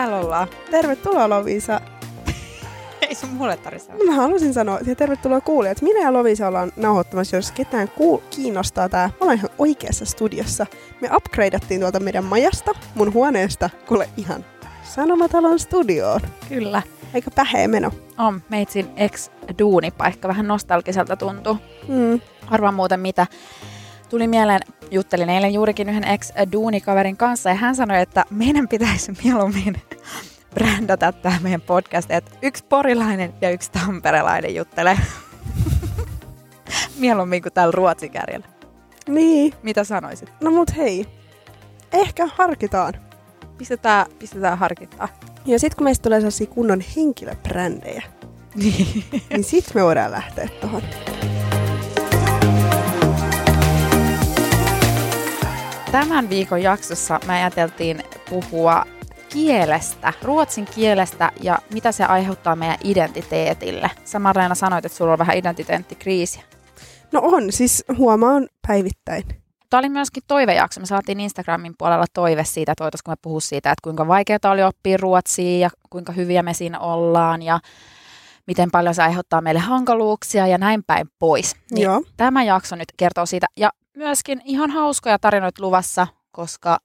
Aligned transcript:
Täällä 0.00 0.16
ollaan. 0.16 0.48
Tervetuloa 0.70 1.28
Lovisa. 1.28 1.80
Ei 3.08 3.14
sun 3.14 3.28
mulle 3.30 3.56
tarvitse 3.56 3.92
Mä 4.06 4.14
halusin 4.14 4.54
sanoa, 4.54 4.78
että 4.78 4.94
tervetuloa 4.94 5.40
kuulijat. 5.40 5.82
Minä 5.82 6.00
ja 6.00 6.12
Lovisa 6.12 6.48
ollaan 6.48 6.72
nauhoittamassa, 6.76 7.36
jos 7.36 7.52
ketään 7.52 7.88
kuul- 7.88 8.22
kiinnostaa 8.30 8.88
tää. 8.88 9.08
Me 9.08 9.14
ollaan 9.20 9.38
ihan 9.38 9.50
oikeassa 9.58 10.04
studiossa. 10.04 10.66
Me 11.00 11.08
upgradeattiin 11.16 11.80
tuolta 11.80 12.00
meidän 12.00 12.24
majasta, 12.24 12.74
mun 12.94 13.14
huoneesta, 13.14 13.70
kuule 13.88 14.08
ihan 14.16 14.44
Sanomatalon 14.82 15.58
studioon. 15.58 16.20
Kyllä. 16.48 16.82
Aika 17.14 17.30
päheä 17.30 17.68
meno. 17.68 17.90
On 18.18 18.42
meitsin 18.48 18.90
ex-duunipaikka. 18.96 20.28
Vähän 20.28 20.46
nostalgiselta 20.48 21.16
tuntuu. 21.16 21.56
Mm. 21.88 22.20
Arvaan 22.50 22.74
muuten 22.74 23.00
mitä. 23.00 23.26
Tuli 24.08 24.28
mieleen, 24.28 24.60
juttelin 24.90 25.30
eilen 25.30 25.54
juurikin 25.54 25.88
yhden 25.88 26.04
ex-duunikaverin 26.04 27.16
kanssa 27.16 27.48
ja 27.48 27.54
hän 27.54 27.76
sanoi, 27.76 28.00
että 28.00 28.24
meidän 28.30 28.68
pitäisi 28.68 29.12
mieluummin 29.24 29.82
brändätä 30.54 31.12
tämä 31.12 31.38
meidän 31.42 31.60
podcast, 31.60 32.10
että 32.10 32.30
yksi 32.42 32.64
porilainen 32.68 33.34
ja 33.40 33.50
yksi 33.50 33.72
tamperelainen 33.72 34.54
juttelee. 34.54 34.98
mieluummin 36.98 37.42
kuin 37.42 37.52
täällä 37.52 37.72
ruotsikärjellä. 37.72 38.46
Niin. 39.08 39.54
Mitä 39.62 39.84
sanoisit? 39.84 40.32
No 40.40 40.50
mut 40.50 40.76
hei. 40.76 41.06
Ehkä 41.92 42.28
harkitaan. 42.34 42.94
Pistetään, 43.58 44.06
pistetään 44.18 44.58
harkintaa. 44.58 45.08
Ja 45.46 45.58
sit 45.58 45.74
kun 45.74 45.84
meistä 45.84 46.02
tulee 46.02 46.20
sellaisia 46.20 46.46
kunnon 46.46 46.80
henkilöbrändejä, 46.96 48.02
Niin. 48.54 49.04
niin 49.30 49.44
sit 49.44 49.74
me 49.74 49.82
voidaan 49.84 50.10
lähteä 50.10 50.48
tohon. 50.60 50.82
Tämän 55.92 56.30
viikon 56.30 56.62
jaksossa 56.62 57.20
me 57.26 57.32
ajateltiin 57.32 58.02
puhua 58.30 58.84
kielestä, 59.32 60.12
ruotsin 60.22 60.66
kielestä 60.74 61.32
ja 61.42 61.58
mitä 61.72 61.92
se 61.92 62.04
aiheuttaa 62.04 62.56
meidän 62.56 62.78
identiteetille. 62.84 63.90
Sä 64.04 64.18
Marleena 64.18 64.54
sanoit, 64.54 64.84
että 64.84 64.98
sulla 64.98 65.12
on 65.12 65.18
vähän 65.18 65.36
identiteettikriisiä. 65.36 66.42
No 67.12 67.20
on, 67.22 67.52
siis 67.52 67.84
huomaan 67.96 68.48
päivittäin. 68.66 69.24
Tämä 69.70 69.78
oli 69.78 69.88
myöskin 69.88 70.22
toivejakso. 70.26 70.80
Me 70.80 70.86
saatiin 70.86 71.20
Instagramin 71.20 71.74
puolella 71.78 72.04
toive 72.12 72.44
siitä, 72.44 72.72
että 72.72 72.84
voitaisiinko 72.84 73.10
me 73.10 73.16
puhua 73.22 73.40
siitä, 73.40 73.70
että 73.70 73.82
kuinka 73.82 74.08
vaikeaa 74.08 74.52
oli 74.52 74.62
oppia 74.62 74.96
ruotsia 74.96 75.58
ja 75.58 75.70
kuinka 75.90 76.12
hyviä 76.12 76.42
me 76.42 76.54
siinä 76.54 76.78
ollaan 76.78 77.42
ja 77.42 77.60
miten 78.46 78.70
paljon 78.70 78.94
se 78.94 79.02
aiheuttaa 79.02 79.40
meille 79.40 79.60
hankaluuksia 79.60 80.46
ja 80.46 80.58
näin 80.58 80.84
päin 80.86 81.06
pois. 81.18 81.56
Niin 81.70 81.84
Joo. 81.84 82.02
Tämä 82.16 82.42
jakso 82.44 82.76
nyt 82.76 82.88
kertoo 82.96 83.26
siitä 83.26 83.46
ja 83.56 83.70
myöskin 83.96 84.42
ihan 84.44 84.70
hauskoja 84.70 85.18
tarinoita 85.18 85.62
luvassa, 85.62 86.06
koska 86.32 86.78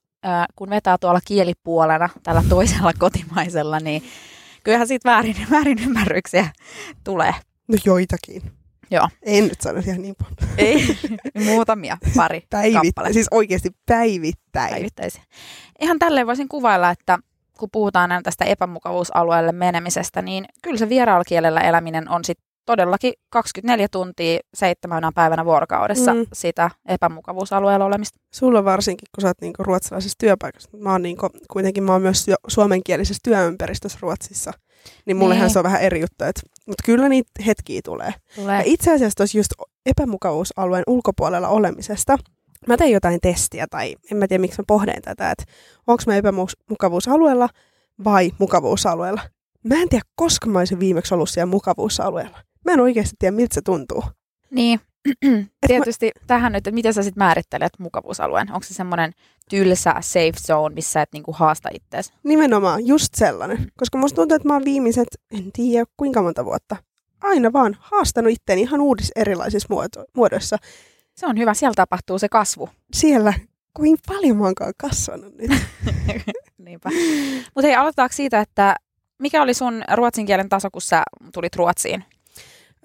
kun 0.56 0.70
vetää 0.70 0.96
tuolla 1.00 1.20
kielipuolena 1.24 2.08
tällä 2.22 2.42
toisella 2.48 2.92
kotimaisella, 2.98 3.80
niin 3.80 4.02
kyllähän 4.64 4.88
siitä 4.88 5.10
väärin, 5.10 5.36
väärin 5.50 5.78
ymmärryksiä 5.78 6.48
tulee. 7.04 7.34
No 7.68 7.78
joitakin. 7.84 8.42
Joo. 8.90 9.08
En 9.22 9.44
nyt 9.44 9.60
sano 9.60 9.82
ihan 9.86 10.02
niin 10.02 10.14
paljon. 10.16 10.54
Ei, 10.58 10.98
muutamia, 11.44 11.96
pari 12.16 12.42
Päivittäin, 12.50 12.72
kappaletta. 12.86 13.14
siis 13.14 13.28
oikeasti 13.30 13.70
päivittäin. 13.86 14.70
päivittäisiä. 14.70 15.22
Ihan 15.80 15.98
tälleen 15.98 16.26
voisin 16.26 16.48
kuvailla, 16.48 16.90
että 16.90 17.18
kun 17.58 17.68
puhutaan 17.72 18.12
aina 18.12 18.22
tästä 18.22 18.44
epämukavuusalueelle 18.44 19.52
menemisestä, 19.52 20.22
niin 20.22 20.44
kyllä 20.62 20.78
se 20.78 20.88
vieraalla 20.88 21.60
eläminen 21.60 22.08
on 22.10 22.24
sit 22.24 22.38
todellakin 22.66 23.12
24 23.30 23.88
tuntia 23.88 24.38
seitsemänä 24.54 25.12
päivänä 25.14 25.44
vuorokaudessa 25.44 26.14
Mm. 26.14 26.26
sitä 26.32 26.70
epämukavuusalueella 26.88 27.84
olemista. 27.84 28.18
Sulla 28.34 28.64
varsinkin, 28.64 29.08
kun 29.14 29.22
sä 29.22 29.28
oot 29.28 29.40
niinku 29.40 29.62
ruotsalaisessa 29.62 30.18
työpaikassa. 30.18 30.70
Mä 30.76 30.92
oon 30.92 31.02
niinku, 31.02 31.28
kuitenkin 31.52 31.84
mä 31.84 31.92
oon 31.92 32.02
myös 32.02 32.28
jo- 32.28 32.36
suomenkielisessä 32.48 33.20
työympäristössä 33.24 33.98
Ruotsissa. 34.02 34.52
Niin 35.06 35.16
mullehan 35.16 35.42
Niin. 35.44 35.52
se 35.52 35.58
on 35.58 35.62
vähän 35.62 35.80
eri 35.82 36.00
juttu. 36.00 36.24
Mutta 36.66 36.82
kyllä 36.84 37.08
niitä 37.08 37.30
hetkiä 37.46 37.80
tulee. 37.84 38.06
Ja 38.06 38.42
Tulee. 38.42 38.62
itse 38.64 38.94
asiassa 38.94 39.16
tuossa 39.16 39.38
just 39.38 39.50
epämukavuusalueen 39.86 40.84
ulkopuolella 40.86 41.48
olemisesta, 41.48 42.16
mä 42.66 42.76
tein 42.76 42.92
jotain 42.92 43.18
testiä 43.22 43.66
tai 43.70 43.96
en 44.12 44.16
mä 44.18 44.28
tiedä 44.28 44.40
miksi 44.40 44.60
mä 44.60 44.64
pohdin 44.66 45.02
tätä, 45.02 45.30
että 45.30 45.44
onko 45.86 46.02
mä 46.06 46.16
epämukavuusalueella 46.16 47.48
vai 48.04 48.30
mukavuusalueella. 48.38 49.20
Mä 49.64 49.74
en 49.74 49.88
tiedä, 49.88 50.04
koska 50.14 50.46
mä 50.46 50.58
olisin 50.58 50.80
viimeksi 50.80 51.14
ollut 51.14 51.28
siellä 51.30 51.46
mukavuusalueella. 51.50 52.38
Mä 52.66 52.72
en 52.72 52.80
oikeasti 52.80 53.16
tiedä, 53.18 53.36
miltä 53.36 53.54
se 53.54 53.62
tuntuu. 53.62 54.04
Niin, 54.50 54.80
tietysti 55.66 56.10
tähän 56.26 56.52
nyt, 56.52 56.58
että 56.58 56.74
miten 56.74 56.94
sä 56.94 57.02
sitten 57.02 57.20
määrittelet 57.20 57.72
mukavuusalueen? 57.78 58.52
Onko 58.52 58.62
se 58.62 58.74
semmoinen 58.74 59.12
tylsä 59.50 59.94
safe 60.00 60.32
zone, 60.46 60.74
missä 60.74 61.02
et 61.02 61.08
niinku 61.12 61.32
haasta 61.32 61.68
itseäsi? 61.72 62.12
Nimenomaan, 62.24 62.86
just 62.86 63.14
sellainen. 63.14 63.72
Koska 63.78 63.98
musta 63.98 64.16
tuntuu, 64.16 64.36
että 64.36 64.48
mä 64.48 64.54
oon 64.54 64.64
viimeiset, 64.64 65.08
en 65.32 65.52
tiedä 65.52 65.86
kuinka 65.96 66.22
monta 66.22 66.44
vuotta, 66.44 66.76
aina 67.22 67.52
vaan 67.52 67.76
haastanut 67.80 68.32
itteeni 68.32 68.62
ihan 68.62 68.80
uudissa 68.80 69.12
erilaisissa 69.16 69.68
muoto- 69.74 70.04
muodoissa. 70.16 70.56
Se 71.14 71.26
on 71.26 71.38
hyvä, 71.38 71.54
siellä 71.54 71.74
tapahtuu 71.74 72.18
se 72.18 72.28
kasvu. 72.28 72.68
Siellä, 72.94 73.34
kuinka 73.74 74.02
paljon 74.06 74.36
mä 74.36 74.44
oonkaan 74.44 74.72
kasvanut 74.80 75.34
nyt. 75.36 75.50
Niinpä. 76.58 76.90
Mutta 77.54 77.66
hei, 77.66 77.74
aloitetaanko 77.74 78.12
siitä, 78.12 78.40
että 78.40 78.76
mikä 79.18 79.42
oli 79.42 79.54
sun 79.54 79.82
ruotsin 79.94 80.26
kielen 80.26 80.48
taso, 80.48 80.70
kun 80.70 80.82
sä 80.82 81.02
tulit 81.32 81.56
Ruotsiin? 81.56 82.04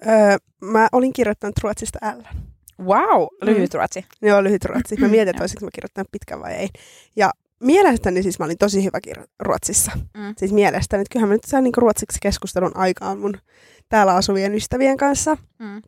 Öö, 0.06 0.36
mä 0.60 0.88
olin 0.92 1.12
kirjoittanut 1.12 1.58
ruotsista 1.62 1.98
L. 2.18 2.22
Wow, 2.84 3.26
lyhyt 3.42 3.74
ruotsi. 3.74 4.04
Joo, 4.22 4.44
lyhyt 4.44 4.64
ruotsi. 4.64 4.96
Mä 4.96 5.08
mietin, 5.08 5.28
että 5.28 5.42
olisinko 5.42 5.64
mä 5.64 5.70
kirjoittanut 5.74 6.12
pitkän 6.12 6.40
vai 6.40 6.52
ei. 6.52 6.68
Ja 7.16 7.30
mielestäni 7.60 8.22
siis 8.22 8.38
mä 8.38 8.44
olin 8.44 8.58
tosi 8.58 8.84
hyvä 8.84 8.98
kirjo- 9.06 9.26
ruotsissa. 9.40 9.92
Mm. 9.94 10.34
Siis 10.38 10.52
mielestäni, 10.52 11.00
että 11.00 11.12
kyllähän 11.12 11.28
mä 11.28 11.34
nyt 11.34 11.44
sain 11.46 11.64
niin 11.64 11.72
ruotsiksi 11.76 12.18
keskustelun 12.22 12.76
aikaan 12.76 13.18
mun 13.18 13.38
täällä 13.88 14.14
asuvien 14.14 14.54
ystävien 14.54 14.96
kanssa. 14.96 15.36
Mm. 15.58 15.82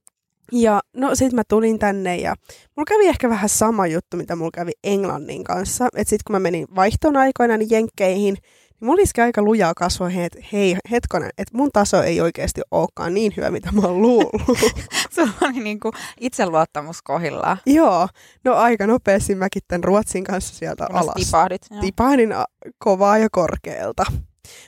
Ja 0.53 0.81
no 0.97 1.15
sit 1.15 1.33
mä 1.33 1.43
tulin 1.49 1.79
tänne 1.79 2.17
ja 2.17 2.35
mulla 2.77 2.85
kävi 2.89 3.07
ehkä 3.07 3.29
vähän 3.29 3.49
sama 3.49 3.87
juttu, 3.87 4.17
mitä 4.17 4.37
mulla 4.37 4.51
kävi 4.55 4.73
Englannin 4.85 5.45
kanssa. 5.45 5.89
Että 5.97 6.11
sit 6.11 6.23
kun 6.23 6.35
mä 6.35 6.41
menin 6.41 6.67
vaihtoon 6.75 7.17
aikoina 7.17 7.57
niin 7.57 7.71
jenkkeihin, 7.71 8.37
niin 8.81 8.87
mulla 8.87 9.03
iski 9.03 9.21
aika 9.21 9.43
lujaa 9.43 9.75
kasvoihin, 9.77 10.25
että 10.25 10.39
hei 10.53 10.77
hetkonen, 10.91 11.31
että 11.39 11.57
mun 11.57 11.71
taso 11.73 12.03
ei 12.03 12.21
oikeasti 12.21 12.61
olekaan 12.71 13.15
niin 13.15 13.33
hyvä, 13.37 13.51
mitä 13.51 13.73
mä 13.73 13.81
oon 13.83 14.03
luullut. 14.03 14.59
Sulla 15.15 15.33
oli 15.43 15.61
niinku 15.61 15.91
itseluottamus 16.21 17.03
kohillaan. 17.03 17.57
Joo, 17.67 18.09
no 18.45 18.55
aika 18.55 18.87
nopeasti 18.87 19.35
mäkin 19.35 19.63
tämän 19.69 19.85
Ruotsin 19.85 20.25
kanssa 20.25 20.55
sieltä 20.55 20.87
Kunnes 20.87 21.03
alas. 21.03 21.15
Tipahdit. 21.15 21.63
Joo. 21.71 21.81
Tipahdin 21.81 22.33
a- 22.33 22.45
kovaa 22.79 23.19
ja 23.19 23.29
korkealta. 23.33 24.05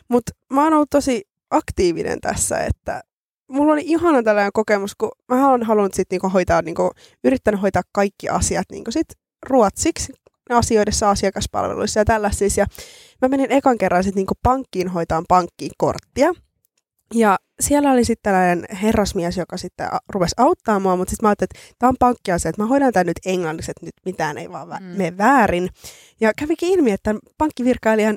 Mutta 0.09 0.33
mä 0.53 0.65
oon 0.65 0.73
ollut 0.75 0.91
tosi 0.91 1.25
aktiivinen 1.51 2.21
tässä, 2.21 2.59
että 2.59 3.03
mulla 3.49 3.73
oli 3.73 3.83
ihana 3.85 4.23
tällainen 4.23 4.53
kokemus, 4.53 4.95
kun 4.95 5.11
mä 5.29 5.51
oon 5.51 5.63
halunnut 5.63 5.95
sit 5.95 6.07
niinku 6.11 6.29
hoitaa, 6.29 6.63
niinku, 6.63 6.91
yrittänyt 7.25 7.63
hoitaa 7.63 7.83
kaikki 7.93 8.29
asiat 8.29 8.67
niinku 8.71 8.91
sit 8.91 9.09
ruotsiksi 9.47 10.13
asioidessa, 10.51 11.11
asiakaspalveluissa 11.11 12.01
ja 12.01 12.05
tällaisissa. 12.05 12.61
Ja 12.61 12.67
mä 13.23 13.29
menin 13.29 13.53
ekan 13.53 13.79
kerran 13.79 14.05
sit 14.05 14.15
niinku 14.15 14.35
pankkiin 14.43 14.89
hoitaan 14.89 15.25
pankkiin 15.29 15.73
korttia. 15.79 16.33
Ja 17.15 17.37
siellä 17.61 17.93
oli 17.93 18.05
sitten 18.05 18.33
tällainen 18.33 18.77
herrasmies, 18.83 19.37
joka 19.37 19.57
sitten 19.57 19.89
rupesi 20.09 20.35
auttaa 20.37 20.81
mua, 20.81 20.97
mutta 20.97 21.11
sitten 21.11 21.27
mä 21.27 21.29
ajattelin, 21.29 21.49
että 21.65 21.75
tämä 21.79 21.89
on 21.89 21.97
pankkiasia, 21.99 22.49
että 22.49 22.63
mä 22.63 22.69
hoidan 22.69 22.93
tämän 22.93 23.07
nyt 23.07 23.21
englanniksi, 23.27 23.71
että 23.71 23.87
nyt 23.87 23.95
mitään 24.05 24.39
ei 24.39 24.53
vaan 24.53 24.69
vä- 24.69 24.81
Mm. 24.81 24.87
mene 24.87 25.19
väärin. 25.19 25.69
Ja 26.21 26.33
kävikin 26.39 26.69
ilmi, 26.69 26.91
että 26.93 27.03
tämän 27.05 27.21
pankkivirkailijan 27.39 28.17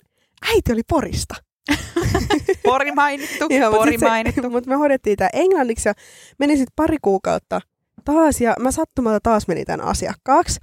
äiti 0.54 0.74
oli 0.74 0.82
Porista. 0.90 1.36
Pori 2.64 2.92
mainittu, 2.92 3.46
Joo, 3.50 3.72
mut 3.72 3.80
pori 3.80 3.98
se- 4.00 4.06
mainittu. 4.06 4.50
Mutta 4.50 4.70
me 4.70 4.76
hoidettiin 4.76 5.18
tämä 5.18 5.30
englanniksi 5.34 5.90
ja 5.90 5.94
meni 6.40 6.58
sitten 6.58 6.74
pari 6.76 6.98
kuukautta 7.02 7.62
taas 8.06 8.42
ja 8.42 8.54
mä 8.60 8.72
sattumalta 8.72 9.20
taas 9.24 9.48
menin 9.48 9.66
tämän 9.66 9.86
asiakkaaksi. 9.88 10.60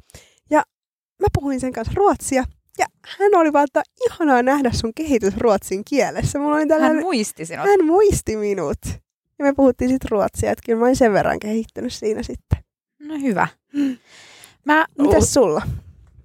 Mä 1.20 1.26
puhuin 1.34 1.60
sen 1.60 1.72
kanssa 1.72 1.92
ruotsia 1.96 2.44
ja 2.78 2.86
hän 3.18 3.34
oli 3.34 3.52
vaan, 3.52 3.64
että 3.64 3.82
ihanaa 4.06 4.42
nähdä 4.42 4.70
sun 4.72 4.92
kehitys 4.94 5.36
ruotsin 5.36 5.82
kielessä. 5.84 6.38
Mulla 6.38 6.52
oli 6.54 6.60
Hän 6.60 6.68
tällainen, 6.68 7.02
muisti 7.02 7.46
sinut. 7.46 7.66
hän 7.66 7.86
muisti 7.86 8.36
minut. 8.36 8.78
Ja 9.38 9.44
me 9.44 9.52
puhuttiin 9.56 9.90
sitten 9.90 10.10
ruotsia, 10.10 10.50
että 10.50 10.62
kyllä 10.66 10.78
mä 10.78 10.84
olin 10.84 10.96
sen 10.96 11.12
verran 11.12 11.38
kehittynyt 11.38 11.92
siinä 11.92 12.22
sitten. 12.22 12.58
No 13.00 13.14
hyvä. 13.22 13.48
Mä, 14.64 14.86
Mitäs 14.98 15.34
sulla? 15.34 15.62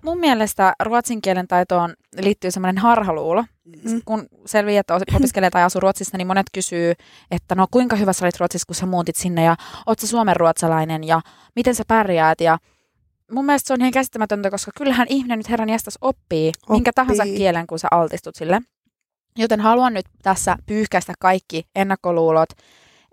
mun 0.02 0.20
mielestä 0.20 0.74
ruotsin 0.84 1.22
kielen 1.22 1.48
taitoon 1.48 1.94
liittyy 2.22 2.52
semmoinen 2.52 2.78
harhaluulo. 2.78 3.46
Mm. 3.84 4.02
Kun 4.06 4.26
selviää, 4.46 4.80
että 4.80 4.96
opiskelee 5.16 5.50
tai 5.50 5.64
asuu 5.64 5.80
Ruotsissa, 5.82 6.18
niin 6.18 6.28
monet 6.28 6.48
kysyy, 6.54 6.94
että 7.32 7.56
no 7.56 7.68
kuinka 7.72 7.96
hyvä 7.96 8.14
sä 8.14 8.26
olit 8.26 8.40
Ruotsissa, 8.40 8.66
kun 8.66 8.76
sä 8.76 8.86
muutit 8.86 9.16
sinne 9.16 9.44
ja 9.44 9.56
oot 9.86 10.00
sä 10.00 10.08
suomenruotsalainen 10.08 11.04
ja 11.04 11.22
miten 11.56 11.76
sä 11.76 11.84
pärjäät 11.88 12.42
ja 12.42 12.58
mun 13.32 13.46
mielestä 13.46 13.68
se 13.68 13.74
on 13.74 13.82
ihan 13.82 13.92
käsittämätöntä, 13.92 14.50
koska 14.52 14.72
kyllähän 14.78 15.08
ihminen 15.10 15.40
nyt 15.40 15.50
herran 15.50 15.70
jästäs 15.70 15.98
oppii, 16.02 16.48
oppii 16.50 16.76
minkä 16.76 16.92
tahansa 16.96 17.24
kielen, 17.24 17.68
kun 17.68 17.80
sä 17.80 17.88
altistut 17.92 18.36
sille. 18.36 18.62
Joten 19.38 19.60
haluan 19.60 19.94
nyt 19.94 20.06
tässä 20.24 20.56
pyyhkäistä 20.66 21.14
kaikki 21.20 21.68
ennakkoluulot. 21.76 22.50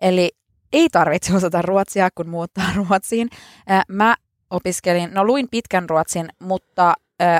Eli 0.02 0.30
ei 0.72 0.88
tarvitse 0.92 1.36
osata 1.36 1.62
ruotsia, 1.62 2.08
kun 2.14 2.28
muuttaa 2.28 2.64
Ruotsiin. 2.88 3.28
Mä 3.88 4.16
opiskelin, 4.50 5.10
no 5.14 5.24
luin 5.24 5.48
pitkän 5.50 5.90
ruotsin, 5.90 6.28
mutta 6.42 6.94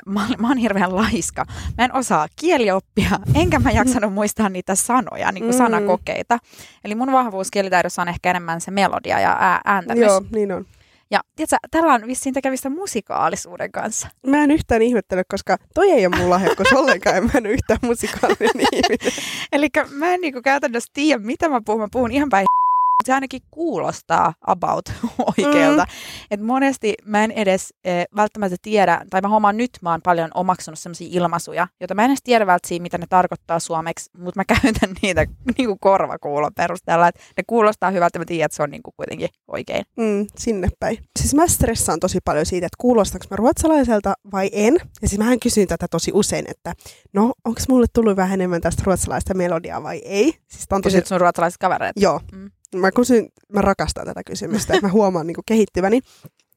mä, 0.07 0.27
mä 0.39 0.49
oon 0.49 0.57
hirveän 0.57 0.97
laiska. 0.97 1.45
Mä 1.79 1.85
en 1.85 1.95
osaa 1.95 2.27
kielioppia, 2.37 3.11
enkä 3.35 3.59
mä 3.59 3.71
jaksanut 3.71 4.13
muistaa 4.13 4.49
niitä 4.49 4.75
sanoja, 4.75 5.33
niin 5.33 5.45
kuin 5.45 5.55
Mm. 5.55 5.59
sanakokeita. 5.59 6.39
Eli 6.85 6.95
mun 6.95 7.13
vahvuus 7.13 7.51
kielitaidossa 7.51 8.03
on 8.03 8.09
ehkä 8.09 8.31
enemmän 8.31 8.61
se 8.61 8.71
melodia 8.71 9.21
ja 9.21 9.37
ää, 9.41 9.61
ääntämys. 9.65 10.03
Joo, 10.07 10.23
niin 10.33 10.53
on. 10.53 10.67
Ja 11.11 11.21
tiedätkö, 11.37 11.57
tällä 11.71 11.95
on 11.95 12.07
vissiin 12.07 12.35
tekemistä 12.35 12.71
musikaalisuuden 12.71 13.73
kanssa. 13.73 14.09
Mä 14.27 14.45
en 14.45 14.51
yhtään 14.51 14.83
ihmettele, 14.83 15.23
koska 15.25 15.57
toi 15.75 15.91
ei 15.91 16.07
ole 16.07 16.17
mun 16.17 16.31
lahjakkuus 16.31 16.73
ollenkaan, 16.73 17.17
ja 17.17 17.23
mä 17.23 17.31
en 17.35 17.47
yhtään 17.47 17.79
musikaalinen 17.83 18.67
ihminen. 18.73 19.13
Eli 19.53 19.69
mä 19.91 20.15
en 20.15 20.21
niinku 20.21 20.43
käytännössä 20.43 20.91
tiedä, 20.95 21.23
mitä 21.23 21.49
mä 21.49 21.61
puhun. 21.65 21.81
Mä 21.81 21.89
puhun 21.93 22.13
ihan 22.13 22.29
päin 22.29 22.47
se 23.07 23.13
ainakin 23.13 23.43
kuulostaa 23.51 24.35
about 24.47 24.93
oikealta. 25.39 25.85
Mm. 25.85 25.91
Et 26.31 26.41
monesti 26.41 26.95
mä 27.05 27.25
en 27.25 27.31
edes 27.31 27.75
e, 27.85 28.05
välttämättä 28.17 28.57
tiedä, 28.63 29.05
tai 29.11 29.21
mä 29.21 29.29
huomaan 29.29 29.57
nyt, 29.57 29.71
mä 29.83 29.91
oon 29.91 30.03
paljon 30.03 30.31
omaksunut 30.35 30.79
sellaisia 30.79 31.09
ilmaisuja, 31.11 31.69
joita 31.81 31.95
mä 31.95 32.05
en 32.05 32.11
edes 32.11 32.23
tiedä 32.25 32.47
välttämättä, 32.47 32.83
mitä 32.83 32.99
ne 32.99 33.07
tarkoittaa 33.09 33.59
suomeksi, 33.59 34.11
mutta 34.19 34.41
mä 34.41 34.45
käytän 34.63 34.95
niitä 35.03 35.27
niinku 35.59 35.77
korvakuulon 35.81 36.55
perusteella, 36.57 37.09
että 37.09 37.21
ne 37.37 37.43
kuulostaa 37.47 37.91
hyvältä, 37.91 38.19
mä 38.19 38.25
tiedän, 38.25 38.45
että 38.45 38.57
se 38.57 38.63
on 38.63 38.71
niinku 38.71 38.93
kuitenkin 38.97 39.29
oikein. 39.49 39.85
Mm, 39.97 40.27
sinne 40.37 40.69
päin. 40.81 40.99
Siis 41.19 41.35
mä 41.35 41.47
stressaan 41.47 42.01
tosi 42.01 42.19
paljon 42.25 42.47
siitä, 42.47 42.67
että 42.67 42.77
kuulostaanko 42.79 43.27
mä 43.31 43.37
ruotsalaiselta 43.37 44.15
vai 44.33 44.51
en. 44.53 44.75
Ja 45.03 45.09
siis 45.09 45.19
mähän 45.19 45.41
kysyn 45.41 45.69
tätä 45.69 45.87
tosi 45.91 46.11
usein, 46.15 46.45
että 46.49 46.75
no, 47.13 47.33
onko 47.45 47.61
mulle 47.69 47.87
tullut 47.93 48.17
vähän 48.17 48.35
enemmän 48.35 48.61
tästä 48.61 48.83
ruotsalaista 48.87 49.35
melodiaa 49.35 49.83
vai 49.83 49.99
ei? 49.99 50.35
Siis 50.49 50.67
on 50.71 50.83
tosi... 50.83 50.97
Kysyt 50.97 51.07
sun 51.07 51.21
ruotsalaiset 51.21 51.59
kavereet. 51.59 51.93
Joo. 51.97 52.21
Mm. 52.33 52.51
Mä, 52.75 52.93
kysyn, 52.93 53.29
mä 53.53 53.61
rakastan 53.61 54.07
tätä 54.07 54.25
kysymystä, 54.25 54.75
että 54.75 54.87
mä 54.87 54.93
huomaan 54.93 55.27
niin 55.27 55.37
kehittyväni. 55.47 56.01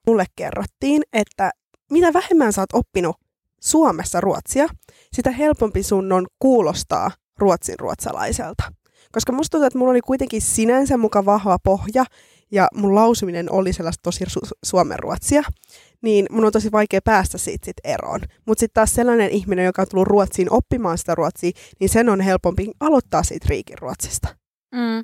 Mulle 0.08 0.25
kerrottiin, 0.36 1.04
että 1.13 1.52
mitä 1.92 2.13
vähemmän 2.13 2.54
sä 2.54 2.62
oot 2.62 2.74
oppinut 2.74 3.16
Suomessa 3.62 4.22
ruotsia, 4.22 4.68
sitä 5.13 5.31
helpompi 5.31 5.84
sun 5.84 6.12
on 6.12 6.28
kuulostaa 6.40 7.12
ruotsin 7.38 7.80
ruotsalaiselta. 7.80 8.63
Koska 9.12 9.31
musta 9.31 9.52
tuntuu, 9.52 9.68
että 9.68 9.80
mulla 9.80 9.92
oli 9.92 10.02
kuitenkin 10.02 10.42
sinänsä 10.42 10.98
muka 10.98 11.25
vahva 11.25 11.58
pohja 11.63 12.06
ja 12.52 12.68
mun 12.74 12.96
lausuminen 12.96 13.52
oli 13.52 13.74
sellaista 13.74 14.02
tosi 14.04 14.25
su- 14.25 14.58
suomen 14.63 15.00
ruotsia, 15.00 15.44
niin 16.02 16.25
mun 16.31 16.46
on 16.46 16.52
tosi 16.52 16.72
vaikea 16.72 17.00
päästä 17.04 17.38
siitä 17.38 17.66
sit 17.66 17.78
eroon. 17.84 18.19
Mutta 18.46 18.60
sitten 18.60 18.74
taas 18.74 18.96
sellainen 18.96 19.30
ihminen, 19.30 19.66
joka 19.66 19.81
on 19.81 19.88
tullut 19.88 20.08
Ruotsiin 20.08 20.54
oppimaan 20.54 20.98
sitä 20.98 21.16
ruotsia, 21.16 21.52
niin 21.80 21.90
sen 21.90 22.10
on 22.10 22.22
helpompi 22.22 22.72
aloittaa 22.80 23.24
siitä 23.24 23.46
riikin 23.50 23.78
ruotsista. 23.78 24.36
Mm. 24.75 25.04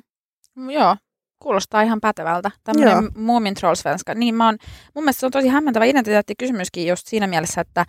Joo, 0.68 0.96
kuulostaa 1.38 1.82
ihan 1.82 2.00
pätevältä. 2.00 2.50
Tämmöinen 2.64 3.10
Moomin 3.16 3.54
trollsvenska. 3.54 4.14
Niin 4.14 4.34
mä 4.34 4.46
oon, 4.46 4.58
mun 4.94 5.04
mielestä 5.04 5.20
se 5.20 5.26
on 5.26 5.32
tosi 5.32 5.48
hämmentävä 5.48 5.84
identiteettikysymyskin 5.84 6.86
just 6.86 7.06
siinä 7.06 7.26
mielessä, 7.26 7.60
että, 7.60 7.86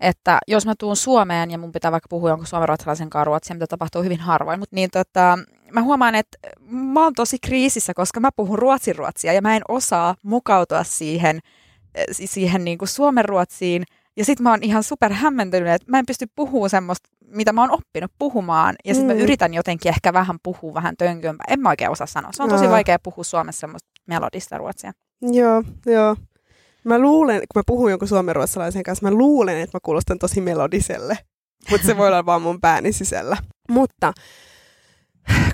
että 0.00 0.38
jos 0.48 0.66
mä 0.66 0.74
tuun 0.78 0.96
Suomeen 0.96 1.50
ja 1.50 1.58
mun 1.58 1.72
pitää 1.72 1.92
vaikka 1.92 2.06
puhua 2.10 2.28
jonkun 2.28 2.46
suomenruotsalaisen 2.46 3.10
kanssa 3.10 3.24
ruotsia, 3.24 3.54
mitä 3.54 3.66
tapahtuu 3.66 4.02
hyvin 4.02 4.20
harvoin, 4.20 4.58
mutta 4.58 4.76
niin 4.76 4.90
tota, 4.90 5.38
mä 5.72 5.82
huomaan, 5.82 6.14
että 6.14 6.38
mä 6.60 7.04
oon 7.04 7.12
tosi 7.12 7.38
kriisissä, 7.38 7.94
koska 7.94 8.20
mä 8.20 8.30
puhun 8.36 8.58
ruotsin 8.58 8.96
ruotsia 8.96 9.32
ja 9.32 9.42
mä 9.42 9.56
en 9.56 9.62
osaa 9.68 10.14
mukautua 10.22 10.84
siihen, 10.84 11.40
eh, 11.94 12.04
siihen 12.12 12.64
niin 12.64 12.78
kuin 12.78 12.88
suomen 12.88 13.24
ruotsiin. 13.24 13.84
Ja 14.16 14.24
sit 14.24 14.40
mä 14.40 14.50
oon 14.50 14.62
ihan 14.62 14.82
super 14.82 15.12
hämmentynyt, 15.12 15.68
että 15.68 15.90
mä 15.90 15.98
en 15.98 16.06
pysty 16.06 16.26
puhumaan 16.36 16.70
semmoista, 16.70 17.08
mitä 17.26 17.52
mä 17.52 17.60
oon 17.60 17.70
oppinut 17.70 18.12
puhumaan. 18.18 18.74
Ja 18.84 18.94
sit 18.94 19.02
mm. 19.02 19.06
mä 19.06 19.12
yritän 19.12 19.54
jotenkin 19.54 19.88
ehkä 19.88 20.12
vähän 20.12 20.36
puhua 20.42 20.74
vähän 20.74 20.96
tönkömpää. 20.96 21.44
En 21.48 21.60
mä 21.60 21.68
oikein 21.68 21.90
osaa 21.90 22.06
sanoa. 22.06 22.32
Se 22.32 22.42
on 22.42 22.48
tosi 22.48 22.68
vaikea 22.68 22.98
puhua 22.98 23.24
Suomessa 23.24 23.60
semmoista 23.60 23.88
melodista 24.06 24.58
ruotsia. 24.58 24.92
Joo, 25.22 25.62
joo. 25.86 26.16
Mä 26.84 26.98
luulen, 26.98 27.38
kun 27.38 27.60
mä 27.60 27.62
puhun 27.66 27.90
jonkun 27.90 28.08
suomenruotsalaisen 28.08 28.82
kanssa, 28.82 29.06
mä 29.06 29.10
luulen, 29.10 29.58
että 29.58 29.76
mä 29.76 29.80
kuulostan 29.82 30.18
tosi 30.18 30.40
melodiselle. 30.40 31.18
Mutta 31.70 31.86
se 31.86 31.96
voi 31.96 32.08
olla 32.08 32.26
vaan 32.26 32.42
mun 32.42 32.60
pääni 32.60 32.92
sisällä. 32.92 33.36
Mutta 33.70 34.12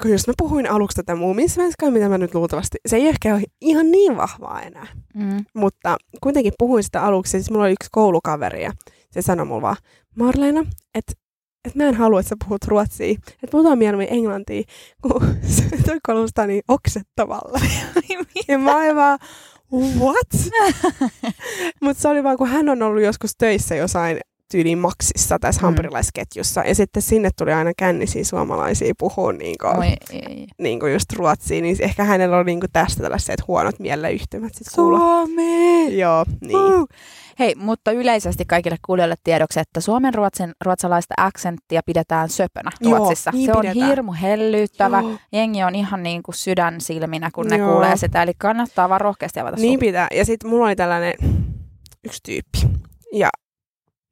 kun 0.02 0.10
jos 0.10 0.26
mä 0.26 0.32
puhuin 0.38 0.70
aluksi 0.70 0.96
tätä 0.96 1.14
muuminsvenskaa, 1.14 1.90
mitä 1.90 2.08
mä 2.08 2.18
nyt 2.18 2.34
luultavasti, 2.34 2.78
se 2.86 2.96
ei 2.96 3.08
ehkä 3.08 3.34
ole 3.34 3.42
ihan 3.60 3.90
niin 3.90 4.16
vahvaa 4.16 4.62
enää. 4.62 4.86
Mm. 5.14 5.44
Mutta 5.54 5.96
kuitenkin 6.22 6.52
puhuin 6.58 6.84
sitä 6.84 7.02
aluksi, 7.02 7.30
siis 7.30 7.50
mulla 7.50 7.64
oli 7.64 7.72
yksi 7.72 7.88
koulukaveri 7.92 8.62
ja 8.62 8.72
se 9.10 9.22
sanoi 9.22 9.46
mulle 9.46 9.62
vaan, 9.62 9.76
Marleena, 10.16 10.66
että 10.94 11.12
et 11.64 11.74
mä 11.74 11.84
en 11.84 11.94
halua, 11.94 12.20
että 12.20 12.28
sä 12.28 12.36
puhut 12.44 12.64
ruotsia. 12.64 13.10
Että 13.10 13.50
puhutaan 13.50 13.78
mieluummin 13.78 14.12
englantia, 14.12 14.62
kun 15.02 15.20
se 15.56 15.82
toi 15.86 15.98
kuulostaa 16.06 16.46
niin 16.46 16.62
oksettavalle. 16.68 17.60
Ja 18.48 18.58
mä 18.58 18.76
olin 18.76 18.96
vaan, 18.96 19.18
what? 19.98 20.52
Mutta 21.82 22.02
se 22.02 22.08
oli 22.08 22.24
vaan, 22.24 22.36
kun 22.36 22.48
hän 22.48 22.68
on 22.68 22.82
ollut 22.82 23.02
joskus 23.02 23.30
töissä 23.38 23.74
jossain 23.74 24.20
tyyliin 24.50 24.78
Maxissa 24.78 25.38
tässä 25.38 25.60
Mm. 25.60 25.64
hampurilaisketjussa. 25.64 26.60
Ja 26.60 26.74
sitten 26.74 27.02
sinne 27.02 27.30
tuli 27.38 27.52
aina 27.52 27.70
kännisiä 27.76 28.24
suomalaisia 28.24 28.92
puhua 28.98 29.32
niinku, 29.32 29.66
Oi, 29.66 29.86
ei. 30.10 30.46
niinku 30.58 30.86
just 30.86 31.12
ruotsia. 31.12 31.62
Niin 31.62 31.76
ehkä 31.80 32.04
hänellä 32.04 32.36
oli 32.36 32.44
niinku 32.44 32.66
tästä 32.72 33.02
tällaiset 33.02 33.48
huonot 33.48 33.78
mieleyhtymät 33.78 34.54
sit 34.54 34.66
kuulla. 34.74 34.98
Suomi! 34.98 35.98
Joo, 35.98 36.24
niin. 36.40 36.56
Uh. 36.80 36.88
Hei, 37.38 37.54
mutta 37.54 37.92
yleisesti 37.92 38.44
kaikille 38.44 38.76
kuulijoille 38.86 39.14
tiedoksi, 39.24 39.60
että 39.60 39.80
suomen 39.80 40.14
ruotsin, 40.14 40.52
ruotsalaista 40.64 41.14
aksenttia 41.16 41.80
pidetään 41.86 42.28
söpönä 42.28 42.70
Joo, 42.80 42.98
Ruotsissa. 42.98 43.30
niin 43.30 43.46
se 43.46 43.52
on 43.52 43.60
pidetään. 43.60 43.88
hirmu 43.88 44.12
hellyttävä. 44.12 45.00
Joo. 45.00 45.12
Jengi 45.32 45.62
on 45.64 45.74
ihan 45.74 46.02
niin 46.02 46.22
kuin 46.22 46.34
sydän 46.34 46.80
silminä, 46.80 47.30
kun 47.34 47.46
ne 47.46 47.56
Joo. 47.56 47.72
kuulee 47.72 47.96
sitä. 47.96 48.22
Eli 48.22 48.32
kannattaa 48.38 48.88
vaan 48.88 49.00
rohkeasti 49.00 49.40
avata 49.40 49.56
Niin 49.56 49.72
suu. 49.74 49.80
pitää. 49.80 50.06
Ja 50.14 50.24
sitten 50.24 50.50
mulla 50.50 50.66
oli 50.66 50.76
tällainen 50.76 51.14
yksi 52.04 52.20
tyyppi. 52.22 52.78
Ja 53.12 53.28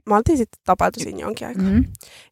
mä 0.09 0.17
oltiin 0.17 0.39
sitten 0.39 0.61
tapailtu 0.65 1.01
siinä 1.01 1.19
jonkin 1.21 1.49
aikaa. 1.49 1.65
Mm. 1.65 1.85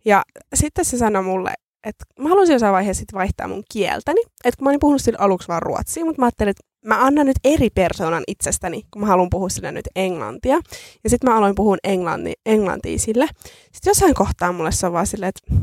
Ja 0.04 0.22
sitten 0.54 0.84
se 0.84 0.98
sanoi 0.98 1.22
mulle, 1.22 1.54
että 1.84 2.04
mä 2.18 2.28
haluaisin 2.28 2.52
jossain 2.52 2.72
vaiheessa 2.72 3.00
sit 3.00 3.12
vaihtaa 3.14 3.48
mun 3.48 3.62
kieltäni. 3.72 4.20
Että 4.44 4.58
kun 4.58 4.64
mä 4.64 4.70
olin 4.70 4.80
puhunut 4.80 5.02
sille 5.02 5.18
aluksi 5.20 5.48
vaan 5.48 5.62
ruotsia, 5.62 6.04
mutta 6.04 6.22
mä 6.22 6.26
ajattelin, 6.26 6.50
että 6.50 6.62
mä 6.86 7.04
annan 7.04 7.26
nyt 7.26 7.36
eri 7.44 7.70
persoonan 7.70 8.22
itsestäni, 8.28 8.82
kun 8.90 9.00
mä 9.02 9.06
haluan 9.06 9.30
puhua 9.30 9.48
sille 9.48 9.72
nyt 9.72 9.88
englantia. 9.96 10.60
Ja 11.04 11.10
sitten 11.10 11.30
mä 11.30 11.36
aloin 11.36 11.54
puhua 11.54 11.76
englanti, 11.84 12.32
englantia 12.46 12.98
sille. 12.98 13.26
Sitten 13.72 13.90
jossain 13.90 14.14
kohtaa 14.14 14.52
mulle 14.52 14.72
se 14.72 14.86
on 14.86 14.92
vaan 14.92 15.06
silleen, 15.06 15.28
että 15.36 15.54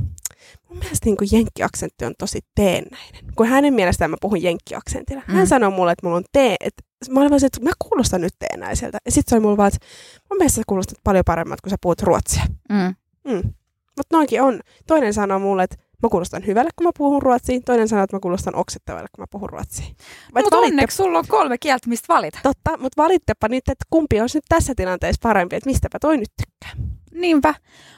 mun 0.70 0.78
mielestä 0.80 1.06
niin 1.06 1.18
jenkkiaksentti 1.32 2.06
on 2.06 2.14
tosi 2.20 2.40
teennäinen. 2.56 3.26
Kun 3.36 3.48
hänen 3.48 3.74
mielestään 3.74 4.12
mä 4.12 4.18
puhun 4.22 4.44
jenkkiaksentilla. 4.44 5.22
Hän 5.26 5.44
Mm. 5.44 5.48
sanoi 5.48 5.72
mulle, 5.72 5.92
että 5.92 6.06
mulla 6.08 6.18
on 6.18 6.24
tee, 6.32 6.56
että 6.60 6.84
mä 7.12 7.20
olin 7.20 7.30
vaan 7.30 7.40
se, 7.40 7.46
että 7.46 7.62
mä 7.62 7.72
kuulostan 7.90 8.22
nyt 8.22 8.34
teennäiseltä. 8.40 8.98
Ja 9.06 9.12
sitten 9.12 9.30
se 9.30 9.36
oli 9.36 9.42
mulle 9.42 9.58
vaan, 9.58 9.72
että 9.74 9.88
mun 10.30 10.38
mielestä 10.38 10.56
sä 10.56 10.62
kuulostat 10.68 10.98
paljon 11.04 11.24
paremmat, 11.26 11.62
kun 11.62 11.70
sä 11.70 11.76
puhut 11.82 12.02
ruotsia. 12.02 12.44
Mm. 12.70 12.96
Mm. 13.32 13.54
Mutta 13.98 14.18
noinkin 14.18 14.42
on. 14.42 14.60
Toinen 14.88 15.14
sanoo 15.14 15.40
mulle, 15.40 15.64
että 15.64 15.76
mä 16.04 16.10
kuulostan 16.10 16.46
hyvälle, 16.48 16.70
kun 16.76 16.88
mä 16.88 16.92
puhun 16.98 17.22
ruotsia. 17.22 17.60
Toinen 17.66 17.88
sanoo, 17.88 18.04
että 18.04 18.16
mä 18.16 18.20
kuulostan 18.20 18.56
oksettavalle, 18.56 19.08
kun 19.16 19.22
mä 19.22 19.28
puhun 19.32 19.50
ruotsia. 19.50 19.86
Vai 20.34 20.44
Mutta 20.44 20.58
valitte- 20.58 20.68
onneksi 20.68 20.98
sulla 20.98 21.20
on 21.20 21.26
kolme 21.28 21.58
kieltä, 21.58 21.90
mistä 21.90 22.14
valita. 22.14 22.40
Totta, 22.44 22.78
mutta 22.78 23.02
valittepa 23.02 23.48
nyt, 23.48 23.70
että 23.70 23.86
kumpi 23.90 24.22
olisi 24.22 24.38
nyt 24.38 24.46
tässä 24.50 24.74
tilanteessa 24.76 25.20
parempi, 25.24 25.56
että 25.56 25.70
mistäpä 25.70 26.00
toi 26.00 26.18
nyt 26.18 26.32
tykkää. 26.38 26.86
Niinpä, 27.14 27.54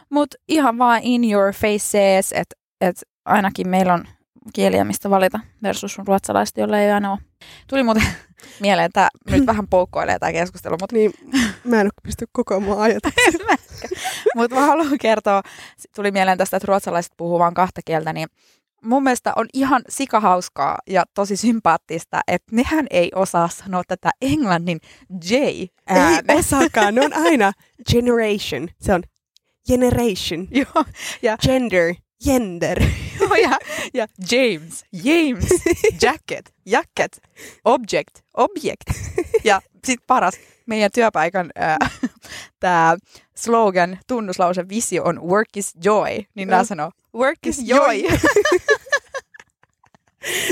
mutta 0.10 0.38
ihan 0.48 0.78
vaan 0.78 1.00
in 1.04 1.32
your 1.32 1.54
faces, 1.54 2.32
että 2.32 2.56
et 2.82 2.96
ainakin 3.26 3.68
meillä 3.68 3.94
on 3.94 4.06
kieliä, 4.54 4.84
mistä 4.84 5.10
valita 5.10 5.40
versus 5.64 5.98
ruotsalaiset, 6.08 6.58
jolle 6.58 6.86
ei 6.86 6.92
aina 6.92 7.12
ole. 7.12 7.20
Tuli 7.70 7.84
muuten 7.84 8.04
mieleen, 8.60 8.86
että 8.86 9.08
nyt 9.32 9.46
vähän 9.52 9.68
poukkoilee 9.68 10.20
tämä 10.20 10.32
keskustelu, 10.32 10.78
mutta 10.82 10.96
Niin 10.96 11.14
mä 11.64 11.82
en 11.82 11.86
ole 11.88 11.92
pysty 12.04 12.26
koko 12.32 12.60
mun 12.60 12.82
ajatuksia. 12.82 13.58
mut 14.36 14.52
mä 14.52 14.66
haluan 14.66 14.98
kertoa, 15.02 15.42
tuli 15.96 16.12
mieleen 16.12 16.38
tästä, 16.38 16.58
että 16.58 16.68
ruotsalaiset 16.68 17.14
puhuu 17.18 17.40
vain 17.40 17.54
kahta 17.54 17.82
kieltä, 17.86 18.14
niin 18.14 18.28
mun 18.86 19.04
mielestä 19.04 19.34
on 19.36 19.46
ihan 19.54 19.82
sikahauskaa 19.90 20.78
ja 20.90 21.04
tosi 21.14 21.38
sympaattista, 21.38 22.22
että 22.28 22.56
nehän 22.56 22.88
ei 22.90 23.12
osaa 23.16 23.50
sanoa 23.50 23.84
tätä 23.88 24.10
englannin 24.22 24.80
J 25.30 25.36
Ei 25.36 25.70
osaakaan, 26.38 26.96
ne 26.96 27.06
on 27.06 27.14
aina 27.28 27.52
generation. 27.92 28.70
Se 28.82 28.94
on 28.94 29.04
generation, 29.68 30.48
Joo, 30.52 30.86
gender, 31.46 31.96
gender. 32.26 32.84
Ja, 33.44 33.58
ja 33.94 34.08
James, 34.32 34.86
James, 35.04 35.50
jacket, 36.02 36.54
jacket, 36.66 37.22
object, 37.66 38.22
object. 38.34 38.84
Ja 39.44 39.62
sitten 39.86 40.06
paras, 40.08 40.34
meidän 40.66 40.92
työpaikan 40.94 41.52
äh, 41.62 41.78
tämä 42.60 42.98
slogan, 43.36 44.00
tunnuslause, 44.08 44.70
visio 44.70 45.04
on 45.04 45.22
work 45.22 45.58
is 45.58 45.74
joy. 45.84 46.24
Niin 46.36 46.48
nämä 46.48 46.64
sanoo, 46.64 46.92
work 47.16 47.40
is 47.46 47.60
joy. 47.60 48.04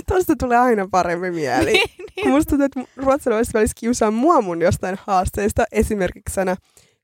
Tosta 0.07 0.35
tulee 0.39 0.57
aina 0.57 0.87
parempi 0.91 1.31
mieli. 1.31 1.71
niin, 1.71 1.89
niin. 2.15 2.29
Musta 2.29 2.49
tuntuu, 2.49 2.65
että 2.65 2.83
ruotsalaiset 2.97 3.53
välillä 3.53 3.73
kiusaa 3.79 4.11
mua 4.11 4.41
mun 4.41 4.61
jostain 4.61 4.97
haasteista. 5.07 5.63
Esimerkiksi 5.71 6.33
sana 6.33 6.55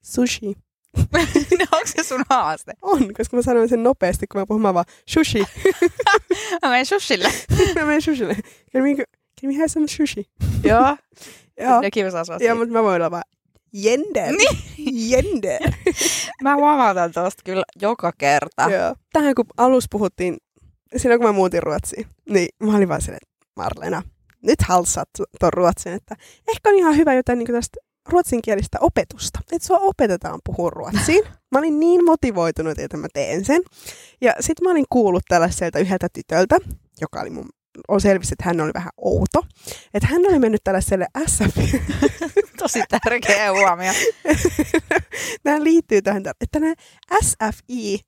sushi. 0.01 0.55
Onko 1.73 1.85
se 1.85 2.03
sun 2.03 2.21
haaste? 2.29 2.73
On, 2.81 3.13
koska 3.13 3.37
mä 3.37 3.41
sanoin 3.41 3.69
sen 3.69 3.83
nopeasti, 3.83 4.27
kun 4.27 4.41
mä 4.41 4.45
puhun 4.45 4.61
mä 4.61 4.73
vaan 4.73 4.85
sushi. 5.05 5.39
Mä 6.61 6.69
menen 6.69 6.85
sushille. 6.85 7.29
mä 7.75 7.85
menen 7.85 8.01
sushille. 8.01 8.35
Can 8.73 8.83
we, 8.83 8.95
can 9.41 9.49
we 9.49 9.53
have 9.55 9.67
some 9.67 9.87
sushi? 9.87 10.29
Joo. 10.63 10.97
Joo. 11.59 11.81
Ja 11.81 11.91
kiusaa 11.91 12.25
sua 12.25 12.37
Joo, 12.39 12.55
mutta 12.55 12.73
mä 12.73 12.83
voin 12.83 12.95
olla 12.95 13.11
vaan 13.11 13.23
Jender. 13.73 14.35
Niin. 14.35 15.09
Jender. 15.11 15.61
Mä 16.41 16.55
huomautan 16.55 17.11
tuosta 17.13 17.41
kyllä 17.45 17.63
joka 17.81 18.11
kerta. 18.17 18.69
Joo. 18.71 18.95
Tähän 19.13 19.35
kun 19.35 19.45
alussa 19.57 19.87
puhuttiin, 19.91 20.37
silloin 20.97 21.19
kun 21.19 21.29
mä 21.29 21.33
muutin 21.33 21.63
Ruotsiin, 21.63 22.07
niin 22.29 22.47
mä 22.63 22.75
olin 22.77 22.89
vaan 22.89 23.01
silleen, 23.01 23.27
Marlena, 23.55 24.01
nyt 24.43 24.61
halsat 24.61 25.09
tuon 25.39 25.53
ruotsin, 25.53 25.93
että 25.93 26.15
ehkä 26.47 26.69
on 26.69 26.75
ihan 26.75 26.97
hyvä 26.97 27.13
jotain 27.13 27.39
niin 27.39 27.53
tästä 27.53 27.79
ruotsinkielistä 28.09 28.77
opetusta. 28.81 29.39
Että 29.51 29.67
sua 29.67 29.77
opetetaan 29.77 30.39
puhua 30.45 30.69
ruotsiin. 30.69 31.23
Mä 31.51 31.59
olin 31.59 31.79
niin 31.79 32.05
motivoitunut, 32.05 32.79
että 32.79 32.97
mä 32.97 33.07
teen 33.13 33.45
sen. 33.45 33.61
Ja 34.21 34.33
sitten 34.39 34.67
mä 34.67 34.71
olin 34.71 34.85
kuullut 34.89 35.23
tällaiselta 35.27 35.79
yhdeltä 35.79 36.07
tytöltä, 36.13 36.57
joka 37.01 37.21
oli 37.21 37.29
mun 37.29 37.45
on 37.87 38.01
selvisi, 38.01 38.33
että 38.33 38.43
hän 38.45 38.61
oli 38.61 38.71
vähän 38.73 38.89
outo. 38.97 39.45
Että 39.93 40.07
hän 40.07 40.21
oli 40.29 40.39
mennyt 40.39 40.61
tällaiselle 40.63 41.07
SF... 41.27 41.57
Tosi 42.59 42.83
tärkeä 43.03 43.51
huomio. 43.51 43.91
Nämä 45.45 45.63
liittyy 45.63 46.01
tähän, 46.01 46.23
että 46.41 46.59
nämä 46.59 46.73
SFI, 47.23 47.99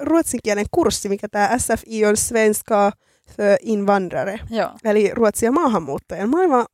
ruotsinkielen 0.00 0.66
kurssi, 0.70 1.08
mikä 1.08 1.28
tämä 1.28 1.58
SFI 1.58 2.06
on 2.06 2.16
Svenska 2.16 2.92
för 3.36 3.56
invandrare, 3.62 4.40
Joo. 4.50 4.70
eli 4.84 5.10
ruotsia 5.14 5.52
maahanmuuttaja. 5.52 6.26
Mä 6.26 6.38
olin 6.38 6.50
vaan, 6.50 6.66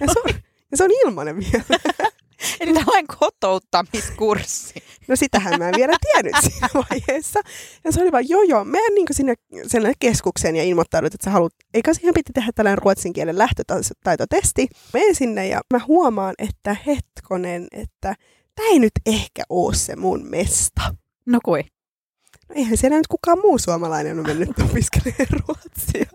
ja 0.00 0.06
se 0.12 0.20
on, 0.20 0.34
ja 0.70 0.76
se 0.76 0.84
on 0.84 0.90
ilmanen 1.04 1.36
vielä. 1.36 1.80
Eli 2.60 2.74
tällainen 2.74 3.06
kotouttamiskurssi. 3.18 4.74
No 5.08 5.16
sitähän 5.16 5.58
mä 5.58 5.68
en 5.68 5.74
vielä 5.76 5.96
tiennyt 6.12 6.34
siinä 6.50 6.68
vaiheessa. 6.74 7.40
Ja 7.84 7.92
se 7.92 8.02
oli 8.02 8.12
vaan, 8.12 8.28
joo 8.28 8.42
joo, 8.42 8.64
menen 8.64 8.94
niin 8.94 9.06
sinne, 9.10 9.34
sinne 9.66 9.92
keskukseen 9.98 10.56
ja 10.56 10.64
ilmoittaudut, 10.64 11.14
että 11.14 11.24
sä 11.24 11.30
haluat, 11.30 11.52
eikä 11.74 11.94
siihen 11.94 12.14
piti 12.14 12.32
tehdä 12.32 12.52
tällainen 12.54 12.78
ruotsin 12.78 13.12
kielen 13.12 13.38
lähtötaitotesti. 13.38 14.68
Menen 14.92 15.14
sinne 15.14 15.48
ja 15.48 15.60
mä 15.72 15.80
huomaan, 15.86 16.34
että 16.38 16.76
hetkonen, 16.86 17.66
että 17.72 18.14
tämä 18.54 18.68
ei 18.68 18.78
nyt 18.78 18.92
ehkä 19.06 19.42
ole 19.48 19.74
se 19.74 19.96
mun 19.96 20.26
mesta. 20.30 20.94
No 21.26 21.38
kui? 21.44 21.64
No 22.48 22.54
eihän 22.54 22.76
siellä 22.76 22.96
nyt 22.96 23.06
kukaan 23.06 23.38
muu 23.38 23.58
suomalainen 23.58 24.18
ole 24.18 24.26
mennyt 24.26 24.58
opiskelemaan 24.70 25.26
ruotsia. 25.30 26.06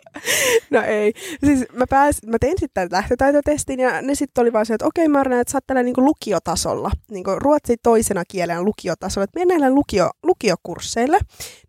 No 0.70 0.82
ei. 0.82 1.14
Siis 1.46 1.66
mä, 1.74 1.88
pääs, 1.90 2.20
mä 2.26 2.38
tein 2.40 2.60
sitten 2.60 2.88
lähtötaitotestin 2.92 3.80
ja 3.80 4.02
ne 4.02 4.16
sitten 4.16 4.42
oli 4.42 4.54
vaan 4.54 4.66
se, 4.66 4.74
että 4.74 4.86
okei 4.86 5.08
Marna, 5.08 5.40
että 5.40 5.52
sä 5.52 5.58
oot 5.58 5.68
tällä 5.68 5.84
niinku 5.84 6.02
lukiotasolla, 6.02 6.92
niinku 7.12 7.32
ruotsi 7.36 7.76
toisena 7.84 8.24
kielen 8.28 8.66
lukiotasolla, 8.66 9.24
että 9.24 9.40
mennään 9.40 9.62
näille 9.62 9.76
lukio, 9.76 10.10
lukiokursseille. 10.24 11.20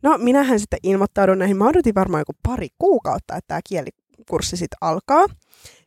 No 0.02 0.19
minähän 0.19 0.61
sitten 0.61 0.81
ilmoittaudun 0.83 1.38
näihin, 1.38 1.57
mä 1.57 1.69
odotin 1.69 1.95
varmaan 1.95 2.21
joku 2.21 2.33
pari 2.42 2.69
kuukautta, 2.78 3.37
että 3.37 3.49
tämä 3.49 3.61
kielikurssi 3.69 4.57
sitten 4.57 4.78
alkaa. 4.81 5.26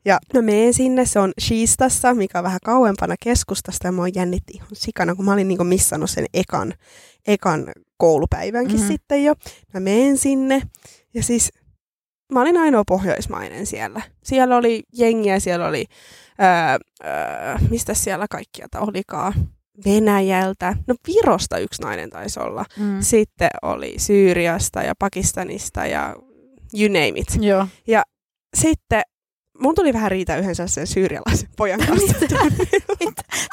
Ja 0.06 0.20
mä 0.34 0.42
menen 0.42 0.74
sinne, 0.74 1.06
se 1.06 1.20
on 1.20 1.32
Shiistassa, 1.42 2.14
mikä 2.14 2.40
on 2.40 2.44
vähän 2.44 2.60
kauempana 2.66 3.16
keskustasta 3.24 3.88
ja 3.88 3.94
oon 3.98 4.16
jännitti 4.16 4.54
ihan 4.54 4.68
sikana, 4.74 5.16
kun 5.16 5.26
mä 5.26 5.34
olin 5.34 5.48
niinku 5.48 5.64
missannut 5.64 6.10
sen 6.10 6.26
ekan, 6.34 6.74
ekan 7.28 7.72
koulupäivänkin 7.98 8.76
mm-hmm. 8.76 8.88
sitten 8.88 9.24
jo. 9.24 9.34
Mä 9.74 9.80
menen 9.80 10.18
sinne 10.18 10.62
ja 11.14 11.24
siis 11.24 11.52
mä 12.32 12.42
olin 12.42 12.58
ainoa 12.58 12.84
pohjoismainen 12.88 13.66
siellä. 13.66 14.02
Siellä 14.24 14.58
oli 14.58 14.84
jengiä, 14.94 15.40
siellä 15.40 15.68
oli, 15.68 15.86
ää, 16.38 16.78
ää, 17.04 17.60
mistä 17.70 17.94
siellä 17.94 18.26
kaikkialta 18.30 18.80
olikaan, 18.80 19.34
Venäjältä, 19.86 20.76
no 20.88 20.96
Virosta 21.08 21.58
yksi 21.58 21.82
nainen 21.82 22.10
taisi 22.10 22.40
olla. 22.40 22.66
Mm. 22.78 22.98
Sitten 23.02 23.50
oli 23.62 23.94
Syyriasta 23.98 24.84
ja 24.84 24.94
Pakistanista 25.00 25.86
ja 25.86 26.16
you 26.80 26.88
name 26.88 27.14
it. 27.16 27.28
Joo. 27.40 27.68
Ja 27.88 28.04
sitten 28.58 29.02
mun 29.60 29.76
tuli 29.76 29.94
vähän 29.94 30.12
riitä 30.12 30.38
yhden 30.38 30.56
sellaisen 30.56 30.88
syyrialaisen 30.88 31.50
pojan 31.58 31.80
kanssa. 31.88 32.14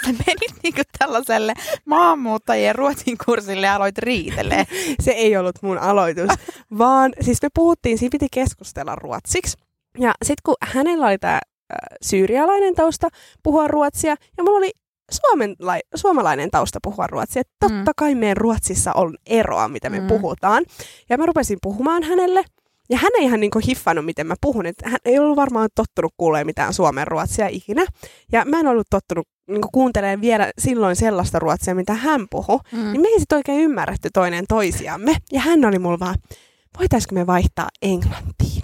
Sä 0.04 0.12
menit 0.26 0.62
niinku 0.62 0.82
tällaiselle 0.98 1.54
maahanmuuttajien 1.84 2.74
ruotsin 2.74 3.18
kurssille 3.26 3.66
ja 3.66 3.74
aloit 3.74 3.98
riitelee. 3.98 4.64
Se 5.04 5.10
ei 5.10 5.36
ollut 5.36 5.62
mun 5.62 5.78
aloitus, 5.78 6.30
vaan 6.78 7.12
siis 7.20 7.42
me 7.42 7.48
puhuttiin, 7.54 7.98
siinä 7.98 8.10
piti 8.12 8.26
keskustella 8.32 8.94
ruotsiksi. 8.94 9.56
Ja 9.98 10.12
sitten 10.24 10.42
kun 10.44 10.54
hänellä 10.62 11.06
oli 11.06 11.18
tämä 11.18 11.40
syyrialainen 12.02 12.74
tausta 12.74 13.08
puhua 13.42 13.68
ruotsia, 13.68 14.16
ja 14.38 14.44
mulla 14.44 14.58
oli 14.58 14.70
suomenlai, 15.10 15.80
suomalainen 15.94 16.50
tausta 16.50 16.78
puhua 16.82 17.06
ruotsia. 17.06 17.40
Että 17.40 17.52
totta 17.60 17.90
mm. 17.90 17.94
kai 17.96 18.14
meidän 18.14 18.36
Ruotsissa 18.36 18.92
on 18.92 19.16
eroa, 19.26 19.68
mitä 19.68 19.90
me 19.90 20.00
mm. 20.00 20.06
puhutaan. 20.06 20.64
Ja 21.08 21.18
mä 21.18 21.26
rupesin 21.26 21.58
puhumaan 21.62 22.02
hänelle. 22.02 22.44
Ja 22.90 22.98
hän 22.98 23.10
ei 23.18 23.24
ihan 23.24 23.40
niin 23.40 23.50
hiffannut, 23.66 24.04
miten 24.04 24.26
mä 24.26 24.34
puhun. 24.40 24.66
Että 24.66 24.88
hän 24.88 24.98
ei 25.04 25.18
ollut 25.18 25.36
varmaan 25.36 25.68
tottunut 25.74 26.14
kuulemaan 26.16 26.46
mitään 26.46 26.74
suomen 26.74 27.06
ruotsia 27.06 27.48
ikinä. 27.48 27.86
Ja 28.32 28.44
mä 28.44 28.60
en 28.60 28.66
ollut 28.66 28.86
tottunut 28.90 29.28
niin 29.48 29.60
kuuntelemaan 29.72 30.20
vielä 30.20 30.50
silloin 30.58 30.96
sellaista 30.96 31.38
ruotsia, 31.38 31.74
mitä 31.74 31.94
hän 31.94 32.26
puhui. 32.30 32.58
Mm. 32.72 32.92
Niin 32.92 33.00
me 33.00 33.08
ei 33.08 33.18
sitten 33.18 33.36
oikein 33.36 33.60
ymmärretty 33.60 34.08
toinen 34.12 34.44
toisiamme. 34.48 35.16
Ja 35.32 35.40
hän 35.40 35.64
oli 35.64 35.78
mulla 35.78 35.98
vaan, 35.98 36.14
voitaisiko 36.78 37.14
me 37.14 37.26
vaihtaa 37.26 37.68
englantiin? 37.82 38.62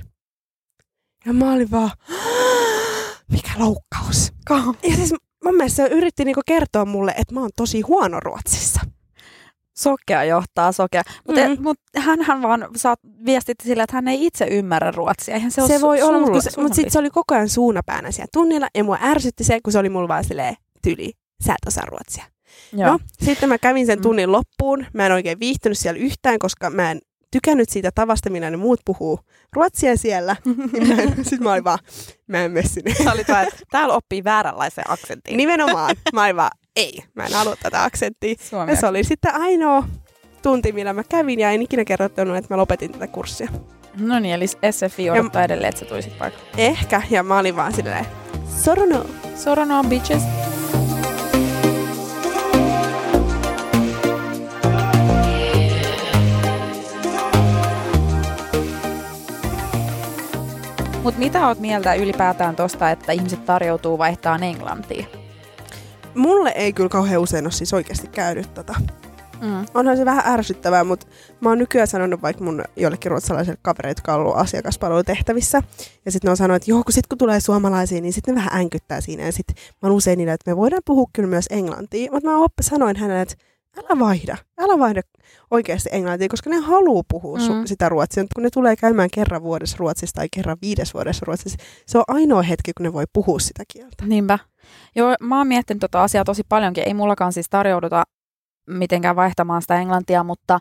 Ja 1.26 1.32
mä 1.32 1.52
olin 1.52 1.70
vaan, 1.70 1.90
mikä 3.32 3.50
loukkaus. 3.58 4.32
Ja 4.82 4.96
siis 4.96 5.14
mun 5.44 5.56
mielestä 5.56 5.76
se 5.76 5.94
yritti 5.94 6.24
niinku 6.24 6.40
kertoa 6.46 6.84
mulle, 6.84 7.14
että 7.18 7.34
mä 7.34 7.40
oon 7.40 7.50
tosi 7.56 7.80
huono 7.80 8.20
Ruotsissa 8.20 8.80
sokea 9.78 10.24
johtaa 10.24 10.72
sokea. 10.72 11.02
Mutta 11.26 11.48
mm. 11.48 11.62
mut 11.62 11.78
hänhän 11.96 12.42
vaan 12.42 12.68
saat 12.76 13.00
viestit 13.24 13.60
sillä, 13.62 13.82
että 13.82 13.96
hän 13.96 14.08
ei 14.08 14.26
itse 14.26 14.44
ymmärrä 14.44 14.90
ruotsia. 14.90 15.34
Eihän 15.34 15.50
se, 15.50 15.66
se 15.66 15.80
voi 15.80 16.02
olla, 16.02 16.18
mutta, 16.18 16.50
mutta 16.56 16.74
sitten 16.74 16.90
se 16.90 16.98
oli 16.98 17.10
koko 17.10 17.34
ajan 17.34 17.48
suunapäänä 17.48 18.10
siellä 18.10 18.28
tunnilla 18.32 18.68
ja 18.74 18.84
mua 18.84 18.98
ärsytti 19.02 19.44
se, 19.44 19.60
kun 19.60 19.72
se 19.72 19.78
oli 19.78 19.88
mulla 19.88 20.08
vaan 20.08 20.24
silleen 20.24 20.54
tyli, 20.82 21.12
sä 21.46 21.52
et 21.52 21.68
osaa 21.68 21.86
ruotsia. 21.86 22.24
Joo. 22.72 22.90
No, 22.90 22.98
sitten 23.22 23.48
mä 23.48 23.58
kävin 23.58 23.86
sen 23.86 23.98
mm. 23.98 24.02
tunnin 24.02 24.28
mm. 24.28 24.32
loppuun. 24.32 24.86
Mä 24.94 25.06
en 25.06 25.12
oikein 25.12 25.40
viihtynyt 25.40 25.78
siellä 25.78 26.00
yhtään, 26.00 26.38
koska 26.38 26.70
mä 26.70 26.90
en 26.90 27.00
tykännyt 27.30 27.68
siitä 27.68 27.90
tavasta, 27.94 28.30
millä 28.30 28.50
ne 28.50 28.56
muut 28.56 28.80
puhuu 28.84 29.20
ruotsia 29.52 29.96
siellä. 29.96 30.36
sitten 31.22 31.42
mä 31.42 31.52
olin 31.52 31.64
vaan, 31.64 31.78
mä 32.26 32.44
en 32.44 32.50
mene 32.50 32.68
sinne. 32.68 32.94
Sä 33.04 33.12
olit 33.12 33.28
vaan, 33.28 33.46
täällä 33.70 33.94
oppii 33.94 34.24
vääränlaisen 34.24 34.84
aksentin. 34.88 35.36
Nimenomaan. 35.36 35.96
Mä 36.12 36.24
olin 36.24 36.36
vaan, 36.36 36.50
ei, 36.78 36.98
mä 37.14 37.26
en 37.26 37.32
halua 37.32 37.56
tätä 37.62 37.84
aksenttia. 37.84 38.34
Ja 38.68 38.76
se 38.76 38.86
oli 38.86 39.04
sitten 39.04 39.34
ainoa 39.34 39.84
tunti, 40.42 40.72
millä 40.72 40.92
mä 40.92 41.04
kävin 41.04 41.40
ja 41.40 41.50
en 41.50 41.62
ikinä 41.62 41.84
kerrottanut, 41.84 42.36
että 42.36 42.54
mä 42.54 42.58
lopetin 42.58 42.92
tätä 42.92 43.06
kurssia. 43.06 43.48
No 44.00 44.18
niin, 44.18 44.34
eli 44.34 44.46
SFI 44.46 45.10
odottaa 45.10 45.42
ja, 45.42 45.44
edelleen, 45.44 45.68
että 45.68 45.78
sä 45.78 45.86
tulisit 45.86 46.18
paikalle. 46.18 46.44
Ehkä, 46.56 47.02
ja 47.10 47.22
mä 47.22 47.38
olin 47.38 47.56
vaan 47.56 47.72
silleen, 47.72 48.06
sorono. 48.64 49.06
Sorono, 49.36 49.84
bitches. 49.84 50.22
Mutta 61.02 61.20
mitä 61.20 61.46
oot 61.46 61.58
mieltä 61.58 61.94
ylipäätään 61.94 62.56
tosta, 62.56 62.90
että 62.90 63.12
ihmiset 63.12 63.44
tarjoutuu 63.44 63.98
vaihtaa 63.98 64.38
englantiin? 64.42 65.27
Mulle 66.18 66.50
ei 66.50 66.72
kyllä 66.72 66.88
kauhean 66.88 67.22
usein 67.22 67.44
ole 67.44 67.52
siis 67.52 67.74
oikeasti 67.74 68.08
käynyt 68.08 68.54
tota. 68.54 68.74
Mm. 69.40 69.66
Onhan 69.74 69.96
se 69.96 70.04
vähän 70.04 70.34
ärsyttävää, 70.34 70.84
mutta 70.84 71.06
mä 71.40 71.48
oon 71.48 71.58
nykyään 71.58 71.86
sanonut 71.88 72.22
vaikka 72.22 72.44
mun 72.44 72.64
jollekin 72.76 73.10
ruotsalaiselle 73.10 73.58
kavereille, 73.62 73.90
jotka 73.90 74.14
on 74.14 74.20
ollut 74.20 74.36
asiakaspalvelutehtävissä. 74.36 75.62
Ja 76.04 76.12
sitten 76.12 76.28
ne 76.28 76.30
on 76.30 76.36
sanonut, 76.36 76.56
että 76.56 76.70
joo, 76.70 76.82
kun 76.84 76.92
sit 76.92 77.06
kun 77.06 77.18
tulee 77.18 77.40
suomalaisiin, 77.40 78.02
niin 78.02 78.12
sitten 78.12 78.34
ne 78.34 78.38
vähän 78.38 78.60
änkyttää 78.60 79.00
siinä. 79.00 79.22
Ja 79.22 79.32
sitten 79.32 79.56
mä 79.82 79.88
oon 79.88 79.96
usein 79.96 80.18
niillä, 80.18 80.32
että 80.32 80.50
me 80.50 80.56
voidaan 80.56 80.82
puhua 80.84 81.06
kyllä 81.12 81.28
myös 81.28 81.46
englantia. 81.50 82.12
Mutta 82.12 82.28
mä 82.28 82.38
oppi, 82.38 82.62
sanoin 82.62 82.96
hänelle, 82.96 83.22
että 83.22 83.36
älä 83.78 83.98
vaihda, 83.98 84.36
älä 84.58 84.78
vaihda 84.78 85.00
oikeasti 85.50 85.88
englantia, 85.92 86.28
koska 86.28 86.50
ne 86.50 86.56
haluaa 86.56 87.02
puhua 87.10 87.38
mm. 87.38 87.66
sitä 87.66 87.88
ruotsia. 87.88 88.24
Kun 88.34 88.42
ne 88.42 88.50
tulee 88.50 88.76
käymään 88.76 89.08
kerran 89.14 89.42
vuodessa 89.42 89.76
ruotsissa 89.80 90.14
tai 90.14 90.28
kerran 90.32 90.56
viides 90.62 90.94
vuodessa 90.94 91.24
ruotsissa, 91.26 91.58
se 91.86 91.98
on 91.98 92.04
ainoa 92.08 92.42
hetki, 92.42 92.72
kun 92.76 92.84
ne 92.84 92.92
voi 92.92 93.04
puhua 93.12 93.38
sitä 93.38 93.62
kieltä. 93.72 94.06
Niinpä. 94.06 94.38
Joo, 94.96 95.14
mä 95.20 95.38
oon 95.38 95.46
miettinyt 95.46 95.80
tota 95.80 96.02
asiaa 96.02 96.24
tosi 96.24 96.42
paljonkin. 96.48 96.84
Ei 96.86 96.94
mullakaan 96.94 97.32
siis 97.32 97.46
tarjouduta 97.50 98.04
mitenkään 98.66 99.16
vaihtamaan 99.16 99.62
sitä 99.62 99.80
englantia, 99.80 100.24
mutta 100.24 100.58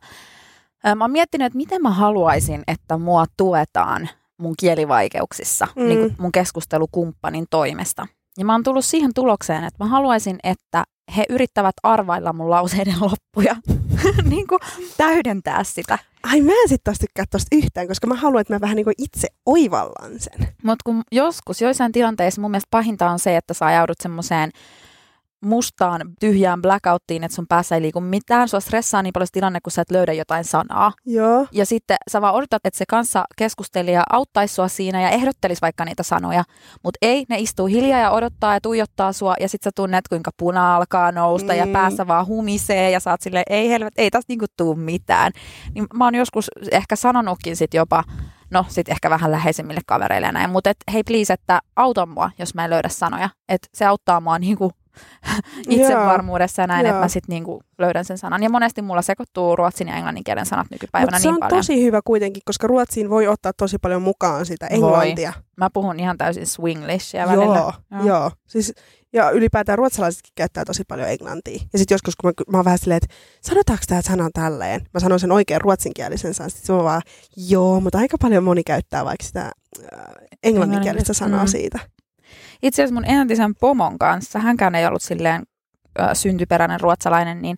mä 0.96 1.04
oon 1.04 1.12
miettinyt, 1.12 1.46
että 1.46 1.58
miten 1.58 1.82
mä 1.82 1.90
haluaisin, 1.92 2.64
että 2.68 2.98
mua 2.98 3.26
tuetaan 3.38 4.10
mun 4.38 4.54
kielivaikeuksissa 4.60 5.68
mm. 5.76 5.88
niin 5.88 6.16
mun 6.18 6.32
keskustelukumppanin 6.32 7.46
toimesta. 7.50 8.08
Ja 8.38 8.46
mä 8.46 8.52
oon 8.52 8.64
tullut 8.64 8.86
siihen 8.86 9.14
tulokseen, 9.14 9.64
että 9.64 9.84
mä 9.84 9.90
haluaisin, 9.90 10.40
että 10.44 10.84
he 11.16 11.26
yrittävät 11.30 11.76
arvailla 11.84 12.34
mun 12.34 12.50
lauseiden 12.50 12.96
loppuja, 13.02 13.56
niin 14.30 14.48
kuin 14.48 14.60
täydentää 14.98 15.64
sitä. 15.64 16.00
Ai 16.24 16.42
mä 16.42 16.52
en 16.52 16.70
sitten 16.70 16.84
taas 16.84 16.98
tykkää 17.00 17.26
tosta 17.32 17.56
yhtään, 17.56 17.88
koska 17.88 18.08
mä 18.08 18.16
haluan, 18.16 18.42
että 18.42 18.54
mä 18.54 18.62
vähän 18.62 18.76
niin 18.76 18.84
kuin 18.84 18.96
itse 18.98 19.28
oivallan 19.46 20.12
sen. 20.20 20.48
Mutta 20.64 20.84
kun 20.86 21.02
joskus, 21.12 21.62
joissain 21.62 21.92
tilanteissa 21.92 22.42
mun 22.42 22.52
mielestä 22.52 22.68
pahinta 22.72 23.10
on 23.10 23.20
se, 23.20 23.38
että 23.38 23.54
sä 23.54 23.66
ajaudut 23.66 23.98
semmoiseen 24.02 24.52
mustaan 25.42 26.02
tyhjään 26.20 26.62
blackouttiin, 26.62 27.24
että 27.24 27.36
sun 27.36 27.48
päässä 27.48 27.76
ei 27.76 27.82
liiku 27.82 28.02
mitään. 28.02 28.50
Sua 28.50 28.60
stressaa 28.60 29.02
niin 29.02 29.14
paljon 29.14 29.28
tilanne, 29.32 29.60
kun 29.64 29.72
sä 29.72 29.82
et 29.82 29.92
löydä 29.92 30.14
jotain 30.14 30.44
sanaa. 30.44 30.94
Joo. 31.06 31.48
Ja 31.52 31.66
sitten 31.66 31.98
sä 32.12 32.22
vaan 32.22 32.34
odotat, 32.34 32.66
että 32.66 32.78
se 32.78 32.86
kanssa 32.90 33.26
keskustelija 33.38 34.04
auttaisi 34.10 34.56
sua 34.56 34.68
siinä 34.68 35.02
ja 35.02 35.10
ehdottelisi 35.10 35.62
vaikka 35.62 35.86
niitä 35.86 36.04
sanoja. 36.04 36.44
Mutta 36.84 36.98
ei, 37.02 37.26
ne 37.30 37.40
istuu 37.40 37.66
hiljaa 37.66 38.00
ja 38.00 38.12
odottaa 38.12 38.54
ja 38.54 38.62
tuijottaa 38.62 39.14
sua 39.14 39.34
ja 39.40 39.50
sitten 39.50 39.70
sä 39.70 39.72
tunnet, 39.76 40.08
kuinka 40.08 40.32
puna 40.38 40.76
alkaa 40.76 41.12
nousta 41.12 41.54
mm. 41.54 41.60
ja 41.60 41.68
päässä 41.68 42.08
vaan 42.08 42.28
humisee 42.28 42.92
ja 42.92 43.00
sä 43.00 43.12
oot 43.12 43.22
silleen, 43.22 43.46
ei 43.50 43.70
helvet, 43.70 43.94
ei 43.98 44.12
tästä 44.12 44.32
niinku 44.32 44.46
tuu 44.58 44.76
mitään. 44.76 45.32
Niin 45.74 45.88
mä 45.94 46.04
oon 46.04 46.16
joskus 46.16 46.52
ehkä 46.72 46.96
sanonutkin 46.96 47.56
sit 47.56 47.74
jopa, 47.74 48.04
no 48.52 48.66
sit 48.68 48.90
ehkä 48.90 49.10
vähän 49.10 49.32
läheisimmille 49.32 49.82
kavereille 49.86 50.28
ja 50.28 50.32
näin, 50.32 50.50
mutta 50.50 50.70
et, 50.70 50.78
hei 50.94 51.04
please, 51.04 51.34
että 51.34 51.60
auta 51.76 52.06
mua, 52.06 52.32
jos 52.40 52.56
mä 52.56 52.64
en 52.64 52.70
löydä 52.70 52.90
sanoja. 52.90 53.30
Että 53.50 53.68
se 53.74 53.86
auttaa 53.86 54.22
mua 54.22 54.40
niinku 54.40 54.72
itsevarmuudessa 55.70 56.62
ja 56.62 56.68
näin, 56.68 56.86
Joo. 56.86 56.90
että 56.96 57.02
mä 57.02 57.08
sitten 57.08 57.34
niinku 57.34 57.62
löydän 57.78 58.06
sen 58.06 58.18
sanan. 58.18 58.44
Ja 58.44 58.50
monesti 58.50 58.82
mulla 58.82 59.02
sekoittuu 59.02 59.56
ruotsin 59.56 59.88
ja 59.88 59.96
englannin 59.96 60.24
kielen 60.24 60.46
sanat 60.46 60.68
nykypäivänä 60.72 61.16
Mut 61.18 61.22
se 61.22 61.28
niin 61.28 61.34
on 61.34 61.40
paljon. 61.40 61.60
tosi 61.60 61.84
hyvä 61.84 62.02
kuitenkin, 62.06 62.42
koska 62.46 62.68
ruotsiin 62.68 63.10
voi 63.10 63.28
ottaa 63.28 63.52
tosi 63.54 63.78
paljon 63.78 64.02
mukaan 64.02 64.46
sitä 64.46 64.68
englantia. 64.68 65.34
Mä 65.58 65.70
puhun 65.74 66.00
ihan 66.00 66.18
täysin 66.18 66.48
swinglishia 66.48 67.28
välillä. 67.28 67.46
Joo, 67.46 67.74
joo. 67.92 68.04
joo. 68.06 68.32
Siis, 68.48 68.74
ja 69.14 69.30
ylipäätään 69.30 69.78
ruotsalaisetkin 69.78 70.32
käyttää 70.36 70.66
tosi 70.66 70.84
paljon 70.88 71.10
englantia. 71.10 71.60
Ja 71.74 71.80
sitten 71.80 71.96
joskus, 71.96 72.16
kun 72.16 72.28
mä, 72.30 72.34
mä 72.52 72.58
oon 72.58 72.66
vähän 72.66 72.78
silleen, 72.80 73.00
että 73.04 73.16
sanotaanko 73.42 73.84
tämä 73.88 74.02
sana 74.02 74.30
tälleen? 74.34 74.82
Mä 74.94 75.00
sanon 75.00 75.20
sen 75.20 75.32
oikein 75.32 75.62
ruotsinkielisen 75.62 76.34
sanan. 76.34 76.50
Sitten 76.52 76.76
mä 76.76 76.84
vaan, 76.84 77.02
joo, 77.38 77.80
mutta 77.80 77.98
aika 77.98 78.18
paljon 78.22 78.44
moni 78.44 78.64
käyttää 78.64 79.06
vaikka 79.06 79.26
sitä 79.26 79.42
äh, 79.42 80.00
englanninkielistä 80.44 81.14
sanaa 81.14 81.44
Mm. 81.44 81.48
siitä. 81.48 81.80
Itse 82.64 82.82
asiassa 82.84 82.94
mun 83.02 83.06
entisen 83.20 83.56
pomon 83.56 84.00
kanssa, 84.00 84.40
hänkään 84.40 84.76
ei 84.76 84.86
ollut 84.86 85.02
silleen 85.02 85.44
ö, 86.00 86.04
syntyperäinen 86.16 86.80
ruotsalainen, 86.80 87.42
niin 87.42 87.58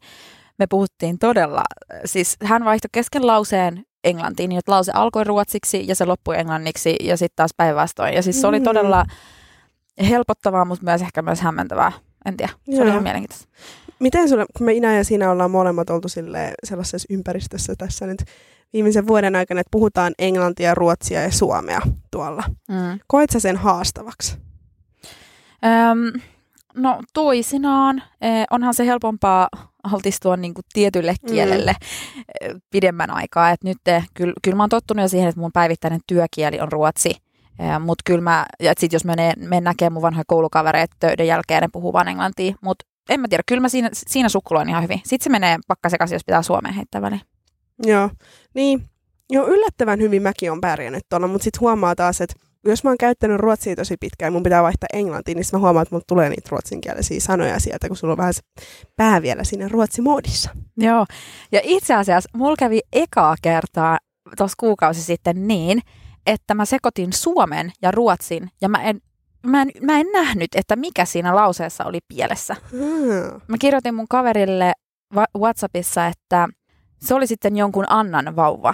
me 0.60 0.68
puhuttiin 0.70 1.20
todella, 1.20 1.64
siis 2.06 2.38
hän 2.44 2.66
vaihtoi 2.66 2.90
kesken 2.92 3.28
lauseen 3.28 3.84
englantiin, 4.04 4.50
niin 4.50 4.60
että 4.60 4.72
lause 4.72 4.92
alkoi 4.96 5.24
ruotsiksi 5.24 5.84
ja 5.88 5.96
se 5.96 6.06
loppui 6.06 6.38
englanniksi 6.40 6.96
ja 7.04 7.18
sitten 7.18 7.36
taas 7.36 7.52
päinvastoin. 7.58 8.14
Ja 8.14 8.22
siis 8.24 8.42
se 8.42 8.48
oli 8.48 8.60
Mm. 8.60 8.64
todella 8.64 9.06
helpottavaa, 10.10 10.66
mutta 10.66 10.86
myös 10.86 11.02
ehkä 11.02 11.22
myös 11.22 11.42
hämmentävää. 11.42 11.92
En 12.26 12.38
tiedä, 12.38 12.54
se 12.66 12.72
Joo. 12.72 12.82
oli 12.82 12.90
ihan 12.90 13.04
mielenkiintoista. 13.04 13.48
Miten 14.00 14.30
sulle, 14.30 14.46
kun 14.58 14.66
me 14.66 14.74
Ina 14.74 14.94
ja 14.94 15.04
sinä 15.04 15.32
ollaan 15.32 15.52
molemmat 15.52 15.90
oltu 15.90 16.10
sille, 16.10 16.54
sellaisessa 16.64 17.06
ympäristössä 17.10 17.74
tässä 17.78 18.06
nyt 18.08 18.24
viimeisen 18.74 19.08
vuoden 19.08 19.36
aikana, 19.36 19.60
että 19.62 19.72
puhutaan 19.72 20.14
englantia, 20.20 20.76
ruotsia 20.76 21.22
ja 21.22 21.32
suomea 21.32 21.82
tuolla. 22.12 22.44
Mm. 22.70 23.00
Koet 23.08 23.30
sä 23.30 23.40
sen 23.40 23.58
haastavaksi? 23.58 24.38
Öm, 25.66 26.22
no 26.76 27.02
toisinaan 27.14 28.04
eh, 28.22 28.46
onhan 28.52 28.74
se 28.74 28.86
helpompaa 28.86 29.50
altistua 29.84 30.38
niin 30.38 30.54
kuin 30.54 30.66
tietylle 30.74 31.16
Mm. 31.22 31.30
kielelle 31.32 31.76
eh, 32.42 32.56
pidemmän 32.70 33.12
aikaa. 33.12 33.52
Et 33.52 33.64
nyt 33.64 33.78
eh, 33.88 34.06
kyllä, 34.14 34.34
kyllä 34.44 34.58
mä 34.58 34.64
oon 34.64 34.70
tottunut 34.70 35.02
jo 35.02 35.08
siihen, 35.08 35.30
että 35.30 35.42
mun 35.42 35.52
päivittäinen 35.54 36.00
työkieli 36.08 36.60
on 36.60 36.72
ruotsi. 36.72 37.12
Mutta 37.80 38.02
kyllä 38.06 38.22
mä, 38.22 38.46
ja 38.60 38.74
sit 38.80 38.94
jos 38.94 39.06
mä 39.06 39.12
menen, 39.16 39.34
menen 39.50 39.64
näkemään 39.64 39.94
mun 39.94 40.02
vanhoja 40.02 40.24
koulukavereita 40.28 40.96
töiden 41.00 41.28
jälkeen, 41.28 41.62
ne 41.62 41.68
puhuu 41.72 41.94
vaan 41.94 42.08
englantia. 42.08 42.56
Mutta 42.62 42.86
en 43.10 43.20
mä 43.20 43.28
tiedä, 43.28 43.44
kyllä 43.48 43.62
mä 43.62 43.70
siinä, 43.70 43.90
siinä 43.94 44.30
sukkuloin 44.30 44.70
ihan 44.70 44.84
hyvin. 44.84 45.02
Sitten 45.06 45.24
se 45.24 45.30
menee 45.30 45.58
pakkasekaisin, 45.68 46.16
jos 46.16 46.26
pitää 46.26 46.42
suomeen 46.42 46.76
heittää 46.76 47.02
väliin. 47.02 47.22
Joo, 47.84 48.10
niin. 48.54 48.90
Joo, 49.30 49.48
yllättävän 49.48 50.00
hyvin 50.00 50.22
mäkin 50.22 50.52
on 50.52 50.62
pärjännyt 50.62 51.04
tuolla, 51.10 51.28
mutta 51.28 51.44
sitten 51.44 51.60
huomaa 51.60 51.96
taas, 51.96 52.22
että 52.22 52.36
jos 52.66 52.84
mä 52.84 52.90
oon 52.90 52.98
käyttänyt 52.98 53.40
ruotsia 53.40 53.76
tosi 53.76 53.96
pitkään 54.00 54.28
ja 54.28 54.32
mun 54.32 54.44
pitää 54.44 54.64
vaihtaa 54.64 54.88
englantiin, 54.94 55.36
niin 55.36 55.46
mä 55.54 55.60
huomaan, 55.60 55.82
että 55.84 55.96
mulla 55.96 56.06
tulee 56.08 56.30
niitä 56.30 56.50
ruotsinkielisiä 56.52 57.20
sanoja 57.20 57.60
sieltä, 57.60 57.88
kun 57.88 57.98
sulla 57.98 58.12
on 58.12 58.18
vähän 58.18 58.34
se 58.34 58.42
pää 58.96 59.22
vielä 59.22 59.44
siinä 59.44 59.68
ruotsimoodissa. 59.68 60.50
Joo, 60.78 61.06
ja 61.52 61.60
itse 61.64 61.96
asiassa 61.96 62.30
mulla 62.34 62.56
kävi 62.60 62.80
ekaa 62.94 63.36
kertaa 63.42 63.98
tuossa 64.38 64.56
kuukausi 64.60 65.04
sitten 65.04 65.48
niin, 65.48 65.82
että 66.26 66.54
mä 66.54 66.66
sekoitin 66.66 67.14
suomen 67.14 67.72
ja 67.82 67.92
ruotsin, 67.92 68.50
ja 68.62 68.70
mä 68.70 68.84
en, 68.84 69.02
mä 69.46 69.62
en, 69.62 69.72
mä 69.82 70.00
en 70.00 70.08
nähnyt, 70.14 70.56
että 70.56 70.76
mikä 70.76 71.06
siinä 71.06 71.36
lauseessa 71.36 71.86
oli 71.86 72.00
pielessä. 72.08 72.56
Hmm. 72.72 73.42
Mä 73.48 73.58
kirjoitin 73.60 73.96
mun 73.96 74.08
kaverille 74.10 74.74
Whatsappissa, 75.38 76.08
että 76.08 76.48
se 77.02 77.14
oli 77.14 77.28
sitten 77.28 77.58
jonkun 77.58 77.86
Annan 77.90 78.36
vauva. 78.36 78.74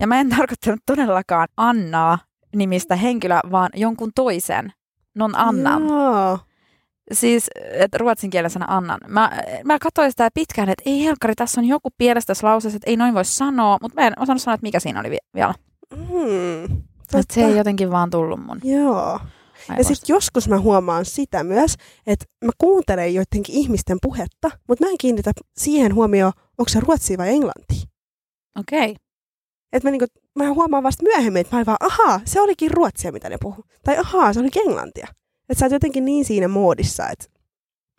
Ja 0.00 0.06
mä 0.06 0.20
en 0.20 0.28
tarkoittanut 0.28 0.80
todellakaan 0.86 1.48
Annaa 1.56 2.18
nimistä 2.56 2.96
henkilöä, 2.96 3.40
vaan 3.50 3.70
jonkun 3.74 4.10
toisen, 4.14 4.72
non 5.14 5.36
Annan. 5.36 5.88
Joo. 5.88 6.38
Siis, 7.12 7.50
että 7.72 7.98
ruotsin 7.98 8.30
kielen 8.30 8.50
sana 8.50 8.66
annan. 8.68 9.00
Mä, 9.08 9.30
mä 9.64 9.78
katsoin 9.78 10.10
sitä 10.10 10.28
pitkään, 10.34 10.68
että 10.68 10.82
ei 10.86 11.04
helkkari, 11.04 11.34
tässä 11.34 11.60
on 11.60 11.64
joku 11.64 11.88
pielestä 11.98 12.26
tässä 12.26 12.46
lauseessa, 12.46 12.76
että 12.76 12.90
ei 12.90 12.96
noin 12.96 13.14
voi 13.14 13.24
sanoa, 13.24 13.78
mutta 13.82 14.00
mä 14.00 14.06
en 14.06 14.12
osannut 14.18 14.42
sanoa, 14.42 14.54
että 14.54 14.66
mikä 14.66 14.80
siinä 14.80 15.00
oli 15.00 15.10
vi- 15.10 15.18
vielä. 15.34 15.54
Hmm. 15.96 16.64
Että 17.14 17.34
se 17.34 17.44
ei 17.44 17.56
jotenkin 17.56 17.90
vaan 17.90 18.10
tullut 18.10 18.46
mun 18.46 18.60
Joo. 18.64 19.20
Ja 19.68 19.74
aivoista. 19.74 19.94
sitten 19.94 20.14
joskus 20.14 20.48
mä 20.48 20.58
huomaan 20.58 21.04
sitä 21.04 21.44
myös, 21.44 21.74
että 22.06 22.24
mä 22.44 22.50
kuuntelen 22.58 23.14
joidenkin 23.14 23.54
ihmisten 23.54 23.98
puhetta, 24.02 24.50
mutta 24.68 24.84
mä 24.84 24.90
en 24.90 24.96
kiinnitä 25.00 25.32
siihen 25.56 25.94
huomioon, 25.94 26.32
onko 26.58 26.68
se 26.68 26.80
ruotsia 26.80 27.18
vai 27.18 27.28
englantia. 27.28 27.82
Okei. 28.58 28.90
Okay. 28.90 28.94
Että 29.72 29.86
mä, 29.86 29.90
niinku, 29.90 30.06
mä 30.38 30.52
huomaan 30.52 30.82
vasta 30.82 31.02
myöhemmin, 31.02 31.40
että 31.40 31.56
mä 31.56 31.58
olin 31.58 31.66
vaan, 31.66 31.76
ahaa, 31.80 32.20
se 32.24 32.40
olikin 32.40 32.70
ruotsia, 32.70 33.12
mitä 33.12 33.28
ne 33.28 33.36
puhuu. 33.40 33.64
Tai 33.84 33.98
ahaa, 33.98 34.32
se 34.32 34.40
olikin 34.40 34.62
englantia. 34.68 35.08
Että 35.48 35.58
sä 35.58 35.66
oot 35.66 35.72
jotenkin 35.72 36.04
niin 36.04 36.24
siinä 36.24 36.48
moodissa, 36.48 37.08
että 37.08 37.24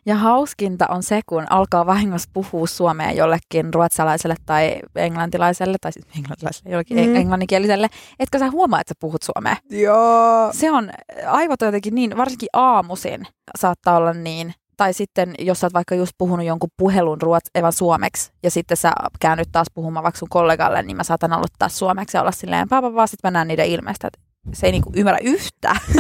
Ja 0.05 0.15
hauskinta 0.15 0.85
on 0.89 1.03
se, 1.03 1.21
kun 1.25 1.45
alkaa 1.49 1.85
vahingossa 1.85 2.29
puhua 2.33 2.67
suomea 2.67 3.11
jollekin 3.11 3.73
ruotsalaiselle 3.73 4.35
tai 4.45 4.79
englantilaiselle, 4.95 5.77
tai 5.81 5.91
siis 5.91 6.05
englantilaiselle, 6.17 6.69
jollekin 6.71 6.97
Mm. 6.97 7.03
mm. 7.03 7.15
englanninkieliselle, 7.15 7.87
etkö 8.19 8.39
sä 8.39 8.51
huomaa, 8.51 8.81
että 8.81 8.91
sä 8.91 8.99
puhut 8.99 9.23
suomea. 9.23 9.55
joo. 9.69 10.49
Se 10.53 10.71
on, 10.71 10.91
aivot 11.27 11.61
on 11.61 11.67
jotenkin 11.67 11.95
niin, 11.95 12.17
varsinkin 12.17 12.49
aamuisin 12.53 13.27
saattaa 13.59 13.97
olla 13.97 14.13
niin, 14.13 14.53
tai 14.77 14.93
sitten 14.93 15.35
jos 15.39 15.59
sä 15.59 15.67
oot 15.67 15.73
vaikka 15.73 15.95
just 15.95 16.11
puhunut 16.17 16.45
jonkun 16.45 16.69
puhelun 16.77 17.21
ruots, 17.21 17.49
evan 17.55 17.73
suomeksi, 17.73 18.31
ja 18.43 18.51
sitten 18.51 18.77
sä 18.77 18.91
käännyt 19.19 19.49
taas 19.51 19.67
puhumaan 19.73 20.03
vaikka 20.03 20.19
sun 20.19 20.29
kollegalle, 20.29 20.83
niin 20.83 20.97
mä 20.97 21.03
saatan 21.03 21.33
aloittaa 21.33 21.69
suomeksi 21.69 22.17
ja 22.17 22.21
olla 22.21 22.31
silleen, 22.31 22.69
paapa 22.69 22.93
vaan, 22.93 23.07
sitten 23.07 23.27
mä 23.27 23.31
näen 23.31 23.47
niiden 23.47 23.67
ilmeistä, 23.67 24.07
että 24.07 24.19
se 24.53 24.65
ei 24.65 24.71
niinku 24.71 24.91
ymmärrä 24.95 25.19
yhtään. 25.23 25.77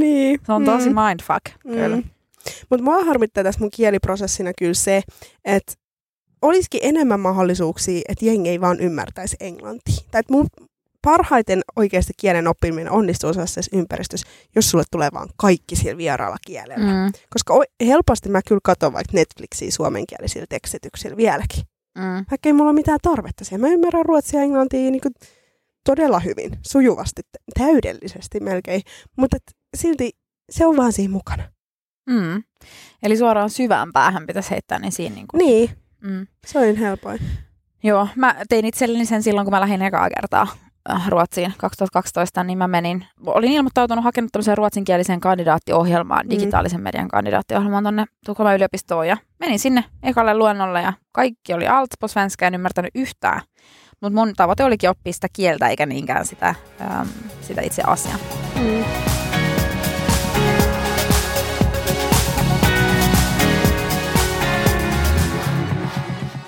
niin. 0.00 0.40
Se 0.46 0.52
on 0.52 0.64
tosi 0.64 0.90
mindfuck, 0.90 1.62
kyllä. 1.62 1.96
Mm. 1.96 2.04
Mutta 2.70 2.84
mua 2.84 3.04
harmittaa 3.04 3.44
tässä 3.44 3.60
mun 3.60 3.70
kieliprosessina 3.70 4.52
kyllä 4.58 4.74
se, 4.74 5.02
että 5.44 5.72
olisikin 6.42 6.80
enemmän 6.82 7.20
mahdollisuuksia, 7.20 8.02
että 8.08 8.24
jengi 8.24 8.48
ei 8.48 8.60
vaan 8.60 8.80
ymmärtäisi 8.80 9.36
englantia. 9.40 9.96
Tai 10.10 10.20
että 10.20 10.32
mun 10.32 10.46
parhaiten 11.10 11.60
oikeasti 11.76 12.12
kielen 12.16 12.48
oppiminen 12.48 12.90
onnistuu 12.92 13.32
sellaisessa 13.32 13.76
ympäristössä, 13.76 14.26
jos 14.56 14.70
sulle 14.70 14.84
tulee 14.90 15.08
vaan 15.14 15.28
kaikki 15.36 15.76
siellä 15.76 15.98
vieraalla 15.98 16.36
kielellä. 16.46 16.86
Mm. 17.06 17.12
Koska 17.30 17.54
helposti 17.86 18.28
mä 18.28 18.40
kyllä 18.48 18.60
katson 18.64 18.92
vaikka 18.92 19.12
Netflixiä 19.14 19.70
suomenkielisillä 19.70 20.46
tekstityksillä 20.48 21.16
vieläkin. 21.16 21.64
mm. 21.98 22.24
Vaikka 22.30 22.48
ei 22.48 22.52
mulla 22.52 22.70
ole 22.70 22.74
mitään 22.74 22.98
tarvetta 23.02 23.44
siihen. 23.44 23.60
Mä 23.60 23.68
ymmärrän 23.68 24.04
ruotsia 24.06 24.40
ja 24.40 24.44
englantia 24.44 24.90
niin 24.90 25.00
kuin 25.00 25.14
todella 25.84 26.20
hyvin, 26.20 26.58
sujuvasti, 26.66 27.22
täydellisesti 27.58 28.40
melkein. 28.40 28.82
Mutta 29.16 29.36
silti 29.76 30.10
se 30.50 30.66
on 30.66 30.76
vaan 30.76 30.92
siinä 30.92 31.12
mukana. 31.12 31.42
Mm. 32.10 32.42
Eli 33.02 33.16
suoraan 33.16 33.50
syvään 33.50 33.92
päähän 33.92 34.26
pitäisi 34.26 34.50
heittää, 34.50 34.78
niin 34.78 34.92
siinä 34.92 35.14
niinku. 35.14 35.36
Niin, 35.36 35.70
Mm. 36.00 36.26
se 36.46 36.58
on 36.58 36.64
niin 36.64 36.76
helpoin. 36.76 37.18
Joo, 37.82 38.08
mä 38.16 38.36
tein 38.48 38.64
itselleni 38.64 39.06
sen 39.06 39.22
silloin, 39.22 39.44
kun 39.44 39.52
mä 39.52 39.60
lähdin 39.60 39.82
ekaa 39.82 40.08
kertaa 40.16 40.46
Ruotsiin 41.08 41.54
2012, 41.58 42.44
niin 42.44 42.58
mä 42.58 42.68
menin, 42.68 43.06
olin 43.26 43.52
ilmoittautunut 43.52 44.04
hakenut 44.04 44.32
tämmöiseen 44.32 44.58
ruotsinkieliseen 44.58 45.20
kandidaattiohjelmaan, 45.20 46.26
Mm. 46.26 46.30
digitaalisen 46.30 46.80
median 46.82 47.08
kandidaattiohjelmaan 47.08 47.84
tonne 47.84 48.04
Tukholman 48.26 48.54
yliopistoon 48.54 49.08
ja 49.08 49.16
menin 49.40 49.58
sinne 49.58 49.84
ekalle 50.02 50.34
luennolle 50.36 50.82
ja 50.82 50.92
kaikki 51.12 51.54
oli 51.54 51.66
alt 51.68 51.90
på 52.00 52.08
svenska, 52.08 52.46
en 52.46 52.54
ymmärtänyt 52.54 52.90
yhtään. 52.94 53.40
Mutta 54.00 54.14
mun 54.20 54.32
tavoite 54.36 54.64
olikin 54.64 54.90
oppia 54.90 55.12
sitä 55.12 55.26
kieltä 55.32 55.68
eikä 55.68 55.86
niinkään 55.86 56.26
sitä, 56.26 56.54
ähm, 56.80 57.08
sitä 57.40 57.60
itse 57.60 57.82
asiaa. 57.86 58.18
Mm. 58.56 58.84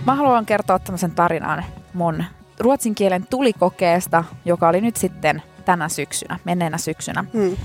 Mä 0.06 0.14
haluan 0.14 0.46
kertoa 0.46 0.78
tämmöisen 0.78 1.10
tarinan 1.10 1.64
mun 1.94 2.24
ruotsin 2.60 2.94
kielen 2.94 3.26
tulikokeesta, 3.30 4.24
joka 4.44 4.68
oli 4.68 4.80
nyt 4.80 4.96
sitten 4.96 5.42
tänä 5.64 5.88
syksynä, 5.88 6.38
menneenä 6.44 6.78
syksynä. 6.78 7.24
Mm. 7.32 7.56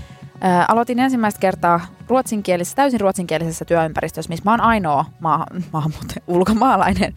Ää, 0.42 0.66
aloitin 0.70 1.00
ensimmäistä 1.00 1.40
kertaa 1.40 1.80
ruotsinkielisessä, 2.08 2.76
täysin 2.76 3.02
ruotsinkielisessä 3.02 3.66
työympäristössä, 3.66 4.30
missä 4.30 4.46
mä 4.46 4.52
oon 4.52 4.62
ainoa 4.62 5.06
maa, 5.20 5.46
maahanmuuttaja, 5.74 6.22
ulkomaalainen. 6.36 7.14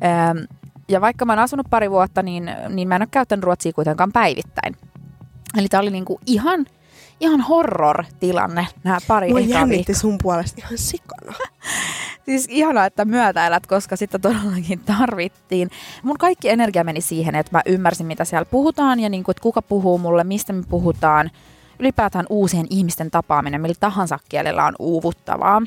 Ää, 0.00 0.34
ja 0.88 1.00
vaikka 1.00 1.24
mä 1.24 1.32
oon 1.32 1.38
asunut 1.38 1.66
pari 1.70 1.90
vuotta, 1.90 2.22
niin, 2.22 2.50
niin 2.68 2.88
mä 2.88 2.96
en 2.96 3.02
ole 3.02 3.08
käyttänyt 3.10 3.44
ruotsia 3.44 3.72
kuitenkaan 3.72 4.12
päivittäin. 4.12 4.76
Eli 5.58 5.68
tää 5.68 5.80
oli 5.80 5.90
niinku 5.90 6.20
ihan, 6.26 6.66
ihan 7.22 7.40
horror-tilanne 7.40 8.66
nämä 8.84 8.98
pari 9.08 9.28
Mua 9.28 9.40
jännitti 9.40 9.94
sun 9.94 10.18
puolesta 10.22 10.56
ihan 10.58 10.78
sikana. 10.78 11.32
Siis 12.24 12.46
ihanaa, 12.50 12.86
että 12.86 13.04
myötäilät, 13.04 13.66
koska 13.66 13.96
sitä 13.96 14.18
todellakin 14.18 14.80
tarvittiin. 14.80 15.70
Mun 16.02 16.18
kaikki 16.18 16.48
energia 16.48 16.84
meni 16.84 17.00
siihen, 17.00 17.34
että 17.34 17.56
mä 17.56 17.62
ymmärsin, 17.66 18.06
mitä 18.06 18.24
siellä 18.24 18.44
puhutaan 18.44 19.00
ja 19.00 19.08
niin 19.08 19.24
kuin, 19.24 19.32
että 19.32 19.42
kuka 19.42 19.62
puhuu 19.62 19.98
mulle, 19.98 20.24
mistä 20.24 20.52
me 20.52 20.62
puhutaan. 20.68 21.30
Ylipäätään 21.78 22.26
uusien 22.30 22.66
ihmisten 22.70 23.10
tapaaminen, 23.10 23.60
millä 23.60 23.74
tahansa 23.80 24.18
kielellä 24.28 24.64
on 24.64 24.74
uuvuttavaa. 24.78 25.62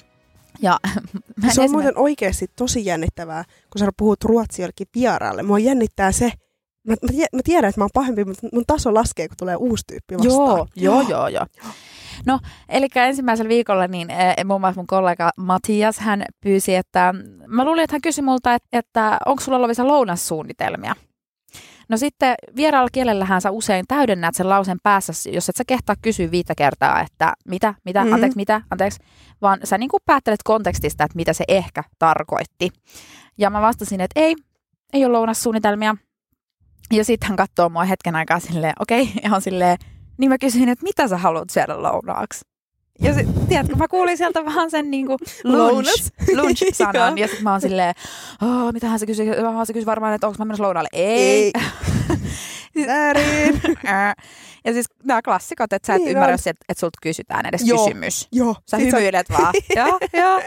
Ja 0.61 0.79
mä 1.43 1.53
Se 1.53 1.61
on 1.61 1.71
muuten 1.71 1.97
oikeasti 1.97 2.47
tosi 2.55 2.85
jännittävää, 2.85 3.43
kun 3.43 3.79
sä 3.79 3.91
puhut 3.97 4.23
ruotsia 4.23 4.63
jollekin 4.63 4.87
vieraalle. 4.95 5.43
Mua 5.43 5.59
jännittää 5.59 6.11
se, 6.11 6.31
mä, 6.87 6.95
mä, 7.01 7.23
mä 7.33 7.39
tiedän, 7.43 7.69
että 7.69 7.81
mä 7.81 7.83
oon 7.83 7.89
pahempi, 7.93 8.25
mutta 8.25 8.47
mun 8.53 8.63
taso 8.67 8.93
laskee, 8.93 9.27
kun 9.27 9.37
tulee 9.37 9.55
uusi 9.55 9.83
tyyppi 9.87 10.17
vastaan. 10.17 10.35
Joo, 10.37 10.67
joo, 10.75 11.01
joo, 11.01 11.27
joo. 11.27 11.45
No, 12.25 12.39
eli 12.69 12.87
ensimmäisellä 12.95 13.49
viikolla 13.49 13.87
niin 13.87 14.09
eh, 14.11 14.35
muun 14.45 14.61
muassa 14.61 14.79
mun 14.79 14.87
kollega 14.87 15.31
Matias, 15.37 15.99
hän 15.99 16.25
pyysi, 16.43 16.75
että 16.75 17.13
mä 17.47 17.65
luulin, 17.65 17.83
että 17.83 17.93
hän 17.93 18.01
kysyi 18.01 18.23
multa, 18.23 18.53
että, 18.53 18.67
että 18.73 19.17
onko 19.25 19.43
sulla 19.43 19.61
Lovisa 19.61 19.87
lounassuunnitelmia. 19.87 20.95
No 21.89 21.97
sitten 21.97 22.35
vieraalla 22.55 22.89
kielellähän 22.91 23.41
sä 23.41 23.51
usein 23.51 23.85
täydennät 23.87 24.35
sen 24.35 24.49
lauseen 24.49 24.77
päässä, 24.83 25.13
jos 25.31 25.49
et 25.49 25.55
sä 25.55 25.63
kehtaa 25.67 25.95
kysyä 26.01 26.31
viittä 26.31 26.53
kertaa, 26.57 27.01
että 27.01 27.33
mitä, 27.47 27.73
mitä, 27.85 28.03
Mhm. 28.03 28.13
anteeksi, 28.13 28.35
mitä, 28.35 28.61
anteeksi, 28.71 28.99
vaan 29.41 29.59
sä 29.63 29.77
niin 29.77 29.89
kuin 29.89 30.01
päättelet 30.05 30.43
kontekstista, 30.43 31.03
että 31.03 31.15
mitä 31.15 31.33
se 31.33 31.43
ehkä 31.47 31.83
tarkoitti. 31.99 32.69
Ja 33.37 33.49
mä 33.49 33.61
vastasin, 33.61 34.01
että 34.01 34.19
ei, 34.19 34.35
ei 34.93 35.05
ole 35.05 35.11
lounassuunnitelmia. 35.11 35.95
Ja 36.93 37.05
sitten 37.05 37.27
hän 37.27 37.35
katsoo 37.37 37.69
mua 37.69 37.83
hetken 37.83 38.15
aikaa 38.15 38.39
silleen, 38.39 38.73
okei, 38.79 39.01
okay, 39.01 39.13
ja 39.23 39.35
on 39.35 39.41
silleen, 39.41 39.77
niin 40.17 40.29
mä 40.29 40.37
kysyin, 40.37 40.69
että 40.69 40.83
mitä 40.83 41.07
sä 41.07 41.17
haluat 41.17 41.49
syödä 41.49 41.81
lounaaksi? 41.83 42.45
Ja 43.01 43.13
sit, 43.13 43.27
tiedätkö, 43.49 43.75
mä 43.75 43.87
kuulin 43.87 44.17
sieltä 44.17 44.45
vähän 44.45 44.71
sen 44.71 44.91
niinku 44.91 45.17
lunch, 45.43 45.43
Lounas. 45.43 46.11
lunch-sanan. 46.35 47.17
Ja 47.21 47.27
sitten 47.27 47.43
mä 47.43 47.51
oon 47.51 47.61
silleen, 47.61 47.93
oh, 48.41 48.73
mitähän 48.73 48.99
se 48.99 49.05
kysyi, 49.05 49.29
oh, 49.29 49.65
se 49.67 49.73
kysyi 49.73 49.85
varmaan, 49.85 50.13
että 50.13 50.27
onko 50.27 50.35
mä 50.39 50.45
menossa 50.45 50.63
lounaalle. 50.63 50.89
Ei. 50.93 51.43
Ei. 51.45 51.51
Väärin. 52.87 53.61
ja 54.65 54.73
siis 54.73 54.85
nämä 55.03 55.21
klassikot, 55.21 55.73
että 55.73 55.87
sä 55.87 55.93
et 55.95 55.99
Niin 56.01 56.09
ymmärrä, 56.11 56.27
on. 56.27 56.33
jos 56.33 56.47
et, 56.47 56.57
et 56.69 56.77
sulta 56.77 56.99
kysytään 57.01 57.45
edes 57.45 57.61
Joo. 57.65 57.85
kysymys. 57.85 58.27
Joo. 58.31 58.55
Sä 58.71 58.77
Sit 58.77 58.93
hymyilet 58.93 59.29
vaan. 59.29 59.53
joo, 59.75 59.99
joo. 60.13 60.41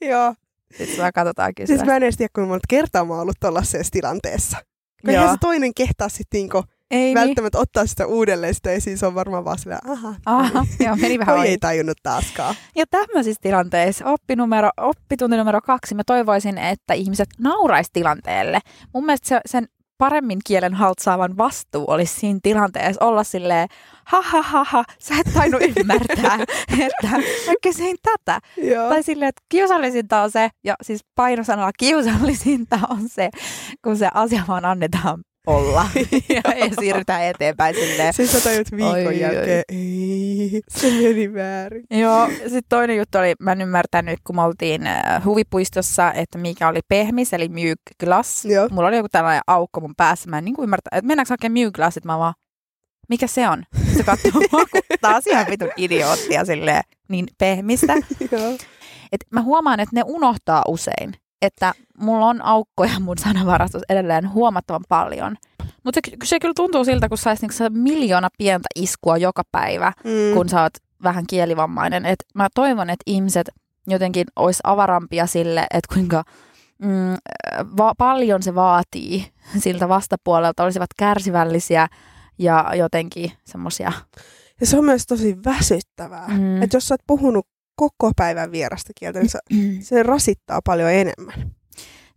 Joo. 0.00 0.34
Sitten 0.78 0.96
sä 0.96 1.12
katsotaan 1.12 1.54
kysyä. 1.54 1.76
Siis 1.76 1.86
mä 1.86 1.96
en 1.96 2.02
edes 2.02 2.16
tiedä, 2.16 2.30
kuinka 2.34 2.48
monta 2.48 2.66
kertaa 2.68 3.04
mä 3.04 3.12
oon 3.12 3.22
ollut 3.22 3.36
tollaisessa 3.40 3.90
tilanteessa. 3.92 4.56
Kun 5.04 5.30
se 5.30 5.36
toinen 5.40 5.74
kehtaa 5.74 6.08
sitten 6.08 6.38
niinku 6.38 6.64
Ei 6.90 7.00
niin. 7.00 7.14
välttämättä 7.14 7.58
ottaa 7.58 7.86
sitä 7.86 8.06
uudelleen 8.06 8.54
sitä 8.54 8.70
esiin. 8.70 8.98
Se 8.98 9.06
on 9.06 9.14
varmaan 9.14 9.44
vaan 9.44 9.58
silleen, 9.58 9.90
aha, 9.90 10.14
Aha, 10.26 10.66
joo, 10.84 10.96
meni 10.96 11.18
vähän 11.18 11.46
ei 11.46 11.58
tajunnut 11.58 11.98
taaskaan. 12.02 12.54
Ja 12.76 12.84
tämmöisissä 12.90 13.40
tilanteissa 13.42 14.04
oppinumero, 14.04 14.70
oppitunti 14.76 15.36
numero 15.36 15.60
kaksi, 15.60 15.94
mä 15.94 16.02
toivoisin, 16.06 16.58
että 16.58 16.94
ihmiset 16.94 17.28
nauraisi 17.38 17.90
tilanteelle. 17.92 18.60
Mun 18.94 19.06
mielestä 19.06 19.28
se, 19.28 19.40
sen 19.46 19.68
paremmin 20.00 20.38
kielen 20.46 20.74
haltsaavan 20.74 21.36
vastuu 21.36 21.84
olisi 21.88 22.20
siinä 22.20 22.40
tilanteessa 22.42 23.04
olla 23.04 23.24
silleen, 23.24 23.68
ha 24.04 24.22
ha 24.22 24.42
ha 24.42 24.64
ha, 24.64 24.84
sä 24.98 25.14
et 25.20 25.34
tainnut 25.34 25.62
ymmärtää, 25.62 26.34
että 26.86 27.08
mä 27.46 27.54
kysyin 27.62 27.96
tätä. 28.02 28.40
Joo. 28.56 28.88
Tai 28.88 29.02
silleen, 29.02 29.28
että 29.28 29.42
kiusallisinta 29.48 30.22
on 30.22 30.30
se, 30.30 30.48
ja 30.64 30.74
siis 30.82 31.04
painosanalla 31.14 31.72
kiusallisinta 31.78 32.78
on 32.90 33.08
se, 33.08 33.30
kun 33.84 33.96
se 33.96 34.08
asia 34.14 34.42
vaan 34.48 34.64
annetaan 34.64 35.18
olla 35.50 35.86
ja 36.44 36.52
ei 36.54 36.70
siirrytään 36.80 37.24
eteenpäin 37.24 37.74
silleen. 37.74 38.12
Siis 38.12 38.32
sä 38.32 38.40
tajut 38.40 38.72
viikon 38.72 38.92
Oi, 38.92 39.06
oi. 39.06 39.20
jälkeen, 39.20 39.64
ei, 39.68 40.60
se 40.68 40.90
meni 40.90 41.34
väärin. 41.34 41.84
Joo, 41.90 42.28
sitten 42.42 42.62
toinen 42.68 42.96
juttu 42.96 43.18
oli, 43.18 43.34
mä 43.40 43.52
en 43.52 43.60
ymmärtänyt, 43.60 44.18
kun 44.26 44.36
me 44.36 44.42
oltiin 44.42 44.86
äh, 44.86 45.24
huvipuistossa, 45.24 46.12
että 46.12 46.38
mikä 46.38 46.68
oli 46.68 46.80
pehmis, 46.88 47.32
eli 47.32 47.48
myyk 47.48 47.80
glass. 48.00 48.44
Joo. 48.44 48.68
Mulla 48.70 48.88
oli 48.88 48.96
joku 48.96 49.08
tällainen 49.12 49.42
aukko 49.46 49.80
mun 49.80 49.94
päässä, 49.96 50.30
mä 50.30 50.38
en 50.38 50.44
niin 50.44 50.54
kuin 50.54 50.64
ymmärtä, 50.64 50.90
että 50.92 51.06
mennäänkö 51.06 51.32
hakemaan 51.32 51.52
myyk 51.52 51.74
glass, 51.74 51.98
mä 52.04 52.18
vaan, 52.18 52.34
mikä 53.08 53.26
se 53.26 53.48
on? 53.48 53.62
Se 53.96 54.02
katsoo 54.02 54.40
taas 55.00 55.26
ihan 55.26 55.46
vitun 55.50 55.70
idioottia 55.76 56.44
silleen, 56.44 56.82
niin 57.08 57.26
pehmistä. 57.38 57.94
Joo. 58.32 58.52
Et 59.12 59.24
mä 59.32 59.42
huomaan, 59.42 59.80
että 59.80 59.96
ne 59.96 60.02
unohtaa 60.06 60.62
usein, 60.68 61.14
että 61.42 61.72
mulla 61.98 62.26
on 62.26 62.42
aukkoja 62.42 63.00
mun 63.00 63.18
sanavarastossa 63.18 63.86
edelleen 63.88 64.32
huomattavan 64.32 64.84
paljon. 64.88 65.36
Mutta 65.84 66.00
se, 66.10 66.16
se 66.24 66.40
kyllä 66.40 66.54
tuntuu 66.56 66.84
siltä, 66.84 67.08
kun 67.08 67.18
saisi 67.18 67.46
niinku 67.46 67.78
miljoona 67.82 68.28
pientä 68.38 68.68
iskua 68.76 69.16
joka 69.16 69.42
päivä, 69.52 69.92
Mm. 70.04 70.34
kun 70.34 70.48
sä 70.48 70.62
oot 70.62 70.72
vähän 71.02 71.24
kielivammainen. 71.26 72.06
Et 72.06 72.18
mä 72.34 72.48
toivon, 72.54 72.90
että 72.90 73.02
ihmiset 73.06 73.50
jotenkin 73.86 74.26
olisi 74.36 74.60
avarampia 74.64 75.26
sille, 75.26 75.60
että 75.60 75.94
kuinka 75.94 76.24
mm, 76.78 77.16
va- 77.76 77.94
paljon 77.98 78.42
se 78.42 78.54
vaatii 78.54 79.26
siltä 79.58 79.88
vastapuolelta, 79.88 80.64
olisivat 80.64 80.90
kärsivällisiä 80.98 81.88
ja 82.38 82.70
jotenkin 82.76 83.32
semmoisia. 83.44 83.92
Ja 84.60 84.66
se 84.66 84.78
on 84.78 84.84
myös 84.84 85.06
tosi 85.06 85.36
väsyttävää. 85.44 86.28
Mm. 86.28 86.62
Että 86.62 86.76
jos 86.76 86.88
sä 86.88 86.94
oot 86.94 87.00
puhunut 87.06 87.46
koko 87.80 88.12
päivän 88.16 88.52
vierasta 88.52 88.92
kieltä, 89.00 89.18
niin 89.20 89.30
se, 89.30 89.38
se 89.80 90.02
rasittaa 90.02 90.60
paljon 90.66 90.90
enemmän. 90.90 91.50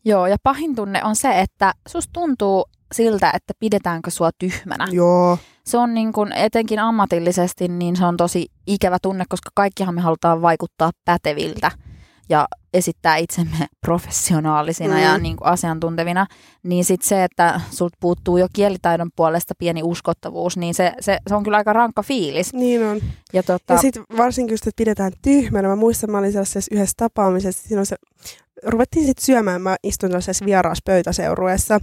Joo, 0.05 0.27
ja 0.27 0.37
pahin 0.43 0.75
tunne 0.75 1.03
on 1.03 1.15
se, 1.15 1.39
että 1.39 1.73
susta 1.87 2.09
tuntuu 2.13 2.65
siltä, 2.93 3.31
että 3.33 3.53
pidetäänkö 3.59 4.11
sua 4.11 4.29
tyhmänä. 4.39 4.87
Joo. 4.91 5.37
Se 5.65 5.77
on 5.77 5.93
niin 5.93 6.13
kuin, 6.13 6.31
etenkin 6.31 6.79
ammatillisesti, 6.79 7.67
niin 7.67 7.95
se 7.95 8.05
on 8.05 8.17
tosi 8.17 8.47
ikävä 8.67 8.97
tunne, 9.01 9.25
koska 9.29 9.49
kaikkihan 9.55 9.95
me 9.95 10.01
halutaan 10.01 10.41
vaikuttaa 10.41 10.91
päteviltä 11.05 11.71
ja 12.29 12.47
esittää 12.73 13.17
itsemme 13.17 13.67
professionaalisina 13.85 14.93
mm. 14.95 15.01
ja 15.01 15.17
niin 15.17 15.37
kuin 15.37 15.47
asiantuntevina, 15.47 16.27
niin 16.63 16.85
sitten 16.85 17.09
se, 17.09 17.23
että 17.23 17.61
sulta 17.71 17.97
puuttuu 17.99 18.37
jo 18.37 18.47
kielitaidon 18.53 19.09
puolesta 19.15 19.53
pieni 19.57 19.83
uskottavuus, 19.83 20.57
niin 20.57 20.73
se, 20.73 20.93
se, 20.99 21.17
se 21.27 21.35
on 21.35 21.43
kyllä 21.43 21.57
aika 21.57 21.73
rankka 21.73 22.03
fiilis. 22.03 22.53
Niin 22.53 22.83
on. 22.83 23.01
Ja 23.33 23.43
tota, 23.43 23.73
Ja 23.73 23.77
sitten 23.79 24.03
varsinkin 24.17 24.53
just, 24.53 24.67
että 24.67 24.77
pidetään 24.77 25.11
tyhmänä. 25.21 25.67
Mä 25.67 25.75
muistan, 25.75 26.11
mä 26.11 26.17
olin 26.17 26.31
sellaisessa 26.31 26.75
yhdessä 26.75 26.93
tapaamisessa, 26.97 27.67
siinä 27.67 27.79
on 27.79 27.85
se, 27.85 27.95
ruvettiin 28.65 29.05
sitten 29.05 29.25
syömään, 29.25 29.61
mä 29.61 29.75
istuin 29.83 30.11
sellaisessa 30.11 30.45
vieraspöytäseurueessa. 30.45 31.79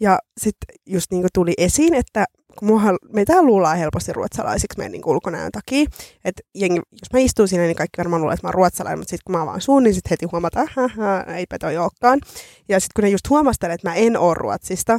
Ja 0.00 0.18
sitten 0.40 0.76
just 0.86 1.10
niin 1.10 1.26
tuli 1.34 1.52
esiin, 1.58 1.94
että 1.94 2.24
muahan, 2.62 2.98
meitä 3.12 3.42
luullaan 3.42 3.78
helposti 3.78 4.12
ruotsalaisiksi 4.12 4.78
meidän 4.78 4.92
niin 4.92 5.02
ulkonäön 5.06 5.52
takia. 5.52 5.86
Että 6.24 6.42
jengi, 6.54 6.76
jos 6.76 7.12
mä 7.12 7.18
istun 7.18 7.48
siinä, 7.48 7.64
niin 7.64 7.76
kaikki 7.76 7.98
varmaan 7.98 8.22
luulee, 8.22 8.34
että 8.34 8.46
mä 8.46 8.48
oon 8.48 8.54
ruotsalainen, 8.54 8.98
mutta 8.98 9.10
sitten 9.10 9.24
kun 9.24 9.36
mä 9.36 9.42
avaan 9.42 9.60
suun, 9.60 9.82
niin 9.82 9.94
sitten 9.94 10.10
heti 10.10 10.26
huomataan, 10.32 10.68
että 10.68 11.34
eipä 11.34 11.58
toi 11.58 11.76
olekaan. 11.76 12.20
Ja 12.68 12.80
sitten 12.80 12.92
kun 12.94 13.04
ne 13.04 13.10
just 13.10 13.30
huomastelevat, 13.30 13.74
että 13.74 13.88
mä 13.88 13.94
en 13.94 14.16
ole 14.16 14.34
ruotsista, 14.34 14.98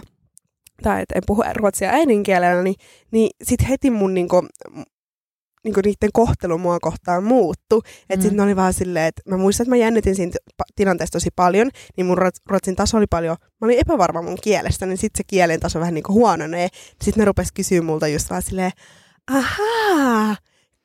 tai 0.83 1.01
että 1.01 1.15
en 1.15 1.23
puhu 1.27 1.43
ruotsia 1.55 1.89
äidinkielenä, 1.89 2.63
niin, 2.63 2.75
niin 3.11 3.29
sitten 3.43 3.67
heti 3.67 3.91
mun 3.91 4.13
niinku, 4.13 4.47
niinku 5.63 5.79
niiden 5.85 6.09
kohtelu 6.13 6.57
mua 6.57 6.79
kohtaan 6.79 7.23
muuttu. 7.23 7.81
Että 8.01 8.15
Mm. 8.15 8.21
sitten 8.21 8.37
ne 8.37 8.43
oli 8.43 8.55
vaan 8.55 8.73
silleen, 8.73 9.05
että 9.05 9.21
mä 9.29 9.37
muistan, 9.37 9.63
että 9.63 9.69
mä 9.69 9.75
jännitin 9.75 10.15
siinä 10.15 10.31
tilanteessa 10.75 11.11
tosi 11.13 11.29
paljon, 11.35 11.69
niin 11.97 12.05
mun 12.05 12.17
ruots- 12.17 12.41
ruotsin 12.49 12.75
taso 12.75 12.97
oli 12.97 13.07
paljon, 13.09 13.35
mä 13.61 13.65
olin 13.65 13.79
epävarma 13.79 14.21
mun 14.21 14.37
kielestä, 14.43 14.85
niin 14.85 14.97
sitten 14.97 15.17
se 15.19 15.23
kielen 15.27 15.59
taso 15.59 15.79
vähän 15.79 15.93
niinku 15.93 16.13
huononee. 16.13 16.67
Sitten 17.03 17.21
ne 17.21 17.25
rupes 17.25 17.51
kysyä 17.51 17.81
multa 17.81 18.07
just 18.07 18.29
vaan 18.29 18.41
silleen, 18.41 18.71
ahaa, 19.31 20.35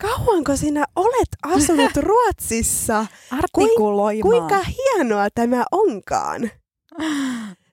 kauanko 0.03 0.57
sinä 0.57 0.85
olet 0.97 1.29
asunut 1.43 1.97
Ruotsissa? 2.09 3.07
artikuloimaan. 3.31 4.23
Kuinka 4.23 4.59
hienoa 4.65 5.29
tämä 5.35 5.65
onkaan? 5.73 6.51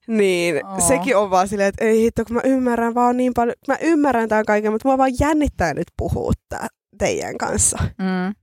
Niin, 0.07 0.65
Oo. 0.65 0.79
sekin 0.87 1.17
on 1.17 1.29
vaan 1.29 1.47
silleen, 1.47 1.69
että 1.69 1.85
ei 1.85 2.01
hitto, 2.01 2.25
kun 2.25 2.35
mä 2.35 2.41
ymmärrän 2.43 2.95
vaan 2.95 3.17
niin 3.17 3.33
paljon, 3.33 3.55
mä 3.67 3.77
ymmärrän 3.81 4.29
tämän 4.29 4.45
kaiken, 4.45 4.71
mutta 4.71 4.87
mua 4.87 4.97
vaan 4.97 5.11
jännittää 5.19 5.73
nyt 5.73 5.87
puhua 5.97 6.31
tää 6.49 6.67
teidän 6.97 7.37
kanssa. 7.37 7.77
Mm. 7.97 8.35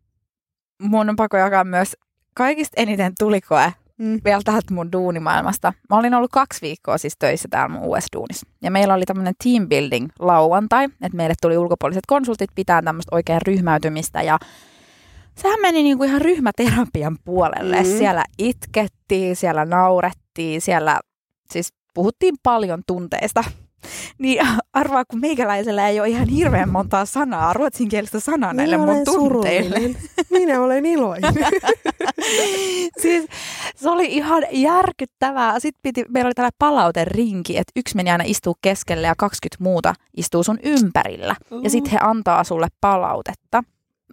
Mun 0.82 1.10
on 1.10 1.16
pakko 1.16 1.36
jakaa 1.36 1.64
myös 1.64 1.96
kaikista 2.34 2.80
eniten 2.80 3.12
tulikoe 3.18 3.72
Mm. 3.98 4.20
vielä 4.24 4.40
täältä 4.44 4.74
mun 4.74 4.92
duunimaailmasta. 4.92 5.72
Mä 5.90 5.98
olin 5.98 6.14
ollut 6.14 6.30
kaksi 6.32 6.60
viikkoa 6.62 6.98
siis 6.98 7.16
töissä 7.18 7.48
täällä 7.50 7.68
mun 7.68 7.82
uudessa 7.82 8.08
duunissa. 8.16 8.46
Ja 8.62 8.70
meillä 8.70 8.94
oli 8.94 9.04
tämmöinen 9.04 9.34
team 9.44 9.68
building 9.68 10.08
lauantai, 10.18 10.84
että 10.84 11.16
meille 11.16 11.34
tuli 11.42 11.58
ulkopuoliset 11.58 12.06
konsultit 12.06 12.50
pitää 12.54 12.82
tämmöistä 12.82 13.16
oikein 13.16 13.40
ryhmäytymistä 13.46 14.22
ja 14.22 14.38
sehän 15.34 15.60
meni 15.60 15.82
niinku 15.82 16.04
ihan 16.04 16.20
ryhmäterapian 16.20 17.16
puolelle. 17.24 17.76
Mm. 17.76 17.84
Siellä 17.84 18.24
itkettiin, 18.38 19.36
siellä 19.36 19.64
naurettiin, 19.64 20.60
siellä 20.60 21.00
siis 21.52 21.72
puhuttiin 21.94 22.34
paljon 22.42 22.82
tunteista. 22.86 23.44
Niin 24.18 24.46
arvaa, 24.72 25.04
kun 25.04 25.20
meikäläisellä 25.20 25.88
ei 25.88 26.00
ole 26.00 26.08
ihan 26.08 26.28
hirveän 26.28 26.68
montaa 26.68 27.04
sanaa, 27.04 27.52
ruotsinkielistä 27.52 28.20
sanaa 28.20 28.52
näille 28.52 28.76
Minä 28.76 28.86
mun 28.86 28.94
olen 28.94 29.04
tunteille. 29.04 29.68
surullinen. 29.76 30.02
Minä 30.30 30.60
olen 30.60 30.86
iloinen. 30.86 31.34
siis 33.02 33.26
se 33.76 33.90
oli 33.90 34.06
ihan 34.06 34.42
järkyttävää. 34.50 35.60
Sitten 35.60 35.80
piti, 35.82 36.04
meillä 36.08 36.28
oli 36.28 36.34
tällainen 36.34 36.56
palauterinki, 36.58 37.58
että 37.58 37.72
yksi 37.76 37.96
meni 37.96 38.10
aina 38.10 38.24
istuu 38.26 38.56
keskelle 38.62 39.06
ja 39.06 39.14
20 39.18 39.64
muuta 39.64 39.94
istuu 40.16 40.42
sun 40.42 40.58
ympärillä. 40.62 41.36
Ja 41.62 41.70
sitten 41.70 41.92
he 41.92 41.98
antaa 42.02 42.44
sulle 42.44 42.68
palautetta. 42.80 43.62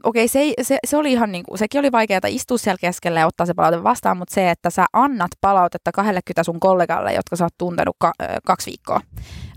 Okei, 0.04 0.28
se, 0.28 0.40
ei- 0.40 0.54
se, 0.62 0.78
se 0.88 0.98
oli 0.98 1.12
ihan 1.12 1.32
niinku, 1.32 1.58
sekin 1.58 1.80
oli 1.80 1.92
vaikeaa 1.92 2.20
istua 2.28 2.58
siellä 2.58 2.78
keskellä 2.82 3.20
ja 3.20 3.28
ottaa 3.28 3.46
se 3.46 3.54
palaute 3.54 3.84
vastaan, 3.84 4.18
mutta 4.18 4.34
se, 4.34 4.50
että 4.50 4.70
sä 4.70 4.86
annat 4.94 5.32
palautetta 5.42 5.92
20 5.92 6.44
sun 6.44 6.60
kollegalle, 6.60 7.14
jotka 7.14 7.36
sä 7.36 7.44
oot 7.46 7.58
tuntenut 7.58 7.96
ka, 8.00 8.12
ö, 8.22 8.26
kaksi 8.46 8.70
viikkoa 8.70 9.02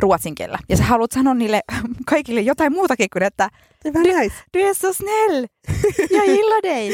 ruotsin 0.01 0.35
kielellä. 0.35 0.59
Ja 0.69 0.77
sä 0.77 0.85
haluat 0.85 1.13
sanoa 1.13 1.35
niille 1.35 1.61
kaikille 2.11 2.41
jotain 2.41 2.73
muutakin 2.73 3.09
kuin, 3.13 3.23
että 3.23 3.49
nice. 3.85 4.35
du 4.57 4.59
är 4.61 4.75
så 4.75 4.93
snäll, 4.93 5.47
jag 6.17 6.25
gillar 6.25 6.63
dig. 6.63 6.93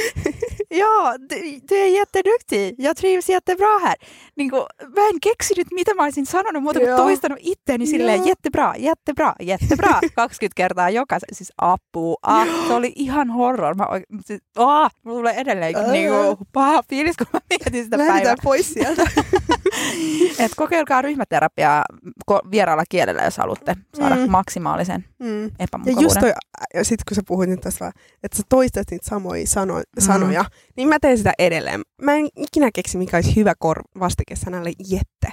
Ja, 0.70 1.14
du, 1.18 1.60
du 1.68 1.74
är 1.76 1.86
jätteduktig, 1.88 2.74
jag 2.78 2.96
trivs 2.96 3.28
jättebra 3.28 3.78
här. 3.82 3.94
Niin 4.36 4.50
kuin, 4.50 4.62
mä 4.96 5.08
en 5.08 5.20
keksinyt, 5.20 5.66
mitä 5.70 5.94
mä 5.94 6.02
olisin 6.02 6.26
sanonut 6.26 6.62
kuin 6.62 6.86
Joo. 6.86 6.96
toistanut 6.96 7.38
itteeni 7.40 7.86
silleen 7.86 8.18
Joo. 8.18 8.26
jättebra, 8.28 8.74
jättebra, 8.78 9.34
jättebra 9.40 10.00
20 10.14 10.56
kertaa 10.56 10.90
jokaisen. 10.90 11.28
Siis 11.32 11.52
apua, 11.58 12.16
ah, 12.22 12.46
se 12.68 12.74
oli 12.74 12.92
ihan 12.96 13.30
horror. 13.30 13.74
Mä, 13.74 13.86
siis, 14.24 14.40
ah, 14.56 14.90
mulla 15.04 15.18
tulee 15.18 15.34
edelleenkin 15.34 15.84
Ää. 15.84 15.92
niin 15.92 16.08
kuin, 16.08 16.36
paha 16.52 16.82
fiilis, 16.88 17.16
kun 17.16 17.26
mä 17.32 17.40
mietin 17.50 17.84
sitä 17.84 17.96
päivää. 17.96 18.14
Lähdetään 18.14 18.38
pois 18.42 18.72
sieltä. 18.72 19.02
Et 20.44 20.52
kokeilkaa 20.56 21.02
ryhmäterapiaa 21.02 21.84
ko- 22.30 22.50
vieraalla 22.50 22.84
kielellä, 22.88 23.22
jos 23.22 23.36
haluatte 23.36 23.76
saada 23.94 24.14
Mm. 24.16 24.30
maksimaalisen 24.30 25.04
Mm. 25.18 25.42
Ja 25.44 25.50
epämukavuuden. 25.58 26.02
just 26.02 26.16
toi, 26.20 26.32
ja 26.74 26.84
sit 26.84 27.04
kun 27.08 27.14
sä 27.14 27.22
puhuit 27.28 27.50
nyt 27.50 27.60
tässä, 27.60 27.80
vaan, 27.84 27.92
että 28.22 28.36
sä 28.36 28.42
toistat 28.48 28.90
niitä 28.90 29.08
samoja 29.08 29.46
sano, 29.46 29.74
Mm. 29.76 29.82
sanoja, 29.98 30.44
niin 30.76 30.88
mä 30.88 30.98
teen 31.00 31.18
sitä 31.18 31.32
edelleen. 31.38 31.82
Mä 32.02 32.14
en 32.14 32.28
ikinä 32.36 32.70
keksi, 32.74 32.98
mikä 32.98 33.16
olisi 33.16 33.36
hyvä 33.36 33.54
kor 33.58 33.82
vastike 34.00 34.36
sanalle 34.36 34.72
jette. 34.90 35.28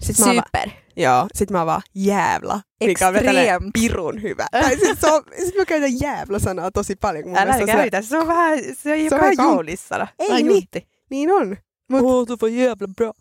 Sitten 0.00 0.24
mä 0.24 0.30
oon, 0.30 0.36
va- 0.36 0.42
Super. 0.46 0.70
joo, 0.96 1.26
sit 1.34 1.50
mä 1.50 1.66
vaan 1.66 1.82
jäävla, 1.94 2.60
mikä 2.84 3.08
on 3.08 3.14
pirun 3.72 4.22
hyvä. 4.22 4.46
Tai 4.50 4.76
sit, 4.76 5.00
se 5.00 5.10
on, 5.12 5.22
sit 5.46 5.54
mä 5.56 5.64
käytän 5.64 6.00
jäävla 6.00 6.38
sanaa 6.38 6.70
tosi 6.70 6.96
paljon. 6.96 7.28
Mun 7.28 7.36
Älä 7.38 7.44
mielestä 7.52 7.72
se- 7.72 7.76
käytä, 7.78 8.02
se 8.02 8.18
on 8.18 8.26
vähän, 8.28 8.58
se 8.58 8.92
on 8.92 9.08
Se 9.08 9.14
on 9.14 9.20
vähän 9.20 9.36
kaunis 9.36 9.88
sana. 9.88 10.06
Ei 10.18 10.42
niin. 10.42 10.62
Niin 11.10 11.32
on. 11.32 11.56
Mut, 11.90 12.00
Åh, 12.00 12.26
du 12.28 12.36
var 12.42 12.48
jävla 12.50 12.88
bra. 12.96 13.12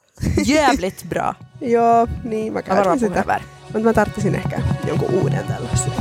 Jävligt 0.45 1.05
bra. 1.09 1.33
joo, 1.61 2.07
niin 2.23 2.53
mä 2.53 2.61
käytän 2.61 2.99
sitä. 2.99 3.39
Mutta 3.63 3.79
mä 3.79 3.93
tarttisin 3.93 4.35
ehkä 4.35 4.61
jonkun 4.87 5.09
uuden 5.09 5.45
tällaisen. 5.47 5.91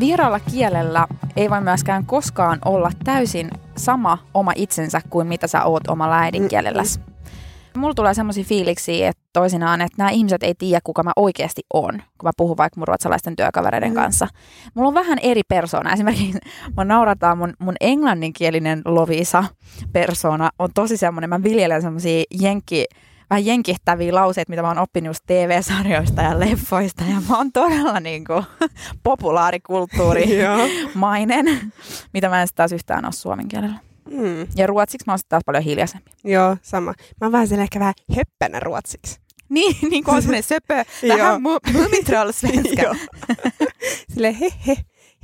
Vieraalla 0.00 0.40
kielellä 0.40 1.06
ei 1.36 1.50
voi 1.50 1.60
myöskään 1.60 2.06
koskaan 2.06 2.58
olla 2.64 2.90
täysin 3.04 3.50
sama 3.76 4.18
oma 4.34 4.52
itsensä 4.56 5.00
kuin 5.10 5.26
mitä 5.26 5.46
sä 5.46 5.64
oot 5.64 5.88
omalla 5.88 6.18
äidinkielelläsi. 6.18 7.00
Mulla 7.76 7.94
tulee 7.94 8.14
semmoisia 8.14 8.44
fiiliksiä, 8.44 9.08
että 9.08 9.21
toisinaan, 9.32 9.80
että 9.80 9.94
nämä 9.98 10.10
ihmiset 10.10 10.42
ei 10.42 10.54
tiedä, 10.54 10.80
kuka 10.84 11.02
mä 11.02 11.12
oikeasti 11.16 11.62
on, 11.74 11.92
kun 11.92 12.28
mä 12.28 12.30
puhun 12.36 12.56
vaikka 12.56 12.80
mun 12.80 12.88
ruotsalaisten 12.88 13.36
työkavereiden 13.36 13.88
Mm. 13.90 13.94
kanssa. 13.94 14.28
Mulla 14.74 14.88
on 14.88 14.94
vähän 14.94 15.18
eri 15.22 15.42
persoona. 15.48 15.92
Esimerkiksi 15.92 16.38
mä 16.76 16.84
naurataan 16.84 17.38
mun, 17.38 17.54
mun 17.58 17.74
englanninkielinen 17.80 18.82
Lovisa 18.84 19.44
persona 19.92 20.50
on 20.58 20.70
tosi 20.74 20.96
semmoinen, 20.96 21.30
mä 21.30 21.42
viljelen 21.42 21.82
semmoisia 21.82 22.24
jenkki, 22.40 22.84
vähän 23.30 23.46
jenkihtäviä 23.46 24.14
lauseita, 24.14 24.50
mitä 24.50 24.62
mä 24.62 24.68
oon 24.68 24.78
oppinut 24.78 25.06
just 25.10 25.24
TV-sarjoista 25.26 26.22
ja 26.22 26.40
leffoista. 26.40 27.04
Ja 27.04 27.16
mä 27.28 27.36
oon 27.36 27.52
todella 27.52 28.00
niin 28.00 28.24
kuin, 28.24 28.44
populaarikulttuuri 29.02 30.38
Joo. 30.42 30.58
mainen, 30.94 31.72
mitä 32.12 32.28
mä 32.28 32.42
en 32.42 32.48
taas 32.54 32.72
yhtään 32.72 33.04
ole 33.04 33.12
suomen 33.12 33.48
kielellä. 33.48 33.76
Mm. 34.10 34.46
Ja 34.56 34.66
ruotsiksi 34.66 35.06
mä 35.06 35.12
oon 35.12 35.18
taas 35.28 35.42
paljon 35.46 35.64
hiljaisempi. 35.64 36.10
Joo, 36.24 36.56
sama. 36.62 36.90
Mä 37.20 37.24
oon 37.26 37.32
vähän 37.32 37.48
siellä 37.48 37.62
ehkä 37.62 37.78
vähän 37.80 37.94
höppänä 38.16 38.60
ruotsiksi. 38.60 39.20
Niin, 39.56 39.76
niin 39.90 40.04
kuin 40.04 40.14
on 40.14 40.22
semmoinen 40.22 40.42
söpö, 40.42 40.74
vähän 41.08 41.40
mu- 41.40 41.72
mumitroll-svenska. 41.72 42.96
Silleen 44.12 44.34
he 44.34 44.52
he, 44.66 44.76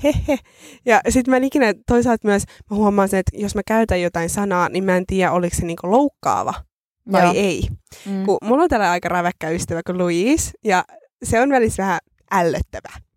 he 0.05 0.13
he. 0.29 0.39
Ja 0.87 1.01
sitten 1.09 1.33
mä 1.33 1.37
en 1.37 1.45
ikinä 1.45 1.75
toisaalta 1.87 2.29
myös, 2.29 2.43
mä 2.71 2.77
huomaan 2.77 3.09
sen, 3.09 3.21
että 3.21 3.37
jos 3.37 3.55
mä 3.55 3.63
käytän 3.67 4.01
jotain 4.01 4.31
sanaa, 4.31 4.69
niin 4.69 4.85
mä 4.85 4.97
en 4.97 5.07
tiedä, 5.07 5.33
oliko 5.33 5.57
se 5.57 5.67
niinku 5.67 5.91
loukkaava 5.91 6.55
vai 7.13 7.23
Joo. 7.23 7.33
ei. 7.37 7.69
Mm. 8.07 8.25
Kun 8.25 8.39
mulla 8.43 8.63
on 8.63 8.69
tällainen 8.69 8.93
aika 8.93 9.09
räväkkä 9.09 9.51
ystävä 9.51 9.81
kuin 9.87 9.99
Louise, 9.99 10.51
ja 10.65 10.85
se 11.23 11.41
on 11.41 11.51
välissä 11.51 11.83
vähän 11.83 11.99
ällöttävä. 12.33 13.08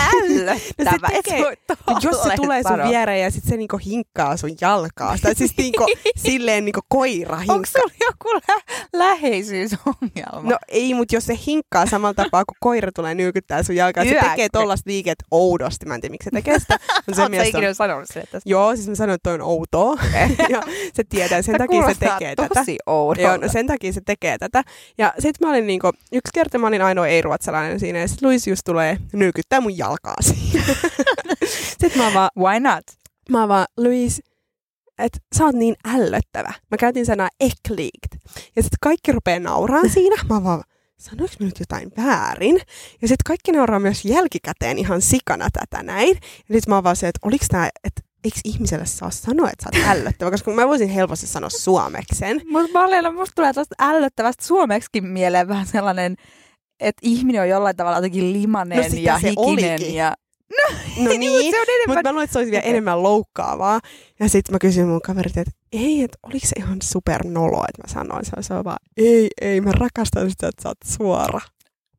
Ällöttävä. 0.00 1.08
No 1.08 1.08
se 1.16 1.22
tekee- 1.22 1.56
Mut 1.88 2.02
jos 2.04 2.22
se 2.22 2.30
tulee 2.36 2.62
sun 2.62 2.88
viereen 2.88 3.22
ja 3.22 3.30
sit 3.30 3.44
se 3.44 3.56
niinku 3.56 3.78
hinkkaa 3.86 4.36
sun 4.36 4.50
jalkaa, 4.60 5.16
tai 5.22 5.34
siis 5.34 5.56
niinku, 5.56 5.86
silleen 6.26 6.64
niinku 6.64 6.80
koira 6.88 7.36
Onko 7.36 7.52
hinkkaa. 7.52 7.82
sulla 7.82 7.94
joku 8.00 8.28
lä- 8.34 8.62
läheisyysongelma? 8.92 10.50
No 10.50 10.56
ei, 10.68 10.94
mutta 10.94 11.16
jos 11.16 11.24
se 11.26 11.38
hinkkaa 11.46 11.86
samalla 11.86 12.14
tapaa, 12.14 12.44
kun 12.44 12.56
koira 12.60 12.92
tulee 12.92 13.14
nykyttää 13.14 13.62
sun 13.62 13.76
jalkaa, 13.76 14.04
se 14.04 14.10
Yäkkö. 14.10 14.28
tekee 14.30 14.48
tollaista 14.52 14.90
liiket 14.90 15.18
oudosti. 15.30 15.86
Mä 15.86 15.94
en 15.94 16.00
tiedä, 16.00 16.10
miksi 16.12 16.24
se 16.24 16.30
tekee 16.30 16.58
sitä. 16.58 16.74
Mutta 17.06 17.14
se 17.14 17.20
Oletko 17.22 17.28
mies 17.30 17.54
on, 17.54 17.60
ikinä 17.60 17.74
sanonut 17.74 18.08
sille 18.08 18.26
tästä? 18.32 18.50
joo, 18.50 18.76
siis 18.76 18.88
mä 18.88 18.94
sanoin, 18.94 19.14
että 19.14 19.30
toi 19.30 19.34
on 19.34 19.42
outoa. 19.42 19.96
ja 20.48 20.62
se 20.94 21.04
tietää, 21.08 21.42
sen 21.42 21.58
takia 21.58 21.88
se 21.88 21.94
tekee 22.00 22.36
tätä. 22.36 22.54
tosi 22.54 22.78
oudolta. 22.86 23.28
Joo, 23.28 23.36
no 23.36 23.48
sen 23.48 23.66
takia 23.66 23.92
se 23.92 24.00
tekee 24.06 24.38
tätä. 24.38 24.62
Ja 24.98 25.14
sit 25.18 25.40
mä 25.40 25.50
olin 25.50 25.66
niinku, 25.66 25.90
yksi 26.12 26.30
kerta 26.34 26.58
mä 26.58 26.66
olin 26.66 26.82
ainoa 26.82 27.06
ei-ruotsalainen 27.06 27.80
siinä, 27.80 27.98
ja 27.98 28.08
sit 28.08 28.22
Luis 28.22 28.46
just 28.46 28.62
tulee 28.64 28.96
nykyttää 29.50 29.60
mun 29.60 29.78
jalkaa 29.78 30.16
siinä. 30.20 30.64
sit 31.80 31.96
mä 31.96 32.04
oon 32.04 32.14
vaan, 32.14 32.30
Why 32.38 32.60
not? 32.60 32.84
mä 33.30 33.40
oon 33.40 33.48
vaan, 33.48 33.66
Luis, 33.76 34.22
että 34.98 35.18
sä 35.36 35.44
oot 35.44 35.54
niin 35.54 35.74
ällöttävä. 35.94 36.52
Mä 36.70 36.76
käytin 36.76 37.06
sanaa 37.06 37.28
ekliikt. 37.40 38.12
Ja 38.56 38.62
sitten 38.62 38.78
kaikki 38.82 39.12
rupeaa 39.12 39.40
nauraan 39.40 39.90
siinä. 39.96 40.16
Mä 40.28 40.34
oon 40.34 40.44
vaan, 40.44 40.62
sanoinko 40.98 41.34
mä 41.40 41.46
nyt 41.46 41.60
jotain 41.60 41.92
väärin? 41.96 42.60
Ja 43.02 43.08
sitten 43.08 43.24
kaikki 43.26 43.52
nauraa 43.52 43.80
myös 43.80 44.04
jälkikäteen 44.04 44.78
ihan 44.78 45.02
sikana 45.02 45.48
tätä 45.52 45.82
näin. 45.82 46.16
Ja 46.48 46.54
sitten 46.54 46.62
mä 46.68 46.74
oon 46.74 46.84
vaan 46.84 46.96
se, 46.96 47.08
että 47.08 47.26
oliks 47.26 47.46
tää, 47.48 47.68
että 47.84 48.02
eikö 48.24 48.40
ihmiselle 48.44 48.86
saa 48.86 49.10
sanoa, 49.10 49.50
että 49.50 49.64
sä 49.64 49.70
oot 49.74 49.96
ällöttävä? 49.98 50.30
Koska 50.30 50.50
mä 50.50 50.68
voisin 50.68 50.88
helposti 50.88 51.26
sanoa 51.26 51.50
suomeksi 51.50 52.18
sen. 52.18 52.40
Mutta 52.50 53.12
musta 53.12 53.32
tulee 53.34 53.52
tuosta 53.52 53.74
ällöttävästä 53.78 54.44
suomeksikin 54.44 55.06
mieleen 55.06 55.48
vähän 55.48 55.66
sellainen, 55.66 56.16
että 56.80 57.00
ihminen 57.02 57.42
on 57.42 57.48
jollain 57.48 57.76
tavalla 57.76 57.96
jotenkin 57.96 58.32
limanen 58.32 58.78
No 58.78 58.98
ja 59.00 59.18
hikinen. 59.18 59.94
Ja... 59.94 60.16
No 60.50 60.76
Niin, 61.08 61.20
niin, 61.20 61.50
se 61.50 61.60
on 61.60 61.66
enemmän... 61.68 61.96
mutta 61.96 62.08
mä 62.08 62.12
luulen, 62.12 62.24
että 62.24 62.32
se 62.32 62.38
olisi 62.38 62.50
vielä 62.50 62.64
enemmän 62.64 63.02
loukkaavaa. 63.02 63.80
Ja 64.20 64.28
sitten 64.28 64.54
mä 64.54 64.58
kysyin 64.58 64.88
mun 64.88 65.00
kaverit, 65.00 65.36
että 65.36 65.52
ei, 65.72 66.02
että 66.02 66.18
oliko 66.22 66.46
se 66.46 66.54
ihan 66.58 66.78
supernolo, 66.82 67.64
että 67.68 67.82
mä 67.82 68.02
sanoin. 68.02 68.24
Se 68.24 68.32
Se 68.40 68.54
on 68.54 68.64
vaan, 68.64 68.78
ei, 68.96 69.28
ei, 69.40 69.60
mä 69.60 69.72
rakastan 69.72 70.30
sitä, 70.30 70.48
että 70.48 70.62
sä 70.62 70.68
oot 70.68 70.78
suora. 70.84 71.40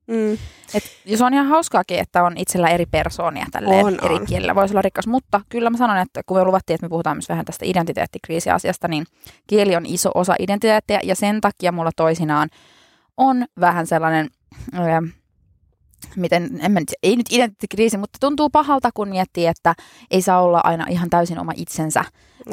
Mm. 0.07 0.33
Et, 0.73 0.83
ja 1.05 1.17
se 1.17 1.25
on 1.25 1.33
ihan 1.33 1.47
hauskaakin, 1.47 1.99
että 1.99 2.23
on 2.23 2.37
itsellä 2.37 2.69
eri 2.69 2.85
persoonia 2.85 3.45
tälleen 3.51 3.85
On, 3.85 3.97
eri 4.05 4.15
on. 4.15 4.25
kielillä. 4.25 4.55
Voisi 4.55 4.73
olla 4.73 4.81
rikas, 4.81 5.07
mutta 5.07 5.41
kyllä 5.49 5.69
mä 5.69 5.77
sanon, 5.77 5.97
että 5.97 6.21
kun 6.25 6.37
me 6.37 6.43
luvattiin, 6.43 6.75
että 6.75 6.85
me 6.85 6.89
puhutaan 6.89 7.17
myös 7.17 7.29
vähän 7.29 7.45
tästä 7.45 7.65
identiteettikriisiasiasta, 7.65 8.87
niin 8.87 9.05
kieli 9.47 9.75
on 9.75 9.85
iso 9.85 10.11
osa 10.15 10.35
identiteettiä 10.39 10.99
ja 11.03 11.15
sen 11.15 11.41
takia 11.41 11.71
mulla 11.71 11.91
toisinaan 11.95 12.49
on 13.17 13.45
vähän 13.59 13.87
sellainen, 13.87 14.29
miten, 16.15 16.59
en 16.61 16.71
mä 16.71 16.79
nyt, 16.79 16.93
ei 17.03 17.15
nyt 17.15 17.27
identiteettikriisi, 17.31 17.97
mutta 17.97 18.17
tuntuu 18.19 18.49
pahalta, 18.49 18.89
kun 18.93 19.09
miettii, 19.09 19.47
että 19.47 19.75
ei 20.11 20.21
saa 20.21 20.41
olla 20.41 20.61
aina 20.63 20.85
ihan 20.89 21.09
täysin 21.09 21.39
oma 21.39 21.51
itsensä 21.55 22.03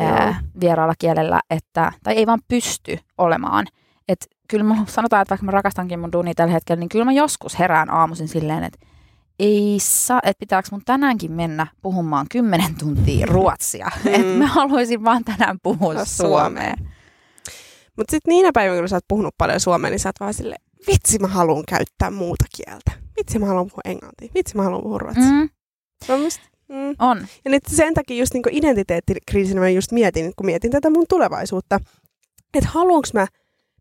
ää, 0.01 0.41
vieraalla 0.61 0.95
kielellä, 0.99 1.41
että, 1.51 1.93
tai 2.03 2.15
ei 2.15 2.27
vaan 2.27 2.41
pysty 2.49 2.99
olemaan. 3.19 3.67
Et 4.09 4.27
kyllä 4.49 4.65
mä 4.65 4.85
sanotaan, 4.87 5.23
että 5.23 5.31
vaikka 5.31 5.45
mä 5.47 5.51
rakastankin 5.51 6.01
mun 6.01 6.13
duunia 6.13 6.35
tällä 6.35 6.53
hetkellä, 6.53 6.81
niin 6.81 6.89
kyllä 6.89 7.05
mä 7.05 7.13
joskus 7.13 7.59
herään 7.59 7.91
aamuisin 7.91 8.29
silleen, 8.29 8.65
että 8.65 8.79
ei 9.39 9.77
saa, 9.81 10.21
että 10.23 10.41
pitääkö 10.41 10.69
mun 10.73 10.83
tänäänkin 10.85 11.33
mennä 11.33 11.67
puhumaan 11.83 12.27
kymmenen 12.31 12.75
tuntia 12.75 13.27
ruotsia. 13.37 13.91
Mm. 14.05 14.15
Että 14.15 14.27
mä 14.39 14.47
haluaisin 14.47 15.05
vaan 15.05 15.25
tänään 15.25 15.59
puhua 15.63 15.95
No, 15.95 16.05
suomea. 16.05 16.75
Mutta 17.97 18.11
sitten 18.11 18.31
niinä 18.31 18.51
päivinä, 18.55 18.79
kun 18.79 18.89
sä 18.89 18.97
oot 18.97 19.09
puhunut 19.09 19.35
paljon 19.39 19.61
suomea, 19.61 19.91
niin 19.91 20.01
sä 20.01 20.09
oot 20.09 20.21
vaan 20.21 20.35
silleen, 20.35 20.63
vitsi 20.87 21.19
mä 21.19 21.27
haluan 21.27 21.65
käyttää 21.69 22.11
muuta 22.11 22.45
kieltä. 22.57 22.93
Vitsi 23.17 23.39
mä 23.39 23.47
haluan 23.47 23.67
puhua 23.67 23.81
englantia. 23.85 24.29
Vitsi 24.35 24.57
mä 24.57 24.63
haluan 24.63 24.83
puhua 24.83 24.99
ruotsia. 24.99 25.33
Mm. 25.33 25.49
Se 26.07 26.13
on 26.13 26.21
musta, 26.21 26.43
mm. 26.69 26.95
on. 26.99 27.27
Ja 27.45 27.51
nyt 27.51 27.63
sen 27.67 27.95
takia 27.95 28.17
just 28.17 28.35
niinku 28.35 28.49
identiteettikriisinä 28.53 29.61
mä 29.61 29.69
just 29.69 29.93
mietin, 29.93 30.33
kun 30.37 30.47
mietin 30.47 30.71
tätä 30.71 30.91
mun 30.91 31.07
tulevaisuutta, 31.09 31.81
että 32.55 32.71
haluanko 32.71 33.09
mä, 33.15 33.27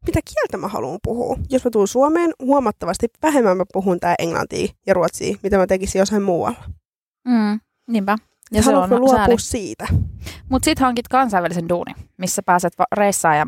mitä 0.07 0.19
kieltä 0.33 0.57
mä 0.57 0.67
haluan 0.67 0.99
puhua. 1.03 1.37
Jos 1.49 1.65
mä 1.65 1.71
tuun 1.71 1.87
Suomeen, 1.87 2.31
huomattavasti 2.39 3.07
vähemmän 3.23 3.57
mä 3.57 3.63
puhun 3.73 3.99
tää 3.99 4.15
englantia 4.19 4.67
ja 4.85 4.93
ruotsia, 4.93 5.37
mitä 5.43 5.57
mä 5.57 5.67
tekisin 5.67 5.99
jossain 5.99 6.23
muualla. 6.23 6.63
Mm, 7.27 7.59
niinpä. 7.87 8.17
Ja 8.51 8.63
se 8.63 8.75
on 8.75 8.89
luopua 8.89 9.15
sääli. 9.15 9.39
siitä? 9.39 9.87
Mutta 10.49 10.65
sit 10.65 10.79
hankit 10.79 11.07
kansainvälisen 11.07 11.69
duuni, 11.69 11.91
missä 12.17 12.43
pääset 12.43 12.73
reissaan 12.91 13.37
ja 13.37 13.45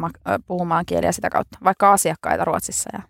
puhumaan 0.47 0.85
kieliä 0.85 1.11
sitä 1.11 1.29
kautta. 1.29 1.57
Vaikka 1.63 1.91
asiakkaita 1.91 2.45
Ruotsissa. 2.45 2.89
Ja... 2.93 3.01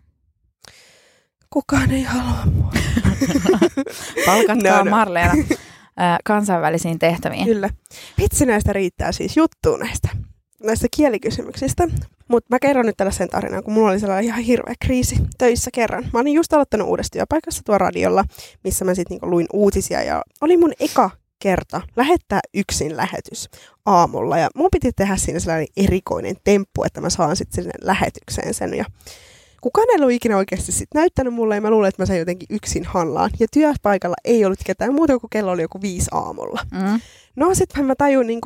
Kukaan 1.50 1.90
ei 1.90 2.02
halua 2.02 2.46
mua. 2.54 2.72
Palkatkaa 4.26 4.78
No, 4.78 4.84
no. 4.84 4.90
Marleena 4.90 5.34
kansainvälisiin 6.24 6.98
tehtäviin. 6.98 7.44
Kyllä. 7.44 7.70
Vitsi 8.18 8.46
näistä 8.46 8.72
riittää 8.72 9.12
siis 9.12 9.36
juttuun 9.36 9.80
näistä, 9.80 10.08
näistä 10.62 10.88
kielikysymyksistä. 10.96 11.88
Mutta 12.28 12.54
mä 12.54 12.58
kerron 12.58 12.86
nyt 12.86 12.96
tällaisen 12.96 13.28
tarinan, 13.28 13.64
kun 13.64 13.74
mulla 13.74 13.90
oli 13.90 14.00
sellainen 14.00 14.24
ihan 14.24 14.40
hirveä 14.40 14.74
kriisi 14.80 15.16
töissä 15.38 15.70
kerran. 15.74 16.04
Mä 16.12 16.20
olin 16.20 16.34
just 16.34 16.52
aloittanut 16.52 16.88
uudesta 16.88 17.12
työpaikassa 17.12 17.62
tuo 17.64 17.78
radiolla, 17.78 18.24
missä 18.64 18.84
mä 18.84 18.94
sitten 18.94 19.14
niinku 19.14 19.30
luin 19.30 19.46
uutisia 19.52 20.02
ja 20.02 20.22
oli 20.40 20.56
mun 20.56 20.72
eka 20.80 21.10
kerta 21.38 21.80
lähettää 21.96 22.40
yksin 22.54 22.96
lähetys 22.96 23.48
aamulla. 23.86 24.38
Ja 24.38 24.48
mun 24.54 24.68
piti 24.72 24.92
tehdä 24.96 25.16
siinä 25.16 25.40
sellainen 25.40 25.68
erikoinen 25.76 26.36
temppu, 26.44 26.84
että 26.84 27.00
mä 27.00 27.10
saan 27.10 27.36
sitten 27.36 27.64
sinne 27.64 27.74
lähetykseen 27.82 28.54
sen. 28.54 28.74
Ja 28.74 28.84
kukaan 29.60 29.90
ei 29.90 29.96
ollut 29.96 30.10
ikinä 30.10 30.36
oikeasti 30.36 30.72
sit 30.72 30.88
näyttänyt 30.94 31.34
mulle 31.34 31.54
ja 31.54 31.60
mä 31.60 31.70
luulen, 31.70 31.88
että 31.88 32.02
mä 32.02 32.06
sain 32.06 32.18
jotenkin 32.18 32.46
yksin 32.50 32.84
hallaan. 32.84 33.30
Ja 33.40 33.46
työpaikalla 33.52 34.16
ei 34.24 34.44
ollut 34.44 34.58
ketään 34.66 34.94
muuta 34.94 35.18
kuin 35.18 35.30
kello 35.30 35.52
oli 35.52 35.62
joku 35.62 35.80
viisi 35.82 36.10
aamulla. 36.12 36.60
Mm. 36.72 37.00
No 37.36 37.54
sitten 37.54 37.84
mä 37.84 37.94
tajun 37.94 38.26
niin 38.26 38.40